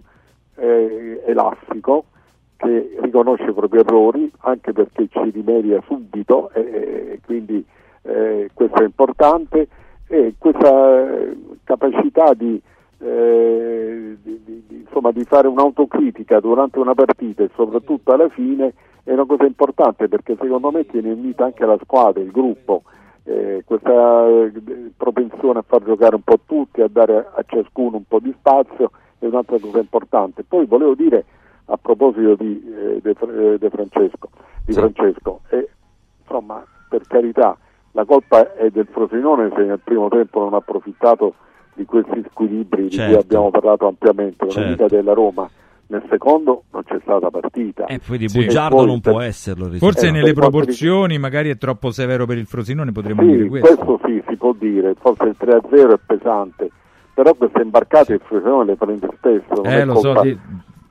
eh, 0.55 1.23
elastico 1.25 2.05
che 2.57 2.95
riconosce 3.01 3.45
i 3.49 3.53
propri 3.53 3.79
errori 3.79 4.31
anche 4.39 4.71
perché 4.71 5.07
ci 5.09 5.29
rimedia 5.31 5.81
subito 5.87 6.51
e, 6.53 6.61
e 6.61 7.19
quindi 7.25 7.65
eh, 8.03 8.49
questo 8.53 8.81
è 8.81 8.85
importante. 8.85 9.67
E 10.07 10.35
questa 10.37 11.19
eh, 11.19 11.35
capacità 11.63 12.33
di, 12.35 12.61
eh, 12.99 14.15
di- 14.21 14.41
di- 14.45 14.63
di- 14.67 14.83
insomma, 14.85 15.11
di 15.11 15.23
fare 15.23 15.47
un'autocritica 15.47 16.39
durante 16.39 16.77
una 16.77 16.93
partita 16.93 17.43
e 17.43 17.49
soprattutto 17.55 18.13
alla 18.13 18.29
fine 18.29 18.73
è 19.03 19.11
una 19.11 19.25
cosa 19.25 19.45
importante 19.45 20.07
perché 20.07 20.37
secondo 20.39 20.69
me 20.71 20.85
tiene 20.85 21.11
unita 21.11 21.45
anche 21.45 21.65
la 21.65 21.77
squadra, 21.81 22.21
il 22.21 22.31
gruppo 22.31 22.83
eh, 23.25 23.63
questa 23.65 24.27
eh, 24.27 24.51
propensione 24.95 25.59
a 25.59 25.63
far 25.65 25.83
giocare 25.83 26.15
un 26.15 26.21
po' 26.21 26.39
tutti, 26.45 26.81
a 26.81 26.87
dare 26.87 27.17
a 27.17 27.43
ciascuno 27.45 27.97
un 27.97 28.05
po' 28.07 28.19
di 28.19 28.33
spazio 28.37 28.91
è 29.19 29.25
un'altra 29.25 29.59
cosa 29.59 29.79
importante. 29.79 30.43
Poi 30.43 30.65
volevo 30.65 30.95
dire 30.95 31.25
a 31.65 31.77
proposito 31.77 32.35
di 32.35 32.63
eh, 32.63 32.99
De, 33.01 33.15
eh, 33.53 33.57
De 33.57 33.69
Francesco, 33.69 34.29
di 34.63 34.73
Francesco 34.73 35.41
eh, 35.49 35.67
insomma 36.21 36.63
per 36.87 37.01
carità 37.07 37.57
la 37.91 38.05
colpa 38.05 38.53
è 38.55 38.69
del 38.69 38.87
Frosinone 38.91 39.51
se 39.55 39.63
nel 39.63 39.79
primo 39.83 40.09
tempo 40.09 40.41
non 40.41 40.53
ha 40.53 40.57
approfittato 40.57 41.33
di 41.73 41.85
questi 41.85 42.23
squilibri 42.29 42.83
di 42.83 42.89
cui 42.89 42.97
Certo. 42.97 43.19
abbiamo 43.19 43.51
parlato 43.51 43.87
ampiamente, 43.87 44.49
Certo. 44.49 44.69
mica 44.69 44.87
della 44.87 45.13
Roma. 45.13 45.49
Nel 45.87 46.03
secondo 46.09 46.63
non 46.71 46.83
c'è 46.83 46.97
stata 47.03 47.29
partita. 47.29 47.85
E 47.85 47.99
poi 48.05 48.17
di 48.17 48.27
Sì. 48.27 48.39
bugiardo 48.43 48.77
poi 48.77 48.85
non 48.87 49.01
può 49.01 49.21
esserlo. 49.21 49.67
il 49.67 49.77
Forse 49.77 50.07
Eh, 50.07 50.11
nelle 50.11 50.33
proporzioni 50.33 51.19
magari 51.19 51.49
è 51.51 51.57
troppo 51.57 51.91
severo 51.91 52.25
per 52.25 52.37
il 52.39 52.47
Frosinone, 52.47 52.91
potremmo 52.91 53.21
Sì, 53.21 53.27
dire 53.27 53.47
questo. 53.47 53.75
questo 53.75 53.99
sì, 54.07 54.23
si 54.27 54.35
può 54.35 54.53
dire, 54.53 54.95
forse 54.99 55.23
il 55.25 55.35
3-0 55.37 55.93
è 55.93 55.99
pesante, 56.03 56.71
però 57.13 57.33
queste 57.35 57.61
imbarcate 57.61 58.13
il 58.13 58.21
Frosinone 58.25 58.65
le 58.65 58.75
prende 58.77 59.09
spesso. 59.15 59.61
non 59.61 59.65
Eh, 59.71 59.81
è 59.81 59.85
lo 59.85 59.95
so, 59.97 60.07
colpa- 60.13 60.21
di- 60.23 60.39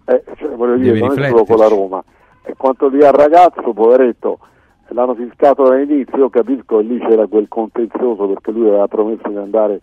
eh, 0.07 0.25
cioè, 0.37 0.49
voglio 0.55 0.77
devi 0.77 0.83
dire, 0.93 0.99
non 1.01 1.19
è 1.23 1.29
solo 1.31 1.45
con 1.45 1.57
la. 1.57 1.69
Roma. 1.69 2.05
E 2.43 2.55
quanto 2.57 2.89
dia 2.89 3.09
al 3.09 3.15
ragazzo, 3.15 3.73
poveretto, 3.73 4.39
l'hanno 4.91 5.15
fiscato 5.17 5.65
dall'inizio, 5.65 6.19
io 6.19 6.31
capisco 6.31 6.77
che 6.77 6.83
lì 6.85 6.99
c'era 7.01 7.27
quel 7.27 7.49
contenzioso 7.49 8.29
perché 8.29 8.53
lui 8.53 8.69
aveva 8.69 8.87
promesso 8.87 9.29
di 9.29 9.37
andare 9.39 9.81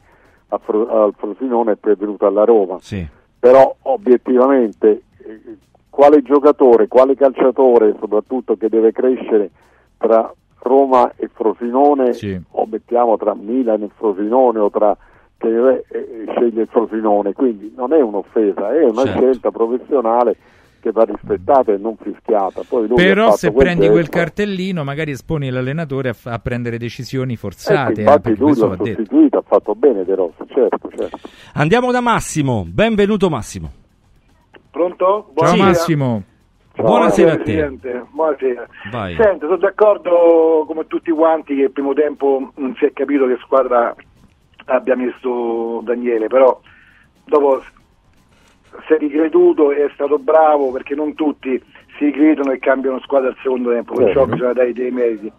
Fro- 0.64 0.88
al 0.88 1.14
Frosinone 1.18 1.72
e 1.74 1.76
poi 1.76 1.92
è 1.94 1.96
venuto 1.96 2.26
alla 2.28 2.44
Roma. 2.46 2.78
Sì. 2.80 3.06
Però 3.42 3.76
obiettivamente 3.82 5.02
eh, 5.18 5.42
quale 5.90 6.22
giocatore, 6.22 6.88
quale 6.88 7.16
calciatore 7.16 7.96
soprattutto 8.00 8.56
che 8.56 8.70
deve 8.70 8.92
crescere 8.92 9.50
tra 9.98 10.32
Roma 10.60 11.12
e 11.16 11.28
Frosinone 11.34 12.14
o 12.52 12.68
mettiamo 12.70 13.18
tra 13.18 13.34
Milan 13.34 13.82
e 13.82 13.90
Frosinone 13.98 14.60
o 14.60 14.70
tra 14.70 14.96
che 15.38 15.48
eh, 15.48 15.84
eh, 15.90 16.26
sceglie 16.36 16.62
il 16.62 16.68
Frosinone, 16.68 17.34
quindi 17.34 17.74
non 17.76 17.94
è 17.94 18.00
un'offesa, 18.00 18.76
è 18.76 18.84
una 18.84 19.06
Certo. 19.06 19.20
scelta 19.20 19.50
professionale 19.50 20.36
che 20.82 20.92
va 20.92 21.04
rispettata 21.04 21.72
e 21.72 21.78
non 21.78 21.96
fischiata. 21.96 22.64
Poi 22.68 22.88
lui 22.88 23.00
ha 23.00 23.04
Però 23.04 23.32
se 23.32 23.52
quel 23.52 23.64
prendi 23.66 23.88
quel 23.88 24.10
cartellino 24.10 24.84
magari 24.84 25.12
esponi 25.12 25.50
l'allenatore 25.50 26.10
a, 26.10 26.14
f- 26.14 26.26
a 26.26 26.40
prendere 26.40 26.78
decisioni 26.78 27.34
Ecco, 27.34 27.42
forzate, 27.42 28.02
eh, 28.02 28.04
infatti 28.04 28.22
perché 28.22 28.40
lui 28.40 28.56
l'ha 28.58 28.68
va 28.68 28.76
detto. 28.76 28.86
sostituito, 28.98 29.38
ha 29.38 29.44
fatto 29.48 29.76
bene 29.76 30.04
De 30.04 30.16
Rossi, 30.16 30.44
certo, 30.48 30.90
certo. 30.98 31.20
Andiamo 31.54 31.92
da 31.92 32.02
Massimo, 32.02 32.66
benvenuto 32.68 33.30
Massimo. 33.30 33.72
Pronto? 34.72 35.06
Ciao 35.06 35.32
Buonasera. 35.34 35.64
Massimo. 35.66 36.24
Buonasera 36.76 37.32
a 37.34 37.38
te. 37.38 37.72
Buonasera. 38.12 38.68
Vai. 38.92 39.16
Senta, 39.16 39.46
sono 39.46 39.58
d'accordo 39.58 40.64
come 40.66 40.88
tutti 40.88 41.12
quanti 41.12 41.56
che 41.56 41.64
il 41.64 41.72
primo 41.72 41.94
tempo 41.94 42.52
non 42.56 42.74
si 42.78 42.86
è 42.86 42.94
capito 42.94 43.28
che 43.28 43.38
squadra 43.44 43.94
abbia 44.66 44.96
messo 44.96 45.82
Daniele, 45.84 46.28
però 46.28 46.60
dopo 47.26 47.62
si 48.86 48.94
è 48.94 48.98
ricreduto 48.98 49.72
e 49.72 49.86
è 49.86 49.90
stato 49.94 50.18
bravo 50.18 50.72
perché 50.72 50.96
non 50.96 51.14
tutti 51.14 51.62
si 51.98 52.06
ricredono 52.06 52.52
e 52.52 52.60
cambiano 52.60 53.00
squadra 53.00 53.30
al 53.30 53.38
secondo 53.42 53.72
tempo, 53.72 53.94
perciò 53.94 54.26
Vero. 54.26 54.34
bisogna 54.34 54.54
dare 54.54 54.74
dei 54.74 54.92
meriti. 54.92 55.32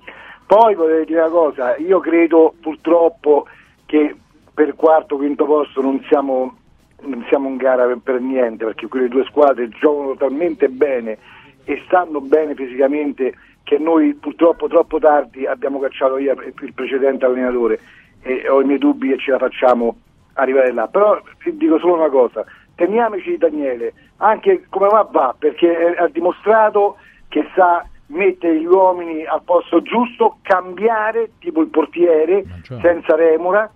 Poi 0.46 0.74
volevo 0.74 1.04
dire 1.04 1.20
una 1.20 1.30
cosa, 1.30 1.76
io 1.76 1.98
credo 2.00 2.54
purtroppo 2.60 3.46
che 3.86 4.14
per 4.52 4.74
quarto 4.74 5.16
quinto 5.16 5.44
posto 5.44 5.80
non 5.80 6.02
siamo, 6.08 6.56
non 7.00 7.24
siamo 7.28 7.48
in 7.48 7.56
gara 7.56 7.86
per, 7.86 7.98
per 8.02 8.20
niente, 8.20 8.64
perché 8.64 8.86
quelle 8.86 9.08
due 9.08 9.24
squadre 9.24 9.68
giocano 9.68 10.14
talmente 10.14 10.68
bene 10.68 11.16
e 11.64 11.82
stanno 11.86 12.20
bene 12.20 12.54
fisicamente 12.54 13.34
che 13.62 13.78
noi 13.78 14.14
purtroppo 14.14 14.66
troppo 14.68 14.98
tardi 14.98 15.46
abbiamo 15.46 15.78
cacciato 15.78 16.16
via 16.16 16.32
il 16.32 16.52
il 16.60 16.74
precedente 16.74 17.24
allenatore 17.24 17.78
e 18.22 18.48
ho 18.48 18.60
i 18.60 18.64
miei 18.64 18.78
dubbi 18.78 19.08
che 19.08 19.18
ce 19.18 19.30
la 19.30 19.38
facciamo 19.38 19.96
arrivare 20.34 20.72
là. 20.72 20.86
Però 20.88 21.20
ti 21.42 21.56
dico 21.56 21.78
solo 21.78 21.94
una 21.94 22.08
cosa, 22.08 22.44
teniamoci 22.82 23.36
Daniele, 23.36 23.92
anche 24.16 24.64
come 24.68 24.88
va 24.88 25.08
va, 25.08 25.34
perché 25.38 25.94
ha 25.96 26.08
dimostrato 26.08 26.96
che 27.28 27.46
sa 27.54 27.86
mettere 28.06 28.58
gli 28.58 28.66
uomini 28.66 29.24
al 29.24 29.42
posto 29.44 29.80
giusto, 29.82 30.38
cambiare 30.42 31.30
tipo 31.38 31.60
il 31.60 31.68
portiere 31.68 32.44
senza 32.66 33.14
remora 33.14 33.70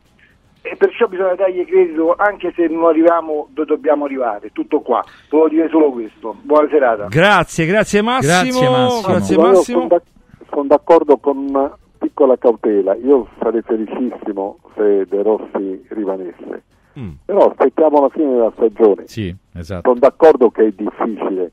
e 0.60 0.74
perciò 0.76 1.06
bisogna 1.06 1.36
dargli 1.36 1.64
credito 1.64 2.16
anche 2.16 2.52
se 2.56 2.66
non 2.66 2.86
arriviamo 2.86 3.46
dove 3.50 3.68
dobbiamo 3.68 4.06
arrivare. 4.06 4.50
Tutto 4.52 4.80
qua, 4.80 5.04
volevo 5.30 5.48
dire 5.48 5.68
solo 5.68 5.92
questo. 5.92 6.36
Buona 6.42 6.68
serata. 6.68 7.06
Grazie, 7.06 7.66
grazie 7.66 8.02
Massimo. 8.02 8.32
Grazie, 8.32 8.68
Massimo. 8.68 9.12
Grazie, 9.12 9.36
Massimo. 9.36 9.78
Sono, 9.78 9.86
d'ac- 9.86 10.06
sono 10.50 10.64
d'accordo 10.64 11.16
con 11.18 11.36
una 11.36 11.78
piccola 11.98 12.36
cautela, 12.36 12.94
io 12.96 13.28
sarei 13.38 13.62
felicissimo 13.62 14.58
se 14.74 15.06
De 15.06 15.22
Rossi 15.22 15.86
rimanesse, 15.90 16.64
Mm. 16.98 17.10
però 17.24 17.50
aspettiamo 17.50 18.00
la 18.00 18.08
fine 18.08 18.30
della 18.30 18.52
stagione. 18.54 19.06
Sì, 19.06 19.34
esatto. 19.54 19.88
Sono 19.88 20.00
d'accordo 20.00 20.50
che 20.50 20.66
è 20.66 20.72
difficile 20.72 21.50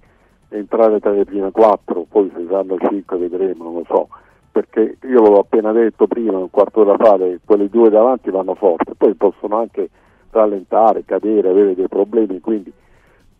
entrare 0.50 1.00
tra 1.00 1.12
le 1.12 1.26
prime 1.26 1.52
quattro, 1.52 2.06
poi 2.10 2.32
se 2.34 2.46
saranno 2.48 2.78
cinque 2.88 3.18
vedremo, 3.18 3.64
non 3.64 3.74
lo 3.74 3.84
so, 3.88 4.08
perché 4.52 4.98
io 5.06 5.22
l'ho 5.22 5.39
appena 5.39 5.72
detto 5.72 6.08
prima, 6.08 6.38
un 6.38 6.50
quarto 6.50 6.84
d'ora 6.84 6.98
fa, 6.98 7.18
le- 7.18 7.39
quelle 7.44 7.70
due 7.70 7.89
davanti 7.89 8.30
vanno 8.30 8.56
forte, 8.56 8.94
poi 8.96 9.14
possono 9.16 9.58
anche 9.58 9.89
rallentare, 10.30 11.04
cadere, 11.06 11.50
avere 11.50 11.76
dei 11.76 11.88
problemi, 11.88 12.39
quindi 12.39 12.72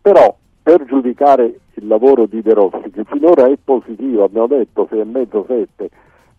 però 0.00 0.36
per 0.62 0.84
giudicare 0.84 1.60
il 1.74 1.86
lavoro 1.86 2.26
di 2.26 2.42
De 2.42 2.52
Rossi, 2.52 2.90
che 2.90 3.04
finora 3.04 3.46
è 3.46 3.56
positivo, 3.62 4.24
abbiamo 4.24 4.46
detto 4.48 4.86
6 4.90 5.00
e 5.00 5.04
mezzo, 5.04 5.44
7, 5.46 5.88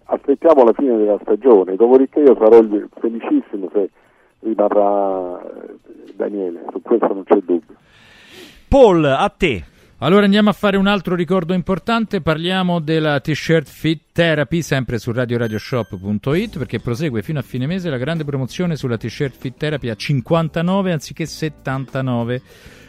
aspettiamo 0.05 0.63
la 0.63 0.73
fine 0.73 0.97
della 0.97 1.17
stagione, 1.21 1.75
dopodiché 1.75 2.19
io 2.19 2.35
sarò 2.35 2.59
felicissimo 2.99 3.69
se 3.73 3.89
rimarrà 4.45 5.41
eh, 5.41 6.13
Daniele, 6.15 6.65
su 6.71 6.81
questo 6.81 7.07
non 7.07 7.23
c'è 7.23 7.35
dubbio. 7.35 7.75
Paul, 8.67 9.03
a 9.05 9.33
te. 9.35 9.63
Allora 9.99 10.25
andiamo 10.25 10.49
a 10.49 10.53
fare 10.53 10.75
un 10.75 10.87
altro 10.87 11.15
ricordo 11.15 11.53
importante, 11.53 12.21
parliamo 12.21 12.79
della 12.79 13.21
t-shirt 13.21 13.67
Fit 13.67 14.01
Therapy 14.11 14.61
sempre 14.61 14.99
su 14.99 15.13
radioradioshop.it 15.13 16.57
perché 16.57 16.79
prosegue 16.79 17.21
fino 17.21 17.39
a 17.39 17.41
fine 17.41 17.65
mese 17.65 17.89
la 17.89 17.97
grande 17.97 18.25
promozione 18.25 18.75
sulla 18.75 18.97
t-shirt 18.97 19.35
Fit 19.37 19.55
Therapy 19.57 19.87
a 19.87 19.95
59 19.95 20.91
anziché 20.91 21.25
79 21.25 22.41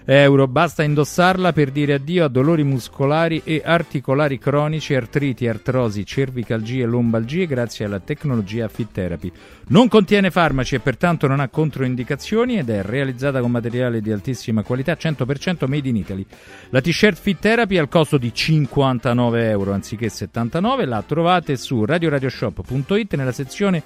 euro. 0.06 0.46
Basta 0.46 0.82
indossarla 0.82 1.52
per 1.52 1.70
dire 1.70 1.94
addio 1.94 2.24
a 2.24 2.28
dolori 2.28 2.62
muscolari 2.62 3.42
e 3.44 3.60
articolari 3.64 4.38
cronici, 4.38 4.94
artriti, 4.94 5.46
artrosi, 5.48 6.06
cervicalgie 6.06 6.82
e 6.82 6.86
lombalgie 6.86 7.46
grazie 7.46 7.84
alla 7.84 8.00
tecnologia 8.00 8.68
Fit 8.68 8.92
Therapy. 8.92 9.32
Non 9.68 9.88
contiene 9.88 10.30
farmaci 10.30 10.76
e 10.76 10.80
pertanto 10.80 11.26
non 11.26 11.40
ha 11.40 11.48
controindicazioni 11.48 12.58
ed 12.58 12.70
è 12.70 12.82
realizzata 12.82 13.40
con 13.40 13.50
materiale 13.50 14.00
di 14.00 14.12
altissima 14.12 14.62
qualità 14.62 14.92
100% 14.92 15.66
made 15.66 15.88
in 15.88 15.96
Italy. 15.96 16.24
La 16.70 16.80
t-shirt 16.80 17.18
Fit 17.18 17.38
Therapy 17.40 17.76
al 17.76 17.88
costo 17.88 18.16
di 18.16 18.32
59 18.32 19.48
euro 19.50 19.72
anziché 19.72 20.08
79 20.08 20.84
la 20.84 21.02
trovate 21.02 21.56
su 21.56 21.84
radioradioshop.it 21.84 23.14
nella 23.14 23.32
sezione 23.32 23.82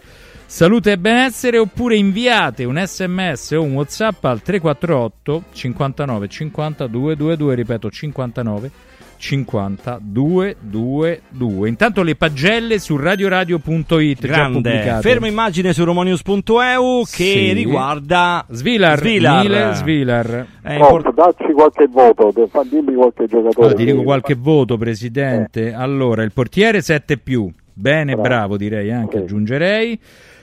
Salute 0.53 0.91
e 0.91 0.99
benessere 0.99 1.59
oppure 1.59 1.95
inviate 1.95 2.65
un 2.65 2.77
sms 2.85 3.53
o 3.53 3.63
un 3.63 3.73
whatsapp 3.75 4.25
al 4.25 4.43
348 4.43 5.45
59 5.53 6.29
50 6.29 6.87
222 6.89 7.55
ripeto 7.55 7.89
59 7.89 8.71
50 9.17 9.99
222 10.03 11.69
intanto 11.69 12.03
le 12.03 12.17
pagelle 12.17 12.81
su 12.81 12.97
radioradio.it 12.97 14.27
Grande. 14.27 14.61
pubblicate 14.61 15.01
Fermo 15.03 15.27
immagine 15.29 15.73
su 15.73 15.85
romanius.eu 15.85 17.03
che 17.05 17.07
Sì. 17.07 17.53
riguarda 17.53 18.45
Svilar, 18.51 18.99
Svilar. 18.99 19.43
Mile 19.45 19.75
Svilar. 19.75 20.47
È 20.63 20.81
Oh, 20.81 20.97
import- 20.97 21.15
dacci 21.15 21.53
qualche 21.53 21.87
voto, 21.87 22.33
dimmi 22.69 22.95
qualche 22.95 23.27
giocatore. 23.27 23.55
Allora, 23.69 23.75
ti 23.75 23.85
dico 23.85 23.99
che- 23.99 24.05
qualche 24.05 24.35
voto, 24.35 24.77
presidente. 24.77 25.73
Allora, 25.73 26.25
il 26.25 26.33
portiere 26.33 26.81
7 26.83 27.19
più. 27.19 27.49
Bene, 27.73 28.13
bravo, 28.15 28.29
Bravo. 28.29 28.57
direi 28.59 28.91
anche, 28.91 29.19
Sì. 29.19 29.23
aggiungerei. 29.23 29.99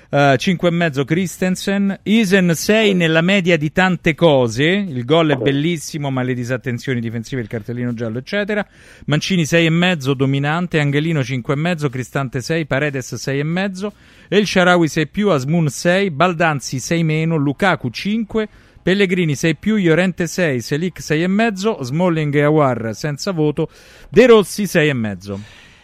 Uh, 0.09 0.35
5,5 0.37 1.03
Christensen. 1.03 1.99
Isen 2.03 2.53
6 2.53 2.93
nella 2.93 3.21
media 3.21 3.57
di 3.57 3.71
tante 3.71 4.15
cose. 4.15 4.63
Il 4.63 5.03
gol 5.03 5.31
è 5.31 5.35
bellissimo, 5.35 6.09
ma 6.09 6.21
le 6.21 6.33
disattenzioni 6.33 7.01
difensive, 7.01 7.41
il 7.41 7.47
cartellino 7.47 7.93
giallo, 7.93 8.19
eccetera. 8.19 8.65
Mancini 9.07 9.43
6,5 9.43 10.11
dominante. 10.13 10.79
Angelino 10.79 11.19
5,5. 11.19 11.89
Cristante 11.89 12.39
6. 12.39 12.65
Paredes 12.65 13.13
6,5. 13.13 13.91
El 14.29 14.45
Sharawi 14.45 14.87
6 14.87 15.07
più. 15.07 15.29
Asmun 15.29 15.67
6. 15.67 16.11
Baldanzi 16.11 16.79
6 16.79 17.03
meno. 17.03 17.35
Lukaku 17.35 17.89
5. 17.89 18.47
Pellegrini 18.87 19.35
6 19.35 19.55
più, 19.57 19.75
Llorente 19.75 20.27
6, 20.27 20.61
Selic 20.61 21.01
6,5, 21.01 21.81
Smalling 21.81 22.33
e 22.35 22.43
Awar 22.43 22.91
senza 22.93 23.33
voto, 23.33 23.67
De 24.07 24.25
Rossi 24.27 24.63
6,5. 24.63 25.37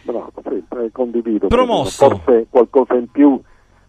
Bravo, 0.04 0.32
sì, 0.42 0.64
eh, 0.78 0.88
condivido. 0.90 1.48
Promosso. 1.48 2.08
Forse 2.08 2.46
qualcosa 2.48 2.94
in 2.94 3.10
più 3.10 3.38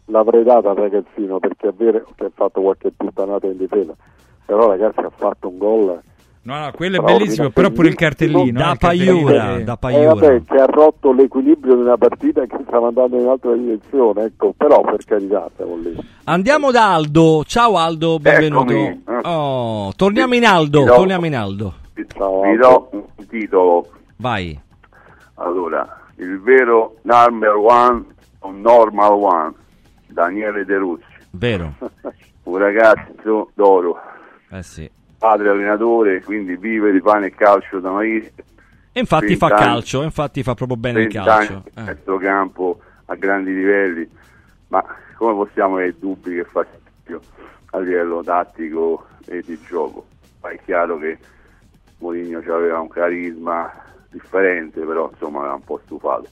l'avrei 0.05 0.43
data 0.43 0.69
al 0.69 0.75
ragazzino 0.75 1.39
perché 1.39 1.69
è 1.69 1.73
vero 1.75 2.05
che 2.15 2.25
ha 2.25 2.31
fatto 2.33 2.61
qualche 2.61 2.91
puttanata 2.95 3.47
in 3.47 3.57
difesa, 3.57 3.93
però 4.45 4.67
ragazzi 4.67 4.99
ha 4.99 5.11
fatto 5.15 5.47
un 5.49 5.57
gol. 5.57 5.99
No, 6.43 6.59
no, 6.59 6.71
quello 6.75 6.97
è 6.97 6.99
bellissimo, 7.03 7.49
però 7.49 7.71
pure 7.71 7.87
il 7.87 7.95
cartellino. 7.95 8.59
Da 8.59 8.71
il 8.73 8.77
cartellino 8.77 9.13
Paiura, 9.23 9.55
che- 9.57 9.63
da 9.63 9.77
Eh, 9.89 10.05
vabbè, 10.05 10.43
che 10.43 10.57
ha 10.57 10.65
rotto 10.67 11.11
l'equilibrio 11.11 11.73
di 11.73 11.81
una 11.81 11.97
partita 11.97 12.45
che 12.45 12.57
stava 12.67 12.89
andando 12.89 13.17
in 13.17 13.23
un'altra 13.23 13.53
direzione, 13.55 14.25
ecco, 14.25 14.53
però 14.55 14.81
per 14.81 15.03
carità 15.05 15.49
siamo 15.55 15.75
lì. 15.77 15.97
Andiamo 16.25 16.69
da 16.69 16.93
Aldo. 16.93 17.43
Ciao 17.45 17.77
Aldo, 17.77 18.19
benvenuto. 18.19 18.71
Eccomi. 18.73 19.03
Oh, 19.23 19.91
torniamo 19.95 20.35
in 20.35 20.45
Aldo, 20.45 20.83
do- 20.83 20.93
torniamo 20.93 21.25
in 21.25 21.35
Aldo. 21.35 21.73
Ciao, 22.15 22.41
Vi 22.41 22.57
do 22.57 22.89
un 22.91 23.27
titolo. 23.27 23.87
Vai. 24.17 24.59
Allora, 25.37 25.99
il 26.17 26.39
vero 26.41 26.97
number 27.01 27.55
one 27.55 28.05
o 28.41 28.51
normal 28.51 29.11
one, 29.13 29.53
Daniele 30.19 30.63
De 30.63 30.77
Rossi, 30.77 31.03
Vero. 31.31 31.73
un 32.43 32.57
ragazzo 32.57 33.51
d'oro, 33.53 33.99
Eh 34.49 34.63
sì. 34.63 34.89
padre 35.17 35.49
allenatore, 35.49 36.23
quindi 36.23 36.55
vive 36.55 36.93
di 36.93 37.01
pane 37.01 37.27
e 37.27 37.31
calcio 37.31 37.79
da 37.81 37.91
maestro. 37.91 38.43
E 38.93 38.99
infatti 39.01 39.35
fa 39.35 39.47
20 39.47 39.61
anni- 39.63 39.73
calcio, 39.73 40.01
infatti 40.03 40.41
fa 40.41 40.53
proprio 40.53 40.77
bene 40.77 41.01
il 41.01 41.09
20 41.11 41.25
calcio. 41.27 41.63
anni 41.73 41.89
Eh. 41.89 42.17
campo 42.19 42.79
a 43.07 43.15
grandi 43.15 43.53
livelli, 43.53 44.09
ma 44.69 44.83
come 45.17 45.33
possiamo 45.33 45.75
avere 45.75 45.95
dubbi 45.99 46.35
che 46.35 46.45
fa 46.45 46.65
calcio 47.03 47.21
a 47.71 47.79
livello 47.79 48.23
tattico 48.23 49.05
e 49.25 49.41
di 49.45 49.59
gioco? 49.67 50.05
Ma 50.41 50.49
è 50.51 50.59
chiaro 50.63 50.97
che 50.97 51.17
Mourinho 51.97 52.39
aveva 52.39 52.79
un 52.79 52.87
carisma 52.87 53.69
differente, 54.09 54.79
però 54.81 55.09
insomma 55.11 55.49
ha 55.49 55.55
un 55.55 55.63
po' 55.65 55.81
stufato. 55.83 56.29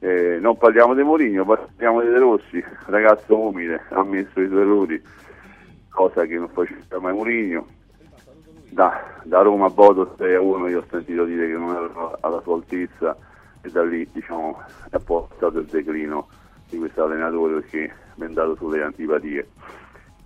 Eh, 0.00 0.38
non 0.40 0.56
parliamo 0.56 0.94
di 0.94 1.02
Mourinho, 1.02 1.44
parliamo 1.44 2.00
di 2.02 2.08
De 2.08 2.18
Rossi, 2.18 2.64
ragazzo 2.86 3.36
umile, 3.36 3.82
ha 3.90 4.02
messo 4.04 4.40
i 4.40 4.46
suoi 4.48 4.60
errori, 4.60 5.02
cosa 5.88 6.24
che 6.24 6.36
non 6.36 6.48
faceva 6.48 7.00
mai 7.00 7.12
Mourinho. 7.12 7.66
Da, 8.70 9.02
da 9.24 9.40
Roma 9.40 9.66
a 9.66 9.70
Bodo 9.70 10.14
6 10.16 10.34
a 10.34 10.40
1 10.40 10.68
io 10.68 10.80
ho 10.80 10.84
sentito 10.90 11.24
dire 11.24 11.46
che 11.48 11.54
non 11.54 11.70
era 11.74 12.18
alla 12.20 12.40
sua 12.42 12.56
altezza 12.56 13.16
e 13.62 13.70
da 13.70 13.82
lì 13.82 14.06
diciamo 14.12 14.62
è 14.90 14.98
portato 14.98 15.58
il 15.58 15.64
declino 15.64 16.28
di 16.68 16.76
questo 16.76 17.04
allenatore 17.04 17.60
perché 17.60 17.90
mi 18.16 18.24
è 18.24 18.28
andato 18.28 18.54
sulle 18.56 18.82
antipatie. 18.82 19.48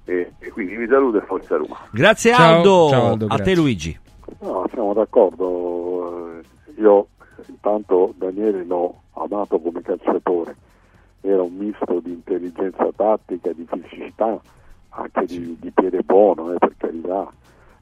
E, 0.05 0.33
e 0.41 0.51
quindi 0.51 0.75
vi 0.77 0.89
saluto 0.89 1.19
e 1.19 1.25
forza 1.25 1.57
Roma. 1.57 1.79
Grazie 1.93 2.33
Ciao. 2.33 2.57
Aldo, 2.57 2.89
Ciao, 2.91 3.07
Aldo, 3.11 3.25
a 3.25 3.29
grazie. 3.37 3.45
te 3.45 3.55
Luigi. 3.61 4.01
No, 4.41 4.67
siamo 4.73 4.93
d'accordo. 4.93 6.41
Io 6.79 7.07
intanto 7.49 8.15
Daniele 8.17 8.65
l'ho 8.65 9.01
amato 9.15 9.59
come 9.61 9.83
calciatore, 9.83 10.57
era 11.21 11.43
un 11.43 11.55
misto 11.55 12.01
di 12.01 12.11
intelligenza 12.13 12.89
tattica, 12.95 13.53
di 13.53 13.67
fisicità, 13.71 14.41
anche 14.91 15.27
di, 15.27 15.57
di 15.61 15.71
piede 15.71 16.03
buono, 16.03 16.53
eh, 16.53 16.59
per 16.59 16.75
carità. 16.77 17.31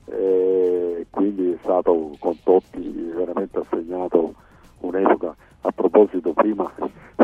Eh, 0.06 1.06
quindi 1.10 1.52
è 1.52 1.58
stato 1.62 2.16
con 2.18 2.36
Totti 2.42 3.12
veramente 3.14 3.58
assegnato 3.58 4.34
un'epoca. 4.80 5.34
A 5.62 5.70
proposito, 5.72 6.32
prima 6.32 6.70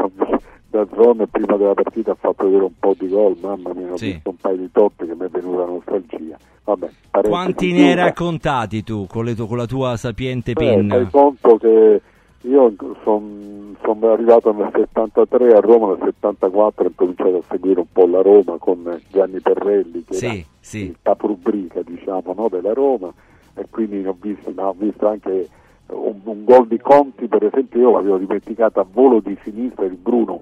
da 0.69 0.87
zone 0.95 1.27
prima 1.27 1.57
della 1.57 1.75
partita 1.75 2.13
ha 2.13 2.17
fatto 2.17 2.45
vedere 2.45 2.65
un 2.65 2.79
po' 2.79 2.95
di 2.99 3.09
gol, 3.09 3.37
mamma 3.41 3.73
mia, 3.73 3.93
ho 3.93 3.97
Sì. 3.97 4.13
visto 4.13 4.31
un 4.31 4.37
paio 4.37 4.57
di 4.57 4.71
Totti 4.71 5.07
che 5.07 5.15
mi 5.15 5.25
è 5.25 5.29
venuta 5.29 5.65
nostalgia. 5.65 6.37
Vabbè, 6.65 6.89
Quanti 7.11 7.73
ne 7.73 7.89
hai 7.89 7.95
raccontati 7.95 8.83
tu 8.83 9.07
con, 9.07 9.25
tu- 9.35 9.47
con 9.47 9.57
la 9.57 9.67
tua 9.67 9.97
sapiente 9.97 10.51
Eh, 10.51 10.55
penna? 10.55 10.97
fai 10.97 11.11
conto 11.11 11.57
che 11.57 12.03
io 12.47 12.73
sono 13.03 14.13
arrivato 14.13 14.53
nel 14.53 14.71
73 14.73 15.57
a 15.57 15.61
Roma, 15.61 15.89
nel 15.89 15.99
74 16.01 16.87
ho 16.87 16.93
cominciato 16.95 17.37
a 17.37 17.43
seguire 17.49 17.81
un 17.81 17.87
po' 17.91 18.07
la 18.07 18.23
Roma 18.23 18.57
con 18.59 19.01
Gianni 19.11 19.41
Perrelli 19.41 20.05
che 20.05 20.15
Sì, 20.15 20.27
era 20.27 20.45
sì. 20.61 20.79
il 20.85 20.97
caporubrica 21.03 21.83
diciamo, 21.83 22.35
no, 22.35 22.49
della 22.49 22.73
Roma. 22.73 23.13
E 23.55 23.67
quindi 23.71 24.01
ne 24.03 24.09
ho 24.09 24.17
visto, 24.21 24.53
ne 24.55 24.63
ho 24.63 24.75
visto 24.77 25.09
anche 25.09 25.49
un, 25.89 26.21
un 26.23 26.45
gol 26.45 26.67
di 26.67 26.79
Conti 26.79 27.27
per 27.27 27.45
esempio 27.45 27.81
io 27.81 27.91
l'avevo 27.93 28.19
dimenticato 28.19 28.81
a 28.81 28.87
volo 28.91 29.21
di 29.21 29.37
sinistra 29.43 29.85
il 29.85 29.97
Bruno 29.97 30.41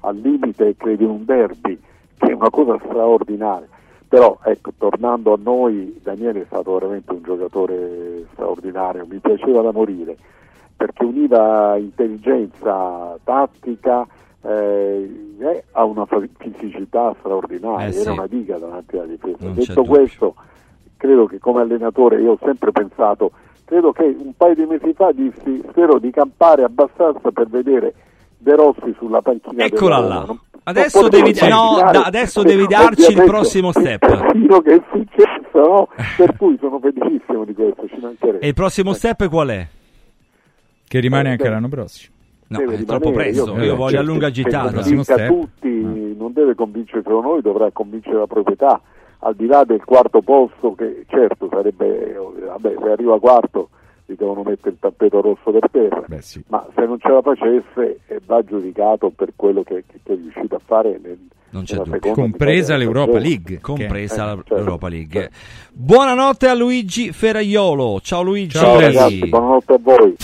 al 0.00 0.16
limite 0.16 0.74
credo 0.76 1.04
in 1.04 1.10
un 1.10 1.24
derby 1.24 1.78
che 2.18 2.30
è 2.30 2.32
una 2.32 2.50
cosa 2.50 2.78
straordinaria. 2.84 3.68
Però 4.08 4.38
ecco 4.44 4.72
tornando 4.76 5.32
a 5.32 5.38
noi 5.40 5.98
Daniele 6.02 6.42
è 6.42 6.46
stato 6.46 6.74
veramente 6.74 7.12
un 7.12 7.22
giocatore 7.22 8.26
straordinario 8.32 9.06
mi 9.08 9.18
piaceva 9.18 9.62
da 9.62 9.72
morire 9.72 10.16
perché 10.76 11.04
univa 11.04 11.76
intelligenza 11.78 13.16
tattica 13.24 14.06
eh, 14.42 15.34
eh, 15.40 15.64
ha 15.72 15.84
una 15.84 16.04
fa- 16.06 16.22
fisicità 16.38 17.14
straordinaria 17.18 17.86
Eh, 17.88 17.92
sì. 17.92 18.00
era 18.02 18.12
una 18.12 18.26
diga 18.26 18.58
davanti 18.58 18.96
alla 18.96 19.06
difesa 19.06 19.36
Non 19.40 19.54
detto 19.54 19.82
questo 19.84 20.34
credo 20.96 21.26
che 21.26 21.38
come 21.38 21.62
allenatore 21.62 22.20
io 22.20 22.32
ho 22.32 22.38
sempre 22.44 22.70
pensato 22.72 23.32
credo 23.64 23.92
che 23.92 24.02
un 24.04 24.32
paio 24.36 24.54
di 24.54 24.64
mesi 24.66 24.92
fa 24.94 25.10
dissi 25.12 25.62
spero 25.68 25.98
di 25.98 26.10
campare 26.10 26.62
abbastanza 26.62 27.30
per 27.32 27.48
vedere 27.48 27.94
De 28.38 28.54
Rossi 28.54 28.94
sulla 28.98 29.20
panchina 29.22 29.64
Eccola 29.64 29.98
là. 29.98 30.24
Non- 30.26 30.40
Adesso 30.68 31.00
non 31.02 31.10
devi- 31.10 31.32
no, 31.48 31.78
da- 31.92 32.02
adesso 32.02 32.42
devi 32.42 32.66
darci 32.66 33.12
il 33.12 33.22
prossimo 33.24 33.70
step. 33.70 34.00
che 34.62 34.74
è 34.74 34.82
successo 34.90 35.44
no? 35.54 35.88
per 36.16 36.36
cui 36.36 36.56
sono 36.60 36.80
felicissimo 36.80 37.44
di 37.44 37.54
questo 37.54 37.86
ci 37.86 37.98
mancherebbe 38.00 38.40
E 38.40 38.48
il 38.48 38.54
prossimo 38.54 38.92
step 38.92 39.28
qual 39.28 39.48
è? 39.48 39.66
Che 40.88 41.00
rimane 41.00 41.28
Eh, 41.28 41.32
anche 41.32 41.44
beh. 41.44 41.50
l'anno 41.50 41.68
prossimo. 41.68 42.14
No, 42.48 42.60
è 42.60 42.84
troppo 42.84 43.10
presto, 43.10 43.44
io, 43.46 43.54
credo 43.54 43.74
voglio 43.76 43.98
a 43.98 44.02
lunga 44.02 44.30
gittata. 44.30 44.80
Tutti, 44.80 46.14
non 46.16 46.32
deve 46.32 46.54
convincere 46.54 47.02
solo 47.02 47.20
noi, 47.20 47.40
dovrà 47.42 47.68
convincere 47.72 48.18
la 48.18 48.26
proprietà, 48.28 48.80
al 49.20 49.34
di 49.34 49.46
là 49.46 49.64
del 49.64 49.82
quarto 49.84 50.20
posto 50.22 50.74
che 50.74 51.04
certo 51.08 51.48
sarebbe, 51.50 52.14
vabbè 52.46 52.74
se 52.80 52.88
arriva 52.90 53.18
quarto 53.18 53.70
gli 54.04 54.14
devono 54.16 54.44
mettere 54.44 54.70
il 54.70 54.76
tappeto 54.78 55.20
rosso 55.20 55.50
per 55.50 55.68
terra, 55.72 56.04
Beh, 56.06 56.20
sì. 56.22 56.40
ma 56.46 56.64
se 56.76 56.86
non 56.86 57.00
ce 57.00 57.08
la 57.08 57.20
facesse 57.22 57.98
eh, 58.06 58.20
va 58.24 58.40
giudicato 58.44 59.10
per 59.10 59.32
quello 59.34 59.64
che, 59.64 59.82
che- 59.84 59.98
è 60.12 60.14
riuscito 60.14 60.54
a 60.54 60.60
fare 60.64 61.00
nel, 61.02 61.18
Non 61.50 61.64
c'è 61.64 61.78
dubbio. 61.78 62.12
Compresa 62.12 62.76
mità 62.76 62.84
della 62.84 62.92
l'Europa. 63.00 63.18
League. 63.18 63.58
compresa 63.60 64.14
Eh, 64.30 64.34
certo, 64.36 64.54
l'Europa 64.54 64.88
League. 64.88 65.20
certo. 65.20 65.36
Buonanotte 65.72 66.46
a 66.46 66.54
Luigi 66.54 67.10
Ferraiolo. 67.10 67.98
Ciao 68.00 68.22
Luigi. 68.22 68.50
Ciao, 68.56 68.78
Ciao 68.78 68.80
ragazzi, 68.80 69.26
buonanotte 69.28 69.72
a 69.72 69.78
voi. 69.82 70.14